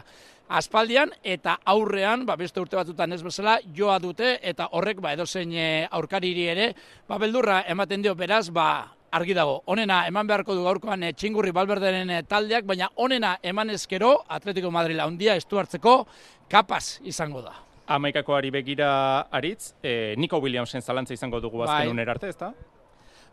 aspaldian 0.48 1.12
eta 1.22 1.58
aurrean, 1.68 2.24
ba, 2.24 2.38
beste 2.40 2.64
urte 2.64 2.80
batzutan 2.80 3.12
ez 3.12 3.20
bezala, 3.24 3.58
joa 3.76 4.00
dute 4.00 4.38
eta 4.40 4.70
horrek 4.72 5.04
ba, 5.04 5.12
edozein 5.12 5.52
aurkariri 5.90 6.48
ere, 6.56 6.72
ba, 7.08 7.20
beldurra 7.20 7.62
ematen 7.68 8.04
dio 8.04 8.16
beraz, 8.16 8.48
ba, 8.48 8.72
argi 9.12 9.34
dago. 9.36 9.60
Onena 9.70 10.02
eman 10.08 10.26
beharko 10.26 10.56
du 10.56 10.64
gaurkoan 10.64 11.04
e, 11.04 11.12
txingurri 11.12 11.52
balberderen 11.54 12.10
e, 12.10 12.22
taldeak, 12.28 12.66
baina 12.68 12.88
onena 12.96 13.36
eman 13.42 13.70
ezkero 13.74 14.14
Atletico 14.28 14.72
Madrid 14.72 15.00
handia 15.04 15.36
estu 15.36 15.60
hartzeko 15.60 16.02
kapaz 16.50 16.98
izango 17.04 17.44
da. 17.44 17.54
Amaikakoari 17.92 18.50
begira 18.54 18.90
aritz, 19.30 19.74
e, 19.82 20.14
Nico 20.16 20.40
Williamsen 20.40 20.82
zalantza 20.82 21.14
izango 21.14 21.40
dugu 21.40 21.64
azken 21.66 21.96
bai. 21.96 22.08
arte, 22.08 22.28
ezta? 22.32 22.52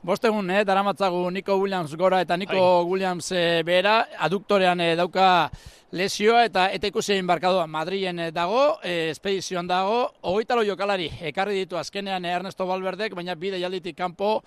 Bostegun, 0.01 0.49
eh, 0.51 0.63
daramatzagu 0.63 1.29
Nico 1.31 1.57
Williams 1.59 1.95
gora 1.95 2.21
eta 2.21 2.37
Nico 2.37 2.55
Ai. 2.55 2.85
Williams 2.87 3.31
e, 3.31 3.63
behera, 3.67 4.07
aduktorean 4.17 4.79
dauka 4.95 5.49
lesioa 5.91 6.45
eta 6.45 6.69
eta 6.71 6.87
ikusi 6.87 7.19
barkadoa 7.27 7.67
Madrilen 7.67 8.29
dago, 8.33 8.79
e, 8.83 9.09
espedizioan 9.11 9.67
dago, 9.67 10.13
hogeitalo 10.21 10.63
jokalari, 10.63 11.09
ekarri 11.31 11.63
ditu 11.63 11.77
azkenean 11.77 12.25
Ernesto 12.25 12.67
Valverdek, 12.67 13.15
baina 13.15 13.35
bide 13.35 13.59
jalditik 13.59 13.97
kanpo 13.97 14.41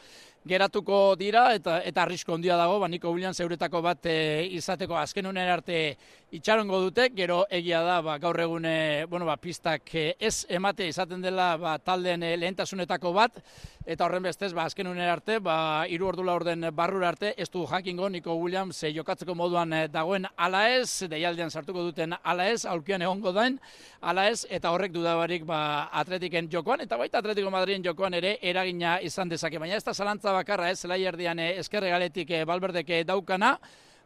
geratuko 0.48 1.14
dira 1.14 1.52
eta 1.54 1.76
eta 1.86 2.02
arrisko 2.02 2.34
handia 2.34 2.56
dago 2.58 2.80
ba 2.80 2.88
Nico 2.88 3.10
Williams 3.10 3.38
euretako 3.40 3.82
bat 3.82 4.06
e, 4.06 4.48
izateko 4.58 4.96
azken 4.98 5.26
unen 5.26 5.48
arte 5.48 5.96
itxarongo 6.32 6.80
dute 6.80 7.10
gero 7.14 7.44
egia 7.50 7.82
da 7.84 8.00
ba, 8.02 8.16
gaur 8.18 8.40
egun 8.40 8.66
bueno 9.08 9.26
ba 9.26 9.36
pistak 9.36 9.94
e, 9.94 10.16
ez 10.18 10.44
emate 10.48 10.88
izaten 10.88 11.22
dela 11.22 11.56
ba 11.56 11.78
taldeen 11.78 12.26
lehentasunetako 12.40 13.12
bat 13.12 13.38
eta 13.86 14.04
horren 14.04 14.22
bestez 14.22 14.52
ba 14.52 14.64
azken 14.64 14.86
unen 14.86 15.08
arte 15.08 15.38
ba 15.38 15.86
hiru 15.86 16.08
ordu 16.08 16.26
orden 16.28 16.70
barrura 16.74 17.08
arte 17.08 17.34
ez 17.36 17.48
du 17.48 17.64
jakingo 17.66 18.08
Nico 18.08 18.34
Williams 18.34 18.82
e, 18.82 18.92
jokatzeko 18.92 19.34
moduan 19.34 19.70
dagoen 19.92 20.26
ala 20.36 20.68
ez 20.70 21.06
deialdean 21.08 21.50
sartuko 21.50 21.84
duten 21.84 22.16
ala 22.22 22.48
ez 22.48 22.66
aulkian 22.66 23.02
egongo 23.02 23.32
dain 23.32 23.60
ala 24.00 24.26
ez 24.28 24.44
eta 24.50 24.72
horrek 24.72 24.90
dudabarik 24.92 25.46
ba 25.46 25.88
Atletiken 25.92 26.50
jokoan 26.50 26.80
eta 26.80 26.96
baita 26.96 27.18
Atletico 27.18 27.50
Madriden 27.50 27.84
jokoan 27.84 28.14
ere 28.14 28.38
eragina 28.42 28.98
izan 29.00 29.28
dezake. 29.28 29.58
Baina 29.58 29.76
ez 29.76 29.84
da 29.84 29.94
zalantza 29.94 30.31
bakarra 30.34 30.70
ez, 30.70 30.78
zelai 30.80 31.02
erdian 31.08 31.38
eh, 31.38 31.54
eskerre 31.60 31.90
galetik 31.92 32.30
eh, 32.30 32.44
balberdeke 32.48 33.02
daukana, 33.08 33.56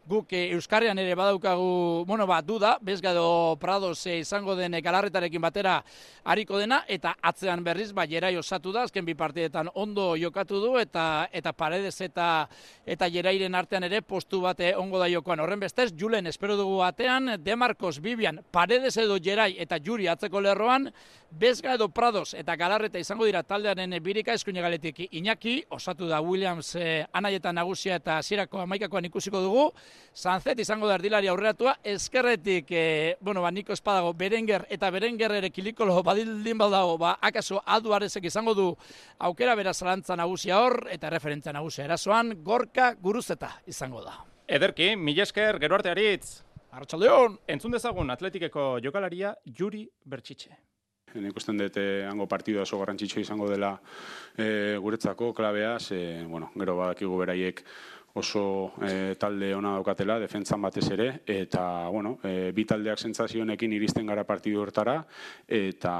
guk 0.06 0.32
e, 0.32 0.52
Euskarrian 0.54 0.98
ere 0.98 1.14
badaukagu, 1.18 2.04
bueno, 2.06 2.26
ba, 2.26 2.40
duda, 2.42 2.76
bezgado 2.80 3.56
Prados 3.60 4.06
izango 4.06 4.54
den 4.56 4.78
galarretarekin 4.82 5.42
batera 5.42 5.80
hariko 6.24 6.58
dena, 6.58 6.84
eta 6.88 7.16
atzean 7.22 7.64
berriz, 7.64 7.90
ba, 7.92 8.06
jerai 8.06 8.36
osatu 8.38 8.72
da, 8.72 8.86
azken 8.86 9.04
bi 9.04 9.16
partidetan 9.18 9.70
ondo 9.74 10.14
jokatu 10.16 10.60
du, 10.62 10.76
eta 10.78 11.28
eta 11.32 11.52
paredes 11.52 12.00
eta 12.00 12.48
eta 12.86 13.10
jerairen 13.10 13.54
artean 13.54 13.84
ere 13.84 14.00
postu 14.02 14.40
bate 14.40 14.74
ongo 14.76 14.98
da 15.02 15.10
jokoan. 15.10 15.40
Horren 15.40 15.60
bestez, 15.60 15.90
Julen, 15.98 16.26
espero 16.26 16.56
dugu 16.56 16.82
atean, 16.86 17.36
Demarcos, 17.42 17.98
Bibian, 18.00 18.40
paredes 18.50 18.96
edo 18.96 19.18
jerai 19.18 19.54
eta 19.58 19.78
juri 19.82 20.06
atzeko 20.08 20.40
lerroan, 20.40 20.90
Bezga 21.30 21.74
edo 21.74 21.88
Prados 21.90 22.34
eta 22.38 22.54
Galarreta 22.56 23.00
izango 23.02 23.26
dira 23.26 23.42
taldearen 23.42 23.92
birika 24.02 24.32
eskuine 24.32 24.62
galetik 24.62 25.02
Iñaki, 25.10 25.56
osatu 25.74 26.06
da 26.08 26.20
Williams 26.22 26.74
eh, 26.78 27.04
anaietan 27.12 27.58
nagusia 27.58 27.98
eta 27.98 28.20
zirako 28.22 28.62
amaikakoan 28.62 29.10
ikusiko 29.10 29.42
dugu. 29.42 29.64
Sanzet 30.14 30.60
izango 30.60 30.88
da 30.88 30.94
erdilari 30.96 31.28
aurreratua, 31.28 31.76
eskerretik, 31.84 32.70
eh, 32.70 33.16
bueno, 33.20 33.42
ba, 33.42 33.50
niko 33.50 33.72
espadago, 33.72 34.12
Berenger 34.14 34.66
eta 34.70 34.90
Berenger 34.90 35.32
ere 35.38 35.50
kilikolo 35.50 36.02
badildin 36.02 36.58
baldago, 36.58 36.96
ba, 36.98 37.18
akaso 37.20 37.62
adu 37.66 37.92
izango 38.22 38.54
du 38.54 38.76
aukera 39.18 39.54
bera 39.54 39.74
zalantza 39.74 40.16
nagusia 40.16 40.60
hor, 40.60 40.88
eta 40.90 41.10
referentzia 41.10 41.52
nagusia 41.52 41.84
erasoan, 41.84 42.42
gorka 42.42 42.94
guruzeta 42.94 43.60
izango 43.66 44.02
da. 44.02 44.24
Ederki, 44.46 44.96
mila 44.96 45.22
esker, 45.22 45.58
gero 45.58 45.74
arte 45.74 45.90
haritz. 45.90 46.42
Arratxaldeon! 46.70 47.38
Entzun 47.48 47.72
dezagun 47.72 48.10
atletikeko 48.10 48.78
jokalaria 48.84 49.34
Juri 49.58 49.86
Bertxitxe. 50.04 50.56
Nik 51.16 51.32
ikusten 51.32 51.56
dut 51.56 51.78
hango 52.04 52.26
partidua 52.28 52.66
oso 52.66 52.76
garrantzitsua 52.80 53.22
izango 53.22 53.46
dela 53.48 53.70
e, 54.36 54.76
guretzako 54.82 55.30
klabea, 55.32 55.78
ze, 55.80 56.24
bueno, 56.28 56.50
gero 56.58 56.76
badakigu 56.76 57.16
beraiek 57.22 57.62
oso 58.16 58.72
e, 58.80 59.14
talde 59.20 59.52
ona 59.54 59.74
daukatela, 59.76 60.18
defentzan 60.18 60.62
batez 60.64 60.86
ere, 60.94 61.08
eta, 61.26 61.88
bueno, 61.92 62.16
e, 62.24 62.52
bi 62.56 62.64
taldeak 62.64 62.98
sentsazioekin 62.98 63.74
iristen 63.76 64.08
gara 64.08 64.24
partidu 64.24 64.62
hortara, 64.62 65.02
eta, 65.46 65.96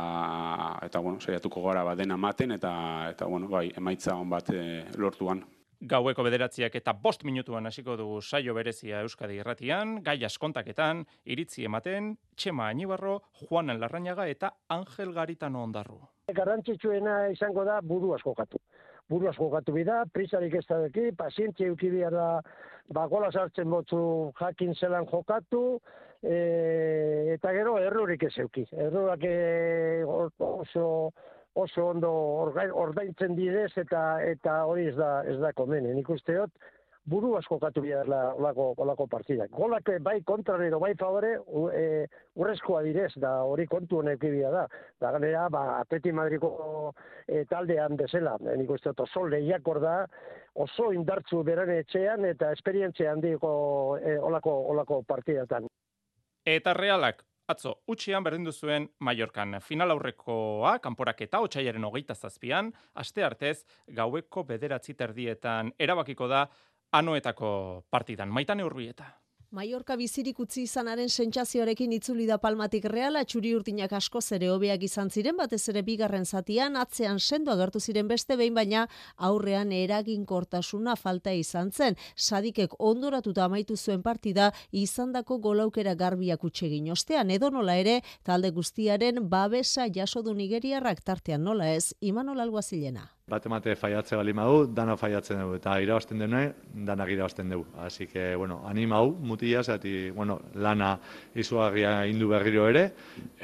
eta 0.87 1.03
bueno, 1.05 1.21
saiatuko 1.21 1.67
gara 1.69 1.85
bat 1.85 2.01
dena 2.01 2.17
maten, 2.17 2.57
eta, 2.57 2.73
eta 3.13 3.29
bueno, 3.29 3.51
bai, 3.53 3.69
emaitza 3.77 4.17
on 4.17 4.33
bat 4.33 4.49
e, 4.55 4.65
lortuan. 4.97 5.45
Gaueko 5.77 6.25
bederatziak 6.25 6.75
eta 6.79 6.95
bost 6.97 7.25
minutuan 7.29 7.69
hasiko 7.69 7.99
dugu 8.01 8.23
saio 8.23 8.55
berezia 8.57 9.03
Euskadi 9.05 9.37
Irratian, 9.43 9.99
gai 10.03 10.17
askontaketan, 10.25 11.05
iritzi 11.27 11.67
ematen, 11.69 12.15
Txema 12.35 12.71
Anibarro, 12.73 13.19
Juanen 13.43 13.81
Larrañaga 13.83 14.25
eta 14.33 14.55
Angel 14.73 15.13
Garitano 15.13 15.63
ondarru. 15.63 16.01
Garrantzitsuena 16.33 17.29
izango 17.31 17.65
da 17.69 17.83
buru 17.83 18.15
asko 18.17 18.33
jokatu. 18.33 18.59
Buru 19.09 19.29
asko 19.31 19.47
jokatu 19.47 19.73
bida, 19.77 20.01
prisarik 20.13 20.57
ez 20.59 20.65
da 20.67 20.81
deki, 20.83 21.13
pazientzia 21.15 21.69
euki 21.71 21.91
da, 22.11 22.41
ba, 22.91 23.07
gola 23.07 23.31
sartzen 23.31 23.71
botzu 23.71 24.33
jakin 24.41 24.75
zelan 24.75 25.07
jokatu, 25.07 25.81
e, 26.23 27.33
eta 27.35 27.53
gero 27.53 27.79
errurik 27.79 28.23
ez 28.25 28.35
euki. 28.39 28.67
Errurak 28.73 29.23
e, 29.23 30.05
oso 30.05 31.13
oso 31.57 31.87
ondo 31.89 32.11
ordaintzen 32.77 33.35
direz 33.37 33.73
eta 33.81 34.21
eta 34.23 34.59
hori 34.69 34.91
ez 34.91 34.97
da 34.97 35.23
ez 35.25 35.39
da 35.41 35.53
komene. 35.57 35.95
Nik 35.95 36.11
uste 36.13 36.35
dut 36.37 36.53
buru 37.07 37.37
asko 37.39 37.59
katu 37.63 37.83
biharla 37.85 38.21
olako, 38.35 38.73
olako 38.83 39.07
partidak. 39.07 39.51
Golak 39.55 39.91
bai 40.03 40.19
kontrarero, 40.27 40.81
bai 40.83 40.95
favore, 40.99 41.37
e, 41.73 42.07
urrezkoa 42.35 42.83
direz, 42.83 43.13
da 43.23 43.43
hori 43.47 43.67
kontu 43.67 44.01
honek 44.01 44.27
da. 44.53 44.67
Da 45.01 45.13
ganera, 45.13 45.49
ba, 45.49 45.81
Atleti 45.81 46.13
Madriko 46.13 46.93
e, 47.27 47.45
taldean 47.45 47.97
bezala, 47.97 48.37
e, 48.43 48.57
nik 48.57 48.71
uste 48.71 48.91
dut 48.91 49.07
oso 49.07 49.25
lehiakor 49.27 49.81
da, 49.81 49.97
oso 50.55 50.91
indartzu 50.93 51.43
beren 51.45 51.71
etxean 51.79 52.25
eta 52.25 52.51
esperientzia 52.53 53.13
handiko 53.13 53.99
e, 54.03 54.19
olako, 54.19 54.59
olako 54.75 55.03
partidatan. 55.07 55.71
Eta 56.47 56.75
realak, 56.75 57.23
atzo, 57.47 57.77
utxian 57.87 58.25
berdindu 58.27 58.53
zuen 58.53 58.89
Mallorcan. 58.99 59.61
Final 59.63 59.95
aurrekoa, 59.95 60.79
kanporak 60.83 61.23
eta 61.27 61.41
otxaiaren 61.45 61.85
hogeita 61.87 62.15
zazpian, 62.15 62.73
aste 62.95 63.25
artez, 63.25 63.65
gaueko 63.87 64.45
bederatzi 64.45 64.95
terdietan 64.95 65.73
erabakiko 65.79 66.29
da 66.31 66.47
anoetako 66.99 67.85
partidan. 67.91 68.33
Maitane 68.33 68.65
urbieta. 68.65 69.13
Mallorca 69.55 69.95
bizirik 69.97 70.41
utzi 70.43 70.65
izanaren 70.67 71.09
sentsazioarekin 71.09 71.93
itzuli 71.97 72.25
da 72.27 72.37
palmatik 72.43 72.89
reala, 72.91 73.23
txuri 73.25 73.53
urtinak 73.55 73.93
asko 73.95 74.21
zere 74.21 74.51
hobeak 74.51 74.83
izan 74.83 75.09
ziren, 75.09 75.37
batez 75.39 75.63
ere 75.73 75.85
bigarren 75.87 76.27
zatian, 76.27 76.77
atzean 76.77 77.21
sendo 77.23 77.55
agertu 77.55 77.81
ziren 77.81 78.11
beste 78.11 78.37
behin, 78.37 78.59
baina 78.59 78.85
aurrean 79.31 79.73
eraginkortasuna 79.73 80.97
falta 81.01 81.33
izan 81.33 81.71
zen. 81.71 81.97
Sadikek 82.17 82.75
ondoratuta 82.91 83.47
amaitu 83.47 83.77
zuen 83.77 84.03
partida, 84.03 84.51
izandako 84.73 85.39
golaukera 85.39 85.95
garbiak 85.95 86.45
utsegin 86.45 86.91
ostean, 86.93 87.31
edo 87.31 87.51
nola 87.51 87.81
ere, 87.81 88.01
talde 88.25 88.51
guztiaren 88.51 89.29
babesa 89.31 89.87
jaso 89.89 90.27
du 90.27 90.35
nigeriarrak 90.35 91.01
tartean 91.01 91.47
nola 91.49 91.73
ez, 91.73 91.95
imanol 92.01 92.43
alguazilena 92.43 93.13
bat 93.27 93.47
emate 93.49 93.73
faiatze 93.75 94.15
bali 94.15 94.33
madu, 94.39 94.59
dana 94.71 94.95
faiatzen 94.95 95.41
dugu, 95.43 95.57
eta 95.59 95.73
irabazten 95.83 96.21
denue, 96.23 96.43
dana 96.87 97.09
irabazten 97.11 97.49
dugu. 97.51 97.65
Así 97.83 98.07
que, 98.07 98.37
bueno, 98.37 98.61
anima 98.69 99.01
hau, 99.01 99.09
mutia, 99.11 99.65
zati, 99.65 100.13
bueno, 100.13 100.37
lana 100.55 100.93
izugarria 101.35 101.97
indu 102.07 102.29
berriro 102.31 102.69
ere, 102.69 102.85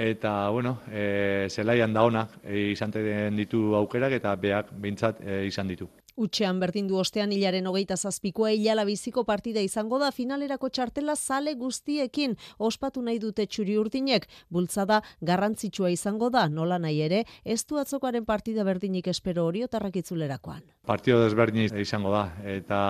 eta, 0.07 0.37
bueno, 0.51 0.77
e, 0.87 1.49
zelaian 1.51 1.93
da 1.93 2.05
honak, 2.07 2.39
e, 2.45 2.69
izan 2.77 2.95
ditu 3.35 3.75
aukerak, 3.75 4.15
eta 4.21 4.37
beak 4.37 4.71
bintzat 4.87 5.19
e, 5.27 5.47
izan 5.51 5.75
ditu. 5.75 5.91
Utxean 6.17 6.61
berdin 6.61 6.89
du 6.89 6.99
ostean 7.01 7.33
hilaren 7.33 7.67
hogeita 7.67 7.97
zazpikoa 7.97 8.51
hilala 8.53 8.85
biziko 8.85 9.25
partida 9.25 9.63
izango 9.65 9.99
da 9.99 10.11
finalerako 10.13 10.69
txartela 10.69 11.17
zale 11.17 11.55
guztiekin 11.55 12.37
ospatu 12.59 13.03
nahi 13.03 13.19
dute 13.19 13.47
txuri 13.47 13.79
urdinek. 13.81 14.29
Bultzada 14.51 15.01
garrantzitsua 15.21 15.91
izango 15.91 16.31
da 16.31 16.49
nola 16.49 16.79
nahi 16.79 17.01
ere, 17.07 17.25
ez 17.45 17.65
du 17.65 17.79
atzokoaren 17.81 18.27
partida 18.29 18.65
berdinik 18.65 19.09
espero 19.09 19.47
hori 19.47 19.65
otarrak 19.65 19.97
itzulerakoan. 20.03 20.63
Partido 20.87 21.23
desberdin 21.23 21.71
izango 21.81 22.13
da 22.13 22.27
eta 22.45 22.83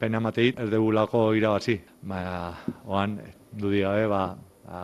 pena 0.00 0.20
mateit 0.20 0.58
ez 0.58 0.70
degulako 0.70 1.32
irabazi. 1.36 1.78
Ba, 2.08 2.54
oan, 2.86 3.18
dudi 3.52 3.84
gabe, 3.84 4.06
ba 4.08 4.22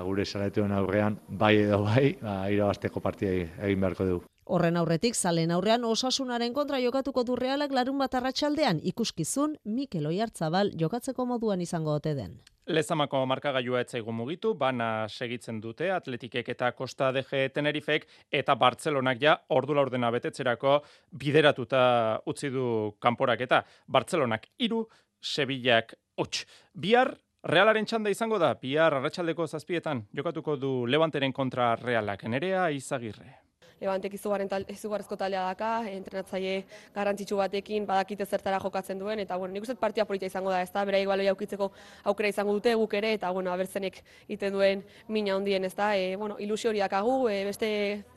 gure 0.04 0.24
saletuen 0.24 0.72
aurrean, 0.72 1.18
bai 1.28 1.56
edo 1.64 1.82
bai, 1.84 2.14
ba, 2.20 2.44
irabazteko 2.50 3.00
partida 3.04 3.34
egin 3.66 3.80
beharko 3.80 4.06
dugu. 4.08 4.24
Horren 4.45 4.76
aurretik, 4.76 5.14
zalen 5.16 5.53
aurrean 5.55 5.84
osasunaren 5.88 6.53
kontra 6.53 6.76
jokatuko 6.82 7.22
du 7.24 7.36
realak 7.36 7.72
larun 7.72 7.97
bat 7.99 8.14
arratsaldean 8.14 8.80
ikuskizun 8.84 9.55
Mikel 9.64 10.07
Oiartzabal 10.11 10.72
jokatzeko 10.80 11.24
moduan 11.24 11.62
izango 11.64 11.95
ote 11.95 12.12
den. 12.14 12.34
Lezamako 12.66 13.22
markagailua 13.28 13.80
etzaigu 13.84 14.12
mugitu, 14.12 14.55
bana 14.55 15.09
segitzen 15.09 15.61
dute 15.61 15.90
Atletikek 15.92 16.49
eta 16.53 16.70
Costa 16.72 17.11
DG 17.12 17.49
Tenerifek 17.55 18.07
eta 18.32 18.55
Bartzelonak 18.57 19.20
ja 19.20 19.38
ordu 19.49 19.76
laurdena 19.76 20.11
betetzerako 20.12 20.78
bideratuta 21.12 21.84
utzi 22.26 22.53
du 22.53 22.66
kanporak 23.01 23.45
eta 23.45 23.62
Bartzelonak 23.88 24.49
iru, 24.59 24.84
Sevillak 25.20 25.95
hots. 26.16 26.45
Bihar 26.74 27.14
Realaren 27.45 27.84
txanda 27.84 28.09
izango 28.09 28.38
da, 28.40 28.55
bihar 28.57 28.95
arratsaldeko 28.97 29.45
zazpietan 29.47 30.07
jokatuko 30.16 30.57
du 30.57 30.74
Levanteren 30.88 31.32
kontra 31.32 31.74
Realak. 31.76 32.24
Nerea 32.24 32.70
izagirre. 32.72 33.43
Levantek 33.81 34.14
izugarren 34.14 34.49
tal, 34.49 34.64
izugarrezko 34.70 35.16
taldea 35.18 35.43
daka, 35.49 35.70
entrenatzaile 35.91 36.55
garrantzitsu 36.95 37.39
batekin 37.41 37.87
badakite 37.89 38.27
zertara 38.27 38.61
jokatzen 38.62 38.99
duen 38.99 39.22
eta 39.25 39.37
bueno, 39.37 39.55
nikuzet 39.55 39.81
partia 39.81 40.05
polita 40.05 40.27
izango 40.31 40.53
da, 40.55 40.62
ezta? 40.62 40.85
Bera 40.85 41.01
igualoi 41.03 41.29
aukitzeko 41.33 41.70
aukera 42.12 42.31
izango 42.33 42.55
dute 42.59 42.75
guk 42.79 42.95
ere 42.95 43.12
eta 43.18 43.31
bueno, 43.35 43.53
abertzenek 43.53 44.01
iten 44.29 44.55
duen 44.55 44.85
mina 45.09 45.37
hondien, 45.37 45.64
ezta? 45.64 45.95
E, 45.97 46.14
bueno, 46.16 46.39
ilusio 46.39 46.70
hori 46.70 46.83
dakagu, 46.85 47.29
e, 47.29 47.43
beste 47.51 47.68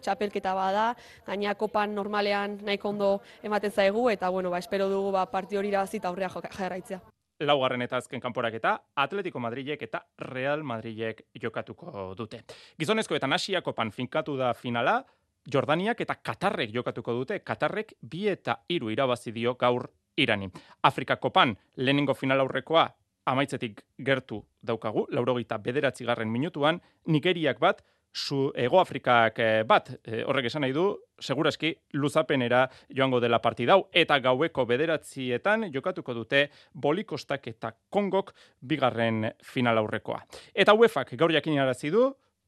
txapelketa 0.01 0.53
bada, 0.57 0.87
gaina 1.27 1.55
kopan 1.55 1.95
normalean 1.95 2.59
nahiko 2.63 2.93
ondo 2.95 3.11
ematen 3.43 3.71
zaigu 3.71 4.09
eta 4.13 4.29
bueno, 4.29 4.49
ba 4.53 4.59
espero 4.63 4.89
dugu 4.89 5.11
ba 5.11 5.25
partio 5.31 5.59
hori 5.59 5.73
irabazi 5.73 5.99
ta 5.99 6.09
aurrea 6.09 6.29
jarraitzea 6.29 7.01
laugarren 7.45 7.81
eta 7.85 7.97
azken 7.97 8.21
kanporaketa 8.21 8.73
Atletico 8.95 9.39
Madrilek 9.39 9.83
eta 9.85 10.01
Real 10.17 10.63
Madrilek 10.63 11.23
jokatuko 11.41 12.13
dute. 12.17 12.41
Gizonezkoetan 12.79 13.33
Asiako 13.33 13.73
pan 13.77 13.91
finkatu 13.91 14.37
da 14.37 14.53
finala, 14.53 15.03
Jordaniak 15.53 16.01
eta 16.01 16.15
Katarrek 16.15 16.73
jokatuko 16.73 17.13
dute, 17.13 17.39
Katarrek 17.39 17.93
bi 18.01 18.27
eta 18.27 18.59
hiru 18.69 18.91
irabazi 18.91 19.31
dio 19.31 19.55
gaur 19.55 19.87
irani. 20.17 20.49
Afrika 20.83 21.15
kopan 21.15 21.55
lehenengo 21.77 22.13
final 22.13 22.39
aurrekoa 22.39 22.89
amaitzetik 23.27 23.81
gertu 24.03 24.41
daukagu, 24.63 25.05
laurogeita 25.11 25.57
bederatzi 25.59 26.05
garren 26.07 26.31
minutuan, 26.31 26.81
Nigeriak 27.07 27.59
bat, 27.59 27.83
zu 28.17 28.51
Ego 28.55 28.79
Afrikak 28.79 29.39
eh, 29.39 29.63
bat, 29.67 29.91
e, 30.03 30.23
horrek 30.25 30.47
esan 30.49 30.63
nahi 30.65 30.73
du, 30.73 30.85
seguraski 31.21 31.73
luzapenera 31.93 32.63
joango 32.89 33.19
dela 33.21 33.39
partidau, 33.43 33.83
eta 33.93 34.17
gaueko 34.23 34.65
bederatzietan 34.65 35.67
jokatuko 35.73 36.15
dute 36.17 36.47
bolikostak 36.73 37.47
eta 37.53 37.73
kongok 37.93 38.33
bigarren 38.61 39.29
final 39.43 39.83
aurrekoa. 39.83 40.23
Eta 40.53 40.73
UEFak 40.73 41.13
gaur 41.19 41.35
jakin 41.35 41.59
du, 41.91 42.07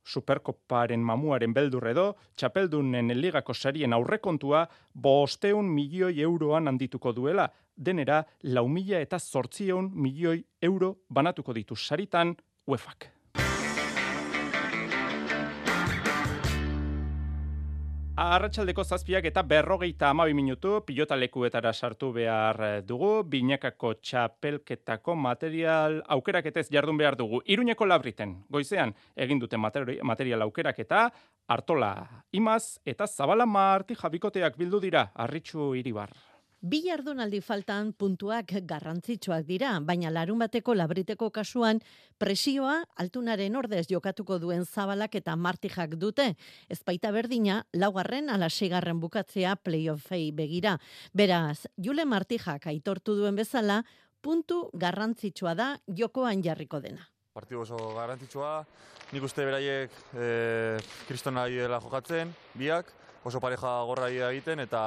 Superkoparen 0.09 1.03
mamuaren 1.05 1.53
beldur 1.53 1.85
edo, 1.91 2.05
txapeldunen 2.35 3.13
ligako 3.19 3.53
sarien 3.53 3.93
aurrekontua 3.93 4.65
bosteun 4.93 5.69
milioi 5.69 6.15
euroan 6.25 6.67
handituko 6.71 7.13
duela, 7.13 7.45
denera 7.77 8.23
lau 8.43 8.67
mila 8.67 8.99
eta 9.05 9.19
zortzieun 9.19 9.91
milioi 9.93 10.41
euro 10.61 10.95
banatuko 11.09 11.53
ditu 11.53 11.75
saritan 11.75 12.35
UEFak. 12.67 13.18
Arratxaldeko 18.19 18.83
zazpiak 18.83 19.23
eta 19.29 19.45
berrogeita 19.47 20.09
amabi 20.11 20.33
minutu 20.35 20.81
pilota 20.83 21.15
lekuetara 21.15 21.71
sartu 21.71 22.09
behar 22.11 22.57
eh, 22.67 22.71
dugu, 22.83 23.11
binakako 23.23 23.93
txapelketako 24.03 25.15
material 25.15 25.95
aukeraketez 26.17 26.65
jardun 26.67 26.99
behar 26.99 27.15
dugu. 27.15 27.39
Iruñeko 27.47 27.87
labriten, 27.87 28.33
goizean, 28.51 28.91
egin 29.15 29.39
dute 29.39 29.55
material 29.55 30.43
aukeraketa, 30.43 31.05
hartola 31.47 31.93
imaz 32.35 32.81
eta 32.83 33.07
zabala 33.07 33.47
marti 33.47 33.95
jabikoteak 33.95 34.59
bildu 34.59 34.83
dira, 34.83 35.05
arritxu 35.15 35.71
iribar. 35.79 36.11
Bi 36.59 36.81
jardunaldi 36.83 37.39
faltan 37.39 37.93
puntuak 37.95 38.51
garrantzitsuak 38.67 39.45
dira, 39.47 39.77
baina 39.79 40.09
larun 40.11 40.41
bateko 40.41 40.73
labriteko 40.75 41.29
kasuan 41.31 41.79
presioa 42.19 42.81
altunaren 42.99 43.55
ordez 43.55 43.85
jokatuko 43.87 44.41
duen 44.43 44.65
zabalak 44.65 45.15
eta 45.15 45.37
martijak 45.39 45.95
dute. 45.95 46.35
Ez 46.67 46.81
baita 46.83 47.13
berdina, 47.15 47.61
laugarren 47.71 48.27
ala 48.27 48.49
segarren 48.49 48.99
bukatzea 48.99 49.55
playoffei 49.55 50.33
begira. 50.35 50.75
Beraz, 51.13 51.63
Jule 51.77 52.03
Martijak 52.03 52.67
aitortu 52.67 53.15
duen 53.15 53.39
bezala, 53.39 53.85
puntu 54.19 54.65
garrantzitsua 54.73 55.55
da 55.55 55.71
jokoan 55.87 56.43
jarriko 56.43 56.83
dena. 56.83 57.07
Partidu 57.31 57.63
oso 57.63 57.79
garrantzitsua, 57.95 58.65
nik 59.13 59.23
uste 59.23 59.47
beraiek 59.47 59.95
e, 60.11 60.31
kristona 61.07 61.47
dela 61.47 61.79
jokatzen, 61.79 62.35
biak, 62.59 62.91
oso 63.23 63.39
pareja 63.39 63.79
gorra 63.87 64.11
egiten 64.11 64.59
eta 64.59 64.81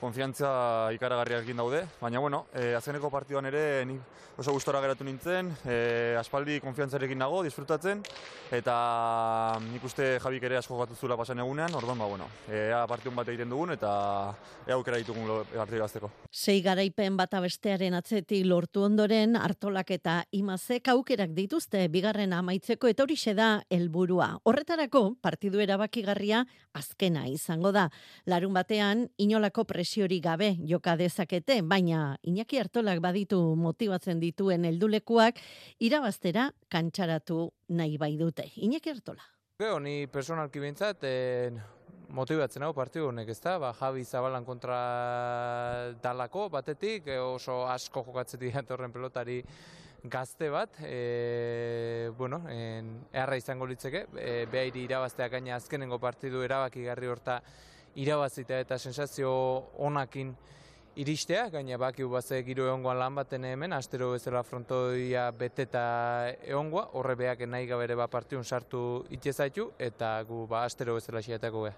konfiantza 0.00 0.92
ikaragarriak 0.94 1.46
daude, 1.56 1.82
baina 2.00 2.20
bueno, 2.20 2.46
e, 2.54 2.74
azkeneko 2.74 3.10
partiduan 3.10 3.46
ere 3.46 3.84
ni 3.84 3.98
oso 4.38 4.52
gustora 4.54 4.80
geratu 4.80 5.02
nintzen, 5.02 5.50
e, 5.66 6.14
aspaldi 6.18 6.60
konfiantzarekin 6.62 7.18
nago, 7.18 7.42
disfrutatzen, 7.42 8.04
eta 8.54 9.58
nik 9.64 9.82
uste 9.84 10.20
Jabik 10.22 10.44
ere 10.46 10.60
asko 10.60 10.78
gatu 10.78 10.94
zula 10.94 11.16
pasan 11.18 11.42
egunean, 11.42 11.74
orduan 11.74 11.98
ba, 11.98 12.06
bueno, 12.06 12.28
ea 12.46 12.84
partidun 12.86 13.16
bat 13.18 13.32
egiten 13.32 13.50
dugun, 13.50 13.74
eta 13.74 13.90
ea 14.68 14.76
aukera 14.76 15.00
ditugun 15.02 15.42
partidu 15.50 15.82
gazteko. 15.82 16.12
Sei 16.30 16.60
garaipen 16.62 17.16
bata 17.18 17.40
bestearen 17.42 17.98
atzetik 17.98 18.46
lortu 18.46 18.84
ondoren, 18.86 19.34
hartolak 19.34 19.90
eta 19.90 20.20
imazek 20.30 20.92
aukerak 20.94 21.34
dituzte, 21.34 21.82
bigarren 21.90 22.36
amaitzeko, 22.38 22.86
eta 22.86 23.02
hori 23.02 23.18
da 23.34 23.50
helburua. 23.74 24.38
Horretarako, 24.44 25.16
partidu 25.20 25.58
erabakigarria 25.58 26.44
azkena 26.78 27.26
izango 27.26 27.72
da. 27.72 27.88
Larun 28.26 28.54
batean, 28.54 29.08
inolako 29.18 29.64
pres 29.66 29.87
presiori 29.88 30.20
gabe 30.20 30.56
joka 30.68 30.96
dezakete, 30.96 31.62
baina 31.62 32.18
Iñaki 32.22 32.58
Artolak 32.60 32.98
baditu 33.00 33.38
motibatzen 33.56 34.20
dituen 34.20 34.66
heldulekuak 34.68 35.38
irabaztera 35.80 36.50
kantxaratu 36.68 37.46
nahi 37.70 37.96
bai 37.96 38.18
dute. 38.18 38.44
Iñaki 38.56 38.90
Artola. 38.90 39.24
Geo, 39.58 39.78
ni 39.80 40.06
personalki 40.06 40.60
bintzat, 40.60 41.06
motibatzen 42.10 42.66
hau 42.66 42.74
partidu 42.74 43.08
honek, 43.08 43.30
ezta? 43.32 43.56
Ba, 43.58 43.72
Javi 43.72 44.04
Zabalan 44.04 44.44
kontra 44.44 45.94
dalako 46.02 46.50
batetik, 46.50 47.08
e, 47.08 47.16
oso 47.18 47.62
asko 47.66 48.04
jokatzetik 48.04 48.52
datorren 48.60 48.92
pelotari 48.92 49.40
gazte 50.04 50.50
bat, 50.50 50.76
e, 50.84 52.10
bueno, 52.18 52.42
en, 52.52 52.92
erra 53.10 53.40
izango 53.40 53.64
litzeke, 53.64 54.04
e, 54.20 54.44
behairi 54.52 54.84
irabazteak 54.84 55.32
gaina 55.38 55.56
azkenengo 55.56 55.98
partidu 55.98 56.44
erabakigarri 56.44 57.08
horta 57.08 57.40
irabazita 57.96 58.58
eta 58.60 58.78
sensazio 58.78 59.30
onakin 59.78 60.34
iristea, 60.98 61.48
gaina 61.50 61.78
baki 61.78 62.06
baze 62.10 62.40
giro 62.42 62.66
egongoan 62.66 62.98
lan 62.98 63.14
baten 63.20 63.44
hemen, 63.44 63.72
astero 63.72 64.10
bezala 64.12 64.42
frontoia 64.42 65.28
beteta 65.30 65.84
egongoa, 66.42 66.88
horre 66.98 67.14
beak 67.16 67.44
nahi 67.46 67.68
gabere 67.70 67.94
ba 67.94 68.08
partiun 68.10 68.44
sartu 68.44 69.04
itxezaitu, 69.14 69.70
eta 69.78 70.16
gu 70.26 70.46
ba 70.50 70.64
astero 70.64 70.98
bezala 70.98 71.22
xietako 71.22 71.68
beha. 71.68 71.76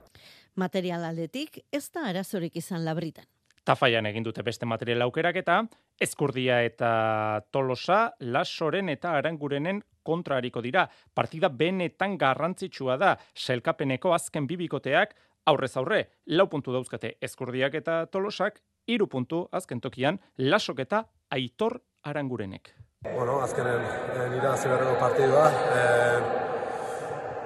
Material 0.57 1.05
aldetik, 1.05 1.61
ez 1.73 1.91
da 1.93 2.09
arazorik 2.09 2.57
izan 2.57 2.85
labritan. 2.85 3.29
Tafaian 3.65 4.07
egin 4.09 4.25
dute 4.25 4.43
beste 4.43 4.67
material 4.67 5.05
aukerak 5.05 5.37
eta 5.37 5.61
Ezkurdia 6.01 6.63
eta 6.65 7.43
Tolosa, 7.53 8.15
Lasoren 8.21 8.89
eta 8.89 9.13
Arangurenen 9.19 9.83
kontrariko 10.03 10.63
dira. 10.65 10.87
Partida 11.15 11.51
benetan 11.53 12.17
garrantzitsua 12.19 12.97
da. 12.97 13.11
Selkapeneko 13.37 14.15
azken 14.17 14.49
bibikoteak 14.49 15.13
aurrez 15.51 15.73
aurre, 15.77 16.05
lau 16.27 16.47
puntu 16.51 16.73
dauzkate 16.75 17.17
Ezkurdiak 17.27 17.75
eta 17.81 18.05
Tolosak 18.07 18.61
iru 18.91 19.09
puntu 19.11 19.45
azken 19.53 19.81
tokian 19.83 20.21
lasok 20.39 20.85
eta 20.87 21.05
aitor 21.31 21.81
arangurenek. 22.07 22.73
Bueno, 23.05 23.39
azkenen 23.41 23.81
e, 23.81 24.29
nira 24.35 24.57
ziberreko 24.57 24.97
partidua, 25.01 25.45
e, 25.73 25.85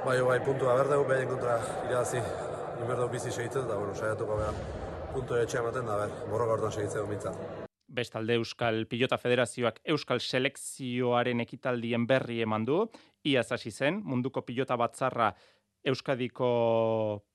bai, 0.05 0.17
bai, 0.27 0.39
puntua 0.45 0.75
berdeu, 0.81 1.05
behin 1.07 1.29
kontra 1.31 1.59
irazi, 1.89 2.23
inberdeu 2.83 3.07
bizi 3.13 3.31
segitzen, 3.31 3.69
da, 3.69 3.77
bueno, 3.79 3.95
saiatuko 3.95 4.41
behar, 4.41 4.59
puntu 5.15 5.39
etxe 5.39 5.61
ematen 5.63 5.87
da, 5.87 6.01
ber, 6.03 6.17
borroka 6.33 6.57
hortan 6.57 6.75
segitzen 6.75 7.07
mintzat. 7.11 7.39
Bestalde 7.95 8.35
Euskal 8.41 8.89
Pilota 8.91 9.19
Federazioak 9.21 9.79
Euskal 9.95 10.19
Selekzioaren 10.19 11.45
ekitaldien 11.45 12.09
berri 12.11 12.41
eman 12.43 12.67
du, 12.67 12.81
iaz 13.23 13.47
hasi 13.55 13.71
zen, 13.71 14.01
munduko 14.03 14.43
pilota 14.43 14.75
batzarra 14.81 15.31
Euskadiko 15.87 16.51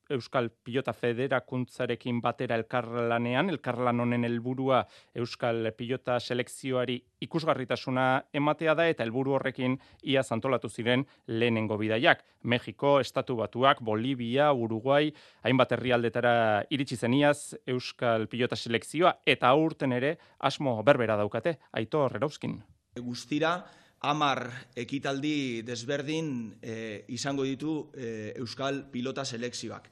Euskal 0.10 0.50
Pilota 0.50 0.94
Federakuntzarekin 0.94 2.22
batera 2.22 2.58
elkarlanean, 2.58 3.50
elkarlan 3.54 4.00
honen 4.00 4.26
helburua 4.26 4.84
Euskal 5.16 5.72
Pilota 5.78 6.20
selekzioari 6.20 6.98
ikusgarritasuna 7.22 8.06
ematea 8.34 8.74
da 8.76 8.88
eta 8.90 9.06
helburu 9.06 9.36
horrekin 9.38 9.78
ia 10.04 10.24
antolatu 10.30 10.70
ziren 10.70 11.06
lehenengo 11.28 11.78
bidaiak. 11.78 12.24
Mexiko, 12.44 13.00
Estatu 13.00 13.36
Batuak, 13.36 13.82
Bolivia, 13.82 14.52
Uruguai, 14.54 15.12
hainbat 15.44 15.72
herrialdetara 15.78 16.64
iritsi 16.70 16.96
zeniaz 16.96 17.56
Euskal 17.68 18.28
Pilota 18.28 18.56
selekzioa 18.56 19.20
eta 19.26 19.50
aurten 19.50 19.94
ere 19.94 20.18
asmo 20.40 20.82
berbera 20.84 21.18
daukate. 21.18 21.60
Aito 21.74 22.08
Rerauskin. 22.08 22.58
Guztira, 23.00 23.64
amar 24.02 24.46
ekitaldi 24.80 25.62
desberdin 25.68 26.54
e, 26.62 27.06
izango 27.12 27.44
ditu 27.44 27.90
e, 27.94 28.34
Euskal 28.40 28.86
Pilota 28.92 29.26
Selekzioak. 29.26 29.90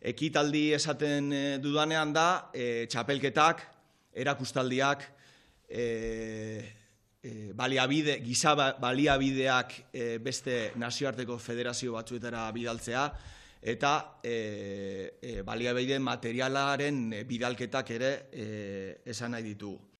Ekitaldi 0.00 0.72
esaten 0.74 1.32
e, 1.32 1.42
dudanean 1.62 2.12
da, 2.14 2.48
e, 2.54 2.86
txapelketak, 2.88 3.60
erakustaldiak, 4.14 5.04
e, 5.68 5.84
e, 7.22 7.52
baliabide, 7.54 8.18
giza 8.24 8.56
ba, 8.56 8.72
baliabideak 8.80 9.76
e, 9.92 10.18
beste 10.18 10.72
nazioarteko 10.80 11.38
federazio 11.38 11.94
batzuetara 11.98 12.48
bidaltzea, 12.56 13.06
eta 13.62 14.18
e, 14.24 14.36
e, 15.22 15.40
baliabide 15.46 16.00
materialaren 16.02 17.04
bidalketak 17.28 17.94
ere 17.94 18.12
e, 18.32 18.46
esan 19.06 19.36
nahi 19.36 19.52
ditugu. 19.52 19.91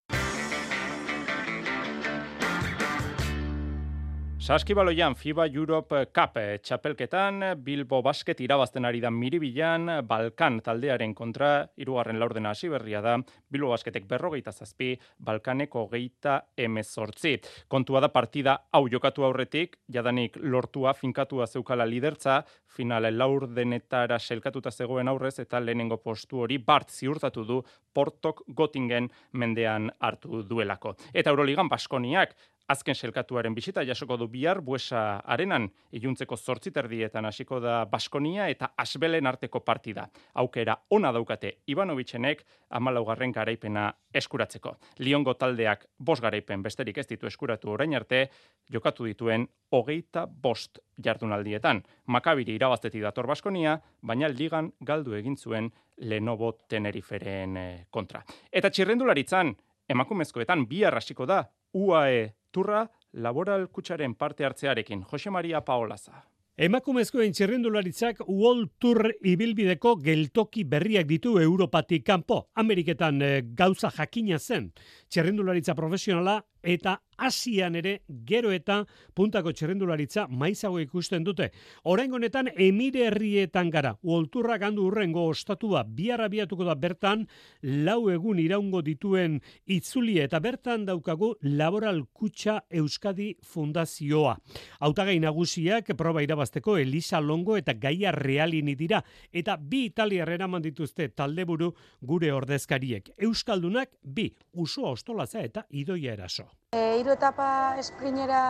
Saskibaloian 4.43 5.14
FIBA 5.14 5.45
Europe 5.55 5.99
Cup 6.11 6.34
txapelketan 6.66 7.45
Bilbo 7.62 8.01
Basket 8.03 8.40
irabazten 8.43 8.82
ari 8.88 8.99
da 8.99 9.11
Miribilan 9.14 10.01
Balkan 10.03 10.57
taldearen 10.66 11.12
kontra 11.14 11.51
irugarren 11.78 12.18
laurdena 12.18 12.51
hasi 12.51 12.66
berria 12.72 12.99
da 13.05 13.12
Bilbo 13.22 13.70
Basketek 13.70 14.09
berrogeita 14.11 14.51
zazpi 14.51 14.97
Balkaneko 15.22 15.84
geita 15.93 16.40
emezortzi. 16.59 17.36
Kontua 17.70 18.03
da 18.03 18.09
partida 18.11 18.57
hau 18.74 18.88
jokatu 18.90 19.22
aurretik 19.28 19.78
jadanik 19.86 20.40
lortua 20.43 20.90
finkatua 20.99 21.47
zeukala 21.47 21.86
lidertza 21.86 22.40
finale 22.66 23.12
laurdenetara 23.14 24.18
selkatuta 24.18 24.72
zegoen 24.74 25.07
aurrez 25.07 25.36
eta 25.38 25.61
lehenengo 25.62 26.01
postu 26.03 26.43
hori 26.43 26.59
Bart 26.59 26.90
ziurtatu 26.90 27.45
du 27.47 27.61
Portok 27.95 28.43
Gotingen 28.57 29.07
mendean 29.32 29.90
hartu 30.01 30.43
duelako. 30.43 30.97
Eta 31.14 31.30
Euroligan 31.30 31.68
Baskoniak 31.68 32.34
Azken 32.68 32.94
selkatuaren 32.94 33.54
bisita 33.54 33.82
jasoko 33.82 34.16
du 34.16 34.28
bihar 34.30 34.60
buesa 34.62 35.20
arenan 35.34 35.66
iluntzeko 35.92 36.36
zortziterdietan 36.36 37.26
hasiko 37.26 37.58
da 37.60 37.84
Baskonia 37.90 38.46
eta 38.48 38.68
Asbelen 38.78 39.26
arteko 39.26 39.60
partida. 39.60 40.06
Aukera 40.34 40.76
ona 40.90 41.10
daukate 41.12 41.56
Ivanovitzenek 41.66 42.44
amalaugarren 42.70 43.32
garaipena 43.32 43.92
eskuratzeko. 44.14 44.76
Liongo 44.98 45.34
taldeak 45.34 45.86
bos 45.98 46.20
garaipen 46.20 46.62
besterik 46.62 46.98
ez 46.98 47.06
ditu 47.06 47.26
eskuratu 47.26 47.72
orain 47.72 47.94
arte, 47.94 48.28
jokatu 48.72 49.04
dituen 49.04 49.48
hogeita 49.70 50.26
bost 50.26 50.78
jardunaldietan. 51.04 51.82
Makabiri 52.06 52.54
irabazteti 52.54 53.00
dator 53.00 53.26
Baskonia, 53.26 53.80
baina 54.02 54.28
ligan 54.28 54.72
galdu 54.80 55.16
egin 55.18 55.36
zuen 55.36 55.72
Lenovo 55.98 56.52
Teneriferen 56.68 57.56
eh, 57.56 57.86
kontra. 57.90 58.22
Eta 58.52 58.70
txirrendularitzan, 58.70 59.52
emakumezkoetan 59.88 60.66
bihar 60.68 60.94
hasiko 60.96 61.26
da 61.26 61.42
UAE 61.74 62.30
turra 62.53 62.84
laboral 63.12 63.68
kutsaren 63.68 64.14
parte 64.14 64.44
hartzearekin. 64.44 65.03
Jose 65.11 65.30
Maria 65.30 65.61
Paolaza. 65.64 66.22
Emakumezkoen 66.62 67.32
txerrendularitzak 67.32 68.18
World 68.28 68.74
Tour 68.78 69.09
ibilbideko 69.24 69.94
geltoki 70.05 70.66
berriak 70.68 71.07
ditu 71.09 71.38
Europatik 71.40 72.05
kanpo. 72.05 72.42
Ameriketan 72.61 73.22
eh, 73.24 73.40
gauza 73.57 73.88
jakina 73.96 74.38
zen. 74.38 74.68
Txerrendularitza 75.09 75.74
profesionala 75.74 76.42
eta 76.62 77.00
Asian 77.22 77.76
ere 77.78 78.02
gero 78.26 78.50
eta 78.52 78.80
puntako 79.14 79.52
txerrendularitza 79.54 80.26
maizago 80.28 80.80
ikusten 80.82 81.24
dute. 81.24 81.50
Oraingo 81.84 82.16
honetan 82.18 82.50
Emire 82.56 83.06
herrietan 83.06 83.70
gara. 83.70 83.94
Uolturra 84.02 84.58
gandu 84.58 84.86
urrengo 84.88 85.26
ostatua 85.30 85.84
biarra 85.84 86.28
biatuko 86.32 86.64
da 86.66 86.74
bertan 86.74 87.26
lau 87.62 88.10
egun 88.10 88.40
iraungo 88.42 88.82
dituen 88.82 89.40
itzuli 89.66 90.18
eta 90.22 90.40
bertan 90.40 90.86
daukagu 90.88 91.34
Laboral 91.42 92.02
Kutxa 92.12 92.62
Euskadi 92.70 93.36
Fundazioa. 93.42 94.36
Hautagai 94.80 95.18
nagusiak 95.22 95.94
proba 95.96 96.22
irabazteko 96.22 96.76
Elisa 96.78 97.20
Longo 97.20 97.56
eta 97.56 97.74
Gaia 97.74 98.12
Realini 98.12 98.74
dira 98.74 99.02
eta 99.32 99.56
bi 99.56 99.84
italiar 99.92 100.30
eraman 100.30 100.62
dituzte 100.62 101.08
taldeburu 101.08 101.72
gure 102.00 102.32
ordezkariek. 102.32 103.12
Euskaldunak 103.18 103.94
bi 104.02 104.32
uso 104.52 104.88
ostolaza 104.90 105.42
eta 105.42 105.66
idoia 105.70 106.12
eraso. 106.18 106.51
E, 106.72 106.96
iru 106.96 107.11
etapa 107.12 107.76
esprinera 107.80 108.42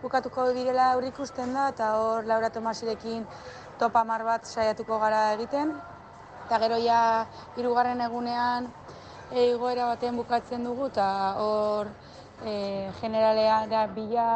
bukatuko 0.00 0.46
direla 0.56 0.84
aurri 0.92 1.10
ikusten 1.12 1.50
da, 1.52 1.64
eta 1.74 1.88
hor 2.00 2.24
Laura 2.24 2.48
Tomasirekin 2.54 3.26
topa 3.82 4.00
mar 4.10 4.24
bat 4.24 4.48
saiatuko 4.48 4.96
gara 5.02 5.18
egiten. 5.34 5.74
Eta 6.46 6.60
gero 6.62 6.78
ja 6.80 7.00
irugarren 7.60 8.00
egunean 8.06 8.70
e, 9.28 9.44
igoera 9.50 9.90
baten 9.90 10.16
bukatzen 10.22 10.64
dugu, 10.64 10.88
eta 10.88 11.10
hor 11.42 11.92
e, 12.48 12.54
generalea 13.02 13.60
da 13.74 13.84
bila 13.92 14.30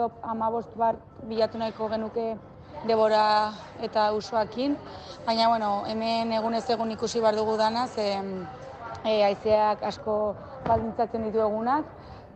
top 0.00 0.16
amabost 0.32 0.72
bat 0.84 0.96
bilatu 1.28 1.60
nahiko 1.60 1.90
genuke 1.92 2.26
debora 2.88 3.52
eta 3.84 4.08
usuakin. 4.16 4.80
Baina, 5.28 5.52
bueno, 5.52 5.74
hemen 5.92 6.32
egunez 6.40 6.64
egun 6.72 6.96
ikusi 6.96 7.20
bar 7.20 7.36
dugu 7.36 7.60
dana, 7.60 7.84
ze 7.86 8.08
e, 9.04 9.22
aizeak 9.30 9.82
asko 9.92 10.16
baldintzatzen 10.66 11.28
ditu 11.28 11.42
egunak, 11.44 11.88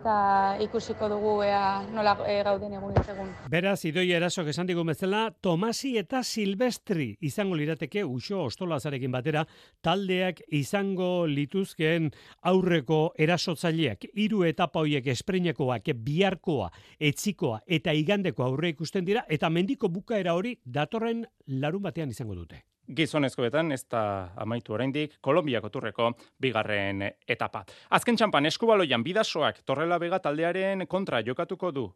eta 0.06 0.56
ikusiko 0.62 1.08
dugu 1.10 1.30
ea 1.42 1.82
nola 1.90 2.12
e, 2.28 2.36
gauden 2.46 2.76
egun 2.78 2.94
egun. 3.00 3.30
Beraz, 3.50 3.80
idoi 3.88 4.04
erasok 4.14 4.52
esan 4.52 4.68
digun 4.68 4.86
bezala, 4.86 5.32
Tomasi 5.42 5.96
eta 5.98 6.20
Silvestri 6.22 7.08
izango 7.26 7.56
lirateke 7.58 8.04
uso 8.04 8.44
ostolazarekin 8.44 9.10
batera, 9.10 9.42
taldeak 9.82 10.44
izango 10.54 11.26
lituzkeen 11.26 12.12
aurreko 12.52 13.00
erasotzaileak, 13.18 14.06
hiru 14.14 14.44
etapa 14.46 14.84
hoiek 14.84 15.10
esprinekoak, 15.16 15.90
biharkoa, 16.06 16.70
etzikoa 17.00 17.64
eta 17.66 17.90
igandeko 17.90 18.46
aurre 18.46 18.70
ikusten 18.76 19.04
dira, 19.04 19.26
eta 19.28 19.50
mendiko 19.50 19.90
bukaera 19.90 20.38
hori 20.38 20.54
datorren 20.64 21.26
larun 21.48 21.82
batean 21.82 22.14
izango 22.14 22.38
dute. 22.38 22.62
Gizonezkoetan 22.86 23.72
ez 23.72 23.82
da 23.90 24.32
amaitu 24.36 24.74
oraindik 24.74 25.16
Kolombiako 25.20 25.70
turreko 25.74 26.10
bigarren 26.40 27.02
etapa. 27.26 27.64
Azken 27.90 28.16
txampan 28.16 28.46
eskubaloian 28.46 29.02
bidasoak 29.02 29.64
torrela 29.66 29.98
bega 29.98 30.20
taldearen 30.22 30.86
kontra 30.86 31.22
jokatuko 31.26 31.72
du. 31.72 31.88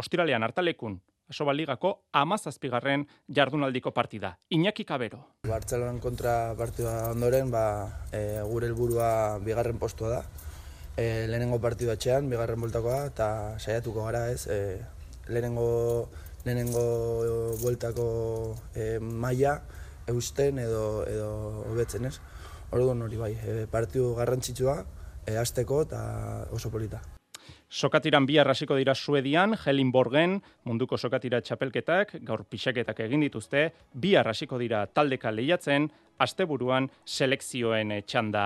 Ostiralean 0.00 0.42
hartalekun 0.42 1.00
Asobaligako 1.30 1.92
amazazpigarren 2.18 3.04
jardunaldiko 3.30 3.92
partida. 3.94 4.32
Iñaki 4.50 4.84
Kabero. 4.84 5.20
Bartzelonan 5.46 6.00
kontra 6.02 6.56
partidua 6.58 7.12
ondoren, 7.12 7.52
ba, 7.54 7.62
e, 8.10 8.40
gure 8.50 8.66
helburua 8.66 9.38
bigarren 9.44 9.78
postua 9.78 10.08
da. 10.10 10.24
E, 10.96 11.28
lehenengo 11.30 11.60
partidua 11.62 11.94
etxean, 11.94 12.26
bigarren 12.32 12.58
bultakoa, 12.60 13.04
eta 13.12 13.28
saiatuko 13.60 14.08
gara 14.08 14.24
ez, 14.32 14.48
e, 14.50 14.80
lehenengo, 15.28 16.08
lehenengo 16.42 16.82
bueltako 17.62 18.08
e, 18.74 18.98
maila 18.98 19.60
eusten 20.10 20.58
edo, 20.62 21.04
edo 21.08 21.30
hobetzen 21.70 22.10
ez. 22.10 22.18
Orduan 22.70 23.02
hori 23.02 23.18
bai, 23.18 23.32
e, 23.34 23.64
partidu 23.70 24.12
garrantzitsua, 24.18 24.76
e, 25.26 25.36
azteko 25.38 25.82
eta 25.86 26.02
oso 26.54 26.70
polita. 26.70 27.00
Sokatiran 27.70 28.26
bi 28.26 28.38
arrasiko 28.42 28.74
dira 28.74 28.96
Suedian, 28.98 29.54
Helinborgen, 29.54 30.40
munduko 30.66 30.98
sokatira 30.98 31.38
txapelketak, 31.40 32.16
gaur 32.26 32.42
pixaketak 32.50 32.98
egin 33.06 33.22
dituzte, 33.22 33.68
bi 33.94 34.16
arrasiko 34.18 34.58
dira 34.58 34.84
taldeka 34.90 35.30
lehiatzen, 35.30 35.86
asteburuan 36.18 36.90
selekzioen 37.06 38.00
txanda 38.02 38.44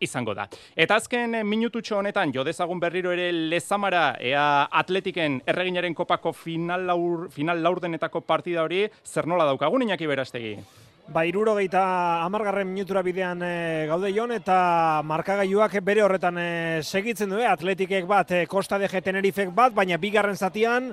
izango 0.00 0.34
da. 0.36 0.44
Eta 0.76 0.98
azken 1.00 1.38
minututxo 1.48 1.96
honetan, 2.02 2.32
jo 2.36 2.44
dezagun 2.44 2.80
berriro 2.80 3.14
ere 3.16 3.30
lezamara, 3.32 4.10
ea 4.20 4.66
atletiken 4.82 5.40
erreginaren 5.48 5.96
kopako 5.96 6.34
final, 6.36 6.84
laur, 6.90 7.30
final 7.32 7.62
laurdenetako 7.64 8.26
partida 8.28 8.66
hori, 8.66 8.84
zer 9.04 9.26
nola 9.26 9.48
daukagun 9.48 9.88
inaki 9.88 10.06
berastegi? 10.10 10.58
Ba, 11.06 11.22
iruro 11.22 11.52
geita 11.54 12.24
amargarren 12.24 12.66
minutura 12.66 12.98
bidean 13.06 13.38
e, 13.46 13.86
gaude 13.86 14.10
jon, 14.10 14.32
eta 14.34 15.02
markagailuak 15.06 15.76
bere 15.86 16.02
horretan 16.02 16.38
e, 16.42 16.46
segitzen 16.82 17.30
du, 17.30 17.38
e, 17.38 17.46
atletikek 17.46 18.08
bat, 18.10 18.32
e, 18.34 18.46
Costa 18.50 18.78
de 18.82 18.88
Tenerifek 18.90 19.52
bat, 19.54 19.72
baina 19.72 20.00
bigarren 20.02 20.34
zatian, 20.34 20.90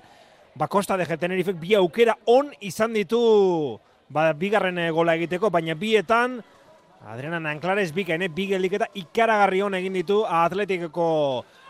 ba, 0.54 0.68
Costa 0.68 0.98
de 0.98 1.08
Tenerifek 1.18 1.58
bi 1.58 1.74
aukera 1.74 2.14
on 2.30 2.52
izan 2.62 2.94
ditu 2.94 3.80
ba, 4.08 4.34
bigarren 4.38 4.78
e, 4.78 4.92
gola 4.92 5.16
egiteko, 5.18 5.50
baina 5.50 5.74
bietan, 5.74 6.44
Adriana 7.10 7.40
Nanklares 7.40 7.90
bikaine, 7.92 8.30
bigelik 8.30 8.78
eta 8.78 8.86
ikaragarri 8.94 9.64
hon 9.66 9.74
egin 9.76 9.98
ditu 9.98 10.22
atletikeko 10.30 11.08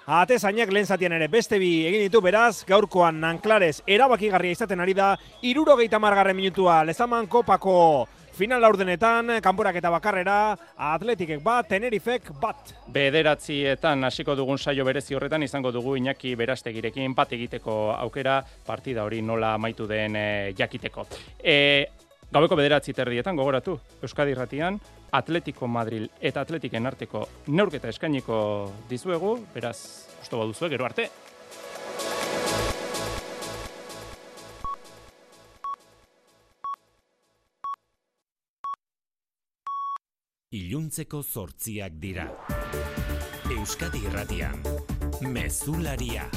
atezainak 0.05 0.69
lehen 0.69 0.85
zatian 0.85 1.15
ere. 1.15 1.29
Beste 1.31 1.57
bi 1.57 1.87
egin 1.87 2.03
ditu, 2.03 2.19
beraz, 2.21 2.65
gaurkoan 2.67 3.23
Nanklares 3.23 3.79
erabakigarria 3.87 4.59
izaten 4.59 4.83
ari 4.83 4.93
da, 4.93 5.13
iruro 5.41 5.77
geita 5.79 5.97
margarren 5.97 6.37
minutua, 6.37 6.83
lezaman 6.83 7.31
kopako 7.31 7.79
Final 8.33 8.63
laurdenetan, 8.65 9.27
kanporak 9.45 9.75
eta 9.77 9.91
bakarrera, 9.93 10.35
atletikek 10.89 11.43
bat, 11.45 11.67
tenerifek 11.69 12.31
bat. 12.41 12.71
Bederatzietan 12.89 14.07
hasiko 14.07 14.33
dugun 14.33 14.57
saio 14.57 14.81
berezi 14.87 15.13
horretan 15.13 15.45
izango 15.45 15.69
dugu 15.71 15.93
Iñaki 15.99 16.31
berastegirekin 16.39 17.13
bat 17.13 17.35
egiteko 17.37 17.75
aukera 17.93 18.39
partida 18.65 19.03
hori 19.05 19.21
nola 19.21 19.53
amaitu 19.53 19.85
den 19.85 20.17
e, 20.17 20.25
jakiteko. 20.57 21.05
E, 21.37 21.85
gaueko 22.33 22.57
bederatzi 22.57 22.95
terdietan 22.97 23.37
gogoratu, 23.37 23.77
Euskadi 24.01 24.33
Ratian, 24.33 24.79
Atletico 25.13 25.69
Madrid 25.69 26.09
eta 26.19 26.41
Atletiken 26.41 26.89
arteko 26.89 27.27
neurketa 27.53 27.93
eskainiko 27.93 28.39
dizuegu, 28.89 29.35
beraz, 29.53 29.77
usto 30.23 30.41
baduzu, 30.41 30.71
gero 30.73 30.89
arte. 30.89 31.11
Iluntzeko 40.53 41.23
zortziak 41.23 41.95
dira. 41.97 42.27
Euskadi 43.57 44.03
irratian, 44.05 44.61
mezularia. 45.33 46.29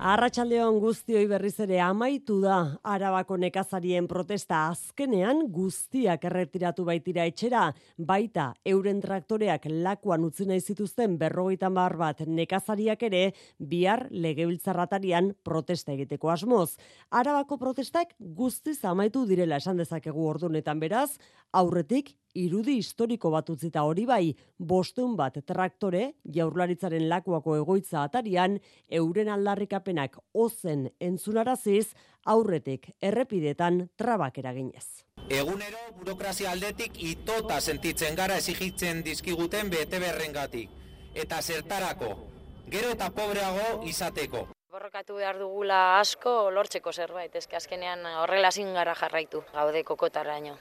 Arratxaldeon 0.00 0.78
guztioi 0.80 1.26
berriz 1.28 1.58
ere 1.60 1.76
amaitu 1.84 2.38
da 2.40 2.54
Arabako 2.88 3.36
nekazarien 3.36 4.06
protesta 4.08 4.62
azkenean 4.70 5.42
guztiak 5.52 6.22
erretiratu 6.24 6.86
baitira 6.88 7.26
etxera, 7.28 7.66
baita 7.98 8.46
euren 8.64 9.02
traktoreak 9.04 9.66
lakuan 9.84 10.24
utzi 10.24 10.46
nahi 10.48 10.64
zituzten 10.64 11.18
berrogeita 11.20 11.68
bar 11.68 11.98
bat 12.00 12.22
nekazariak 12.24 13.04
ere 13.10 13.20
bihar 13.60 14.06
legebiltzarratarian 14.08 15.34
protesta 15.44 15.92
egiteko 15.92 16.32
asmoz. 16.32 16.78
Arabako 17.10 17.60
protestak 17.60 18.16
guztiz 18.16 18.78
amaitu 18.88 19.26
direla 19.28 19.60
esan 19.60 19.84
dezakegu 19.84 20.24
ordunetan 20.32 20.80
beraz, 20.80 21.10
aurretik 21.52 22.14
irudi 22.34 22.76
historiko 22.78 23.30
bat 23.30 23.50
utzita 23.50 23.82
hori 23.82 24.04
bai, 24.06 24.34
bostun 24.58 25.16
bat 25.16 25.38
traktore, 25.46 26.14
jaurlaritzaren 26.24 27.08
lakuako 27.08 27.56
egoitza 27.60 28.04
atarian, 28.04 28.58
euren 28.88 29.28
aldarrikapenak 29.28 30.18
ozen 30.34 30.88
entzunaraziz, 31.00 31.94
aurretik 32.24 32.90
errepidetan 33.00 33.88
trabak 33.96 34.38
eraginez. 34.38 35.04
Egunero 35.30 35.82
burokrazia 35.98 36.50
aldetik 36.50 37.02
itota 37.02 37.60
sentitzen 37.60 38.16
gara 38.16 38.36
esigitzen 38.36 39.04
dizkiguten 39.06 39.70
bete 39.70 40.00
berrengatik. 40.02 40.70
Eta 41.14 41.40
zertarako, 41.42 42.14
gero 42.70 42.94
eta 42.94 43.10
pobreago 43.10 43.84
izateko. 43.86 44.46
Borrokatu 44.70 45.16
behar 45.18 45.38
dugula 45.38 45.98
asko 45.98 46.50
lortzeko 46.54 46.92
zerbait, 46.92 47.34
ezke 47.34 47.56
azkenean 47.56 48.06
horrela 48.22 48.50
gara 48.74 48.94
jarraitu, 48.94 49.42
gaude 49.52 49.82
kokotaraino. 49.84 50.56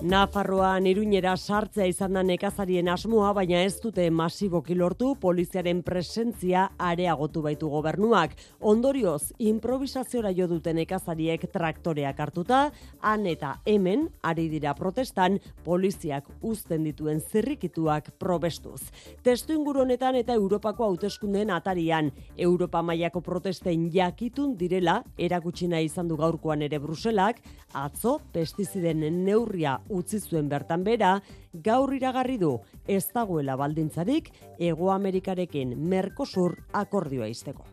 Nafarroan 0.00 0.86
iruñera 0.88 1.34
sartzea 1.36 1.84
izan 1.84 2.14
da 2.16 2.22
nekazarien 2.24 2.88
asmoa, 2.88 3.34
baina 3.36 3.58
ez 3.66 3.74
dute 3.82 4.06
masiboki 4.10 4.72
lortu 4.72 5.10
poliziaren 5.20 5.82
presentzia 5.84 6.70
areagotu 6.80 7.42
baitu 7.44 7.68
gobernuak. 7.68 8.32
Ondorioz, 8.64 9.34
improvisaziora 9.36 10.32
jo 10.32 10.46
duten 10.48 10.80
nekazariek 10.80 11.44
traktoreak 11.52 12.22
hartuta, 12.24 12.60
han 13.04 13.26
eta 13.28 13.58
hemen, 13.68 14.06
ari 14.24 14.46
dira 14.48 14.72
protestan, 14.78 15.36
poliziak 15.66 16.32
uzten 16.40 16.88
dituen 16.88 17.20
zirrikituak 17.20 18.08
probestuz. 18.18 18.80
Testu 19.22 19.60
honetan 19.60 20.16
eta 20.16 20.32
Europako 20.32 20.84
hauteskundeen 20.84 21.50
atarian, 21.50 22.10
Europa 22.38 22.80
mailako 22.80 23.20
protesten 23.20 23.90
jakitun 23.92 24.56
direla, 24.56 25.02
erakutsina 25.18 25.78
izan 25.80 26.08
du 26.08 26.16
gaurkoan 26.16 26.62
ere 26.62 26.78
Bruselak, 26.78 27.42
atzo 27.74 28.18
pestiziden 28.32 29.04
neurria 29.24 29.78
utzi 29.90 30.20
zuen 30.20 30.48
bertan 30.48 30.84
bera, 30.86 31.18
gaur 31.52 31.92
iragarri 31.94 32.38
du 32.38 32.56
ez 32.86 33.04
dagoela 33.14 33.56
baldintzarik 33.60 34.30
Ego 34.58 34.90
Amerikarekin 34.94 35.76
Mercosur 35.76 36.56
akordioa 36.72 37.28
izteko. 37.28 37.66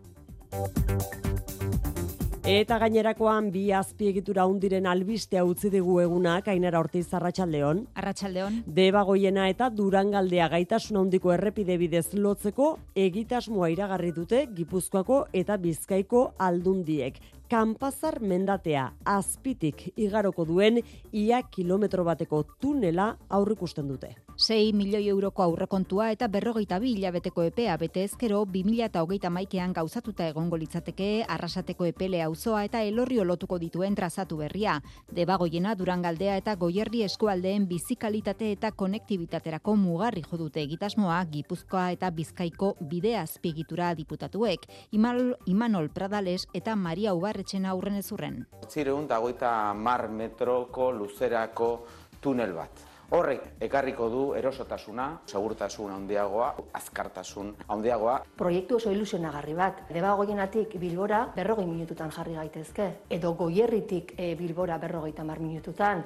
Eta 2.48 2.78
gainerakoan 2.80 3.50
bi 3.52 3.66
azpiegitura 3.76 4.46
hundiren 4.48 4.86
albistea 4.88 5.42
utzi 5.44 5.68
digu 5.68 5.98
egunak 6.00 6.46
Ainara 6.48 6.80
Ortiz 6.80 7.10
Arratsaldeon. 7.12 7.82
Arratsaldeon. 8.00 8.62
Debagoiena 8.78 9.50
eta 9.52 9.68
Durangaldea 9.68 10.48
gaitasun 10.54 11.02
handiko 11.02 11.34
errepide 11.36 11.76
bidez 11.82 12.06
lotzeko 12.14 12.70
egitasmoa 12.96 13.68
iragarri 13.74 14.14
dute 14.16 14.46
Gipuzkoako 14.56 15.26
eta 15.36 15.58
Bizkaiko 15.60 16.22
aldundiek 16.40 17.20
kanpazar 17.50 18.20
mendatea 18.22 18.86
azpitik 19.18 19.88
igaroko 19.96 20.46
duen 20.46 20.82
ia 21.12 21.42
kilometro 21.42 22.04
bateko 22.04 22.44
tunela 22.62 23.14
aurrikusten 23.30 23.88
dute. 23.88 24.27
6 24.38 24.74
milioi 24.74 25.08
euroko 25.10 25.44
aurrekontua 25.44 26.10
eta 26.12 26.28
berrogeita 26.28 26.80
bi 26.80 26.92
hilabeteko 26.96 27.44
epea 27.48 27.78
bete 27.78 28.04
ezkero 28.04 28.42
2000 28.46 28.86
eta 28.86 29.02
hogeita 29.02 29.30
maikean 29.30 29.74
gauzatuta 29.74 30.28
egongo 30.28 30.58
litzateke 30.58 31.08
arrasateko 31.36 31.86
epele 31.86 32.22
auzoa 32.22 32.64
eta 32.68 32.82
elorri 32.82 33.18
lotuko 33.24 33.58
dituen 33.58 33.96
trazatu 33.96 34.38
berria. 34.38 34.82
Debagoiena 35.16 35.74
durangaldea 35.76 36.36
eta 36.38 36.56
goierri 36.56 37.04
eskualdeen 37.04 37.68
bizikalitate 37.68 38.52
eta 38.52 38.72
konektibitaterako 38.72 39.76
mugarri 39.76 40.24
jodute 40.30 40.62
egitasmoa 40.62 41.24
Gipuzkoa 41.32 41.92
eta 41.92 42.12
Bizkaiko 42.12 42.76
bidea 42.82 43.22
azpigitura 43.22 43.94
diputatuek. 43.96 44.68
Imal, 44.92 45.38
Imanol 45.46 45.90
Pradales 45.90 46.48
eta 46.54 46.76
Maria 46.76 47.14
Ubar 47.14 47.38
Ibarretxena 47.38 47.70
aurren 47.70 47.98
ezurren. 48.00 48.38
Zireun 48.68 49.08
dagoita 49.08 49.74
mar 49.74 50.08
metroko 50.10 50.92
luzerako 50.92 51.86
tunel 52.22 52.54
bat. 52.54 52.97
Horrek 53.08 53.64
ekarriko 53.64 54.10
du 54.12 54.22
erosotasuna, 54.36 55.06
segurtasun 55.32 55.94
handiagoa, 55.96 56.50
azkartasun 56.76 57.54
handiagoa. 57.72 58.18
Proiektu 58.36 58.82
oso 58.82 58.92
ilusionagarri 58.92 59.56
bat. 59.56 59.86
Deba 59.96 60.12
goienatik 60.20 60.76
Bilbora 60.82 61.22
berrogei 61.36 61.66
minututan 61.70 62.12
jarri 62.12 62.36
gaitezke. 62.36 62.90
Edo 63.10 63.32
goierritik 63.40 64.12
e, 64.18 64.34
Bilbora 64.36 64.78
berrogei 64.84 65.14
tamar 65.16 65.40
minututan. 65.40 66.04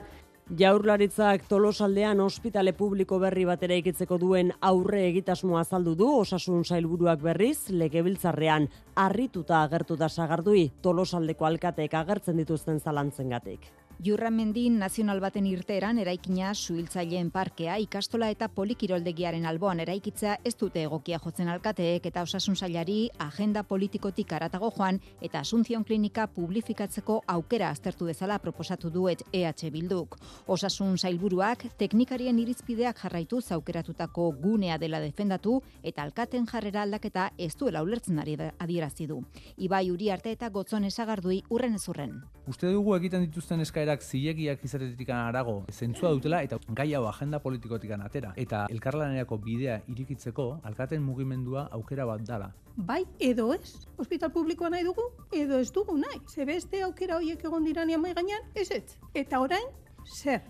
Jaurlaritzak 0.60 1.48
tolosaldean 1.50 2.20
ospitale 2.22 2.74
publiko 2.78 3.18
berri 3.20 3.46
batera 3.50 3.82
ikitzeko 3.82 4.18
duen 4.22 4.52
aurre 4.62 5.06
egitasmoa 5.08 5.62
azaldu 5.66 5.96
du 5.96 6.10
osasun 6.20 6.66
sailburuak 6.66 7.22
berriz 7.24 7.72
legebiltzarrean 7.72 8.68
harrituta 8.96 9.64
agertu 9.64 9.96
da 9.96 10.10
sagardui 10.10 10.68
tolosaldeko 10.82 11.48
alkateek 11.50 11.94
agertzen 11.94 12.38
dituzten 12.44 12.80
zalantzengatik. 12.80 13.72
Jurramendin 14.02 14.80
nazional 14.82 15.20
baten 15.22 15.46
irteeran 15.46 16.00
eraikina 16.02 16.56
suhiltzaileen 16.58 17.28
parkea 17.30 17.76
ikastola 17.84 18.32
eta 18.34 18.48
polikiroldegiaren 18.50 19.46
alboan 19.46 19.84
eraikitzea 19.84 20.40
ez 20.50 20.56
dute 20.58 20.82
egokia 20.88 21.20
jotzen 21.22 21.52
alkateek 21.54 22.08
eta 22.10 22.24
osasun 22.26 22.58
sailari 22.58 22.96
agenda 23.26 23.62
politikotik 23.62 24.34
aratago 24.34 24.72
joan 24.78 24.98
eta 25.22 25.44
Asunción 25.46 25.86
klinika 25.86 26.26
publifikatzeko 26.34 27.20
aukera 27.28 27.70
aztertu 27.70 28.10
dezala 28.10 28.40
proposatu 28.40 28.90
duet 28.90 29.22
EH 29.34 29.70
Bilduk. 29.70 30.18
Osasun 30.48 30.98
sailburuak 30.98 31.68
teknikarien 31.78 32.40
irizpideak 32.40 32.98
jarraitu 33.04 33.42
zaukeratutako 33.42 34.32
gunea 34.42 34.80
dela 34.80 35.00
defendatu 35.00 35.60
eta 35.84 36.02
alkaten 36.02 36.48
jarrera 36.48 36.82
aldaketa 36.82 37.30
ez 37.38 37.54
duela 37.56 37.84
ulertzen 37.84 38.18
ari 38.18 38.38
adierazi 38.58 39.06
du. 39.06 39.22
Ibai 39.58 39.92
Uriarte 39.92 40.32
eta 40.32 40.50
Gotzon 40.50 40.86
Esagardui 40.86 41.44
urren 41.50 41.76
ezurren. 41.76 42.24
Uste 42.50 42.72
dugu 42.74 42.96
egiten 42.96 43.22
dituzten 43.28 43.62
eskaerak 43.62 44.02
zilegiak 44.02 44.64
izatetik 44.66 45.10
arago 45.14 45.60
zentzua 45.70 46.10
dutela 46.16 46.40
eta 46.42 46.58
gai 46.80 46.88
hau 46.98 47.04
agenda 47.06 47.40
politikotik 47.40 47.92
atera 47.92 48.32
eta 48.36 48.66
elkarlanerako 48.74 49.38
bidea 49.38 49.82
irikitzeko 49.88 50.48
alkaten 50.64 51.04
mugimendua 51.04 51.68
aukera 51.72 52.06
bat 52.06 52.24
dala. 52.26 52.52
Bai 52.78 53.04
edo 53.20 53.54
ez, 53.54 53.86
hospital 53.98 54.32
publikoa 54.32 54.70
nahi 54.70 54.84
dugu 54.84 55.06
edo 55.32 55.60
ez 55.60 55.72
dugu 55.72 55.98
nahi. 55.98 56.22
Ze 56.28 56.46
beste 56.46 56.82
aukera 56.82 57.18
horiek 57.18 57.46
egon 57.46 57.64
dirania 57.64 57.98
mai 57.98 58.14
gainean, 58.14 58.42
ez 58.56 58.72
ez. 58.72 58.98
Eta 59.14 59.40
orain, 59.40 59.70
zer? 60.08 60.42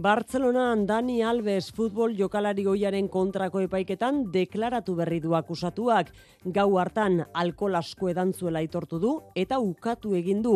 Bartzelonan 0.00 0.86
Dani 0.88 1.18
Alves 1.20 1.74
futbol 1.76 2.14
jokalari 2.16 2.62
goiaren 2.64 3.08
kontrako 3.12 3.60
epaiketan 3.66 4.22
deklaratu 4.32 4.94
berri 4.96 5.18
du 5.20 5.34
akusatuak. 5.36 6.08
Gau 6.56 6.78
hartan 6.80 7.18
alkol 7.42 7.76
asko 7.76 8.08
edantzuela 8.08 8.62
aitortu 8.64 9.00
du 9.02 9.10
eta 9.36 9.58
ukatu 9.60 10.14
egin 10.16 10.40
du 10.46 10.54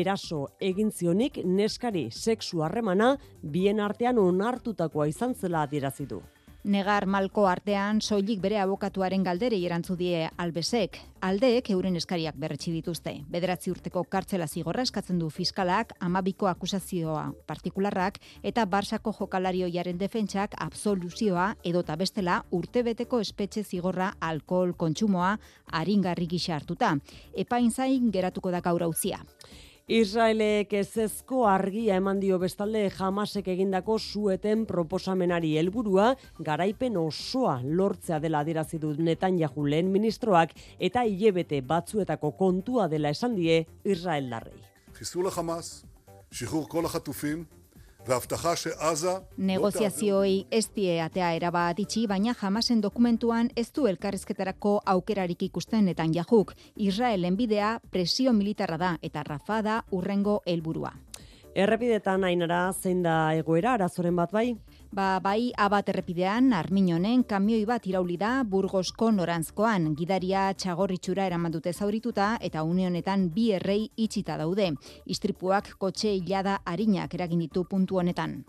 eraso 0.00 0.40
egin 0.72 0.90
zionik 0.90 1.38
neskari 1.44 2.08
sexu 2.10 2.64
harremana 2.66 3.12
bien 3.42 3.78
artean 3.78 4.18
onartutakoa 4.18 5.06
izan 5.06 5.38
zela 5.38 5.62
adierazi 5.68 6.10
du. 6.10 6.18
Negar 6.60 7.06
malko 7.08 7.46
artean 7.48 8.02
soilik 8.04 8.40
bere 8.44 8.58
abokatuaren 8.60 9.22
galderei 9.24 9.62
erantzu 9.64 9.94
die 9.96 10.26
albesek. 10.36 10.98
Aldeek 11.24 11.70
euren 11.72 11.96
eskariak 11.96 12.36
berretsi 12.36 12.72
dituzte. 12.74 13.14
Bederatzi 13.32 13.70
urteko 13.72 14.02
kartzela 14.04 14.46
zigorra 14.46 14.84
eskatzen 14.84 15.18
du 15.18 15.30
fiskalak, 15.32 15.94
amabiko 16.00 16.50
akusazioa 16.50 17.30
partikularrak 17.48 18.20
eta 18.42 18.66
barsako 18.66 19.14
jokalarioiaren 19.22 19.96
defentsak 19.96 20.58
absoluzioa 20.60 21.54
edota 21.64 21.96
bestela 21.96 22.42
urtebeteko 22.50 23.22
espetxe 23.24 23.64
zigorra 23.64 24.12
alkohol 24.20 24.76
kontsumoa 24.76 25.38
aringarri 25.80 26.28
gisa 26.28 26.58
hartuta. 26.58 26.92
Epain 27.32 27.72
zain 27.72 28.12
geratuko 28.12 28.52
da 28.52 28.60
gaur 28.60 28.84
auzia. 28.84 29.24
Israelek 29.89 30.73
ezezko 30.73 31.45
argia 31.47 31.95
eman 32.01 32.19
dio 32.19 32.39
bestalde 32.41 32.89
jamasek 32.89 33.47
egindako 33.53 33.99
sueten 33.99 34.65
proposamenari 34.65 35.57
helburua 35.57 36.15
garaipen 36.39 36.97
osoa 36.97 37.59
lortzea 37.63 38.19
dela 38.19 38.39
adierazi 38.39 38.79
du 38.79 38.95
Netanyahu 38.97 39.65
lehen 39.65 39.91
ministroak 39.91 40.55
eta 40.79 41.03
hilebete 41.05 41.61
batzuetako 41.61 42.31
kontua 42.31 42.87
dela 42.87 43.09
esan 43.09 43.35
die 43.35 43.65
Israeldarrei. 43.83 44.61
חיסול 44.95 45.27
החמאס, 45.27 45.85
שחרור 46.31 46.69
כל 46.69 46.85
החטופים 46.85 47.45
Negoziazioi 49.36 50.46
ez 50.50 50.66
die 50.74 51.00
atea 51.02 51.32
erabat 51.36 51.78
itxi, 51.78 52.06
baina 52.08 52.34
jamasen 52.34 52.80
dokumentuan 52.80 53.50
ez 53.56 53.68
du 53.76 53.86
elkarrizketarako 53.86 54.80
aukerarik 54.86 55.42
ikusten 55.42 55.84
netan 55.84 56.14
jahuk. 56.14 56.54
Israelen 56.76 57.36
bidea 57.36 57.78
presio 57.90 58.32
militarra 58.32 58.78
da 58.78 58.96
eta 59.02 59.22
rafa 59.22 59.62
da 59.62 59.84
urrengo 59.92 60.40
helburua. 60.46 60.92
Errepidetan 61.54 62.24
ainara 62.24 62.72
zein 62.72 63.02
da 63.02 63.34
egoera 63.34 63.74
arazoren 63.74 64.16
bat 64.16 64.32
bai? 64.32 64.54
Ba, 64.90 65.20
bai 65.22 65.52
abat 65.54 65.86
errepidean, 65.92 66.48
arminonen 66.50 67.20
kamioi 67.22 67.62
bat 67.62 67.84
irauli 67.86 68.16
da 68.18 68.42
burgosko 68.42 69.12
norantzkoan. 69.14 69.84
Gidaria 69.94 70.48
txagorritxura 70.58 71.28
eraman 71.30 71.52
dute 71.54 71.70
zaurituta 71.70 72.32
eta 72.42 72.64
unionetan 72.66 73.28
bi 73.30 73.44
errei 73.54 73.84
itxita 73.94 74.34
daude. 74.40 74.72
Istripuak 75.06 75.68
kotxe 75.78 76.10
hilada 76.16 76.56
harinak 76.66 77.14
eragin 77.14 77.38
ditu 77.44 77.62
puntu 77.70 78.00
honetan. 78.02 78.40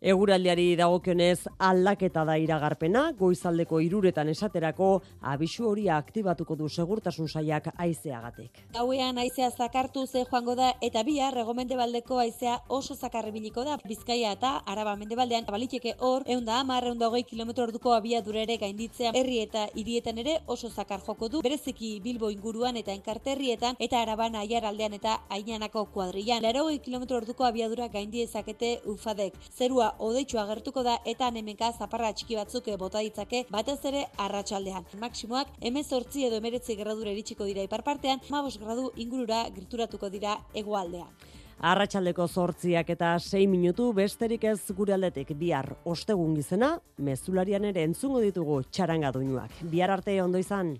Eguraldiari 0.00 0.70
dagokionez 0.80 1.50
aldaketa 1.68 2.24
da 2.24 2.38
iragarpena, 2.40 3.04
goizaldeko 3.20 3.82
iruretan 3.84 4.32
esaterako 4.32 5.02
abisu 5.20 5.68
hori 5.68 5.90
aktibatuko 5.92 6.56
du 6.56 6.70
segurtasun 6.70 7.28
saiak 7.28 7.68
aizeagatek. 7.76 8.64
Gauean 8.72 9.20
aizea 9.20 9.50
zakartu 9.50 10.06
ze 10.06 10.24
joango 10.24 10.56
da 10.56 10.72
eta 10.80 11.04
bihar 11.04 11.36
regomende 11.36 11.76
baldeko 11.76 12.24
aizea 12.24 12.56
oso 12.68 12.96
zakarribiliko 12.96 13.68
da. 13.68 13.76
Bizkaia 13.84 14.32
eta 14.32 14.56
araba 14.64 14.96
mendebaldean 14.96 15.44
baliteke 15.44 15.89
hor, 15.98 16.22
egun 16.26 16.44
da 16.44 16.60
amar, 16.60 16.84
egun 16.84 16.98
da 16.98 17.08
hogei 17.08 17.24
kilometro 17.24 17.64
orduko 17.64 17.92
abiadura 17.96 18.42
ere 18.44 18.56
gainditzea 18.60 19.12
herri 19.14 19.38
eta 19.42 19.66
hirietan 19.74 20.18
ere 20.22 20.36
oso 20.46 20.70
zakar 20.70 21.00
joko 21.06 21.28
du, 21.28 21.42
bereziki 21.42 21.90
Bilbo 22.04 22.30
inguruan 22.30 22.76
eta 22.76 22.92
enkarterrietan 22.92 23.76
eta 23.78 24.00
araban 24.02 24.36
aiar 24.40 24.64
aldean 24.68 24.94
eta 24.98 25.18
ainanako 25.28 25.86
kuadrian. 25.94 26.42
Laro 26.42 26.66
kilometro 26.84 27.16
orduko 27.16 27.44
abiadura 27.44 27.88
gaindi 27.88 28.22
ezakete 28.22 28.80
ufadek. 28.94 29.34
Zerua 29.56 29.94
odeitzu 29.98 30.38
agertuko 30.38 30.82
da 30.82 30.98
eta 31.04 31.26
anemenka 31.26 31.72
zaparra 31.72 32.12
txiki 32.12 32.36
batzuk 32.36 32.70
bota 32.78 33.00
ditzake 33.00 33.44
batez 33.50 33.78
ere 33.92 34.06
arratsaldean. 34.16 34.86
Maksimoak 35.00 35.52
emezortzi 35.72 36.24
edo 36.28 36.36
emeretzi 36.36 36.76
gradura 36.76 37.12
iritsiko 37.16 37.44
dira 37.44 37.66
iparpartean, 37.66 38.20
mabos 38.30 38.56
gradu 38.58 38.90
ingurura 38.96 39.44
gerturatuko 39.58 40.10
dira 40.10 40.38
egoaldean. 40.54 41.39
Arratxaldeko 41.60 42.24
zortziak 42.24 42.88
eta 42.94 43.10
6 43.20 43.44
minutu 43.52 43.90
besterik 43.92 44.46
ez 44.48 44.72
gure 44.78 44.94
aldetik 44.96 45.34
bihar 45.36 45.74
ostegun 45.84 46.32
gizena, 46.38 46.70
mezularian 46.96 47.66
ere 47.68 47.84
entzungo 47.84 48.22
ditugu 48.24 48.62
txaranga 48.72 49.12
duinuak. 49.12 49.60
Bihar 49.68 49.92
arte 49.98 50.16
ondo 50.24 50.40
izan. 50.40 50.78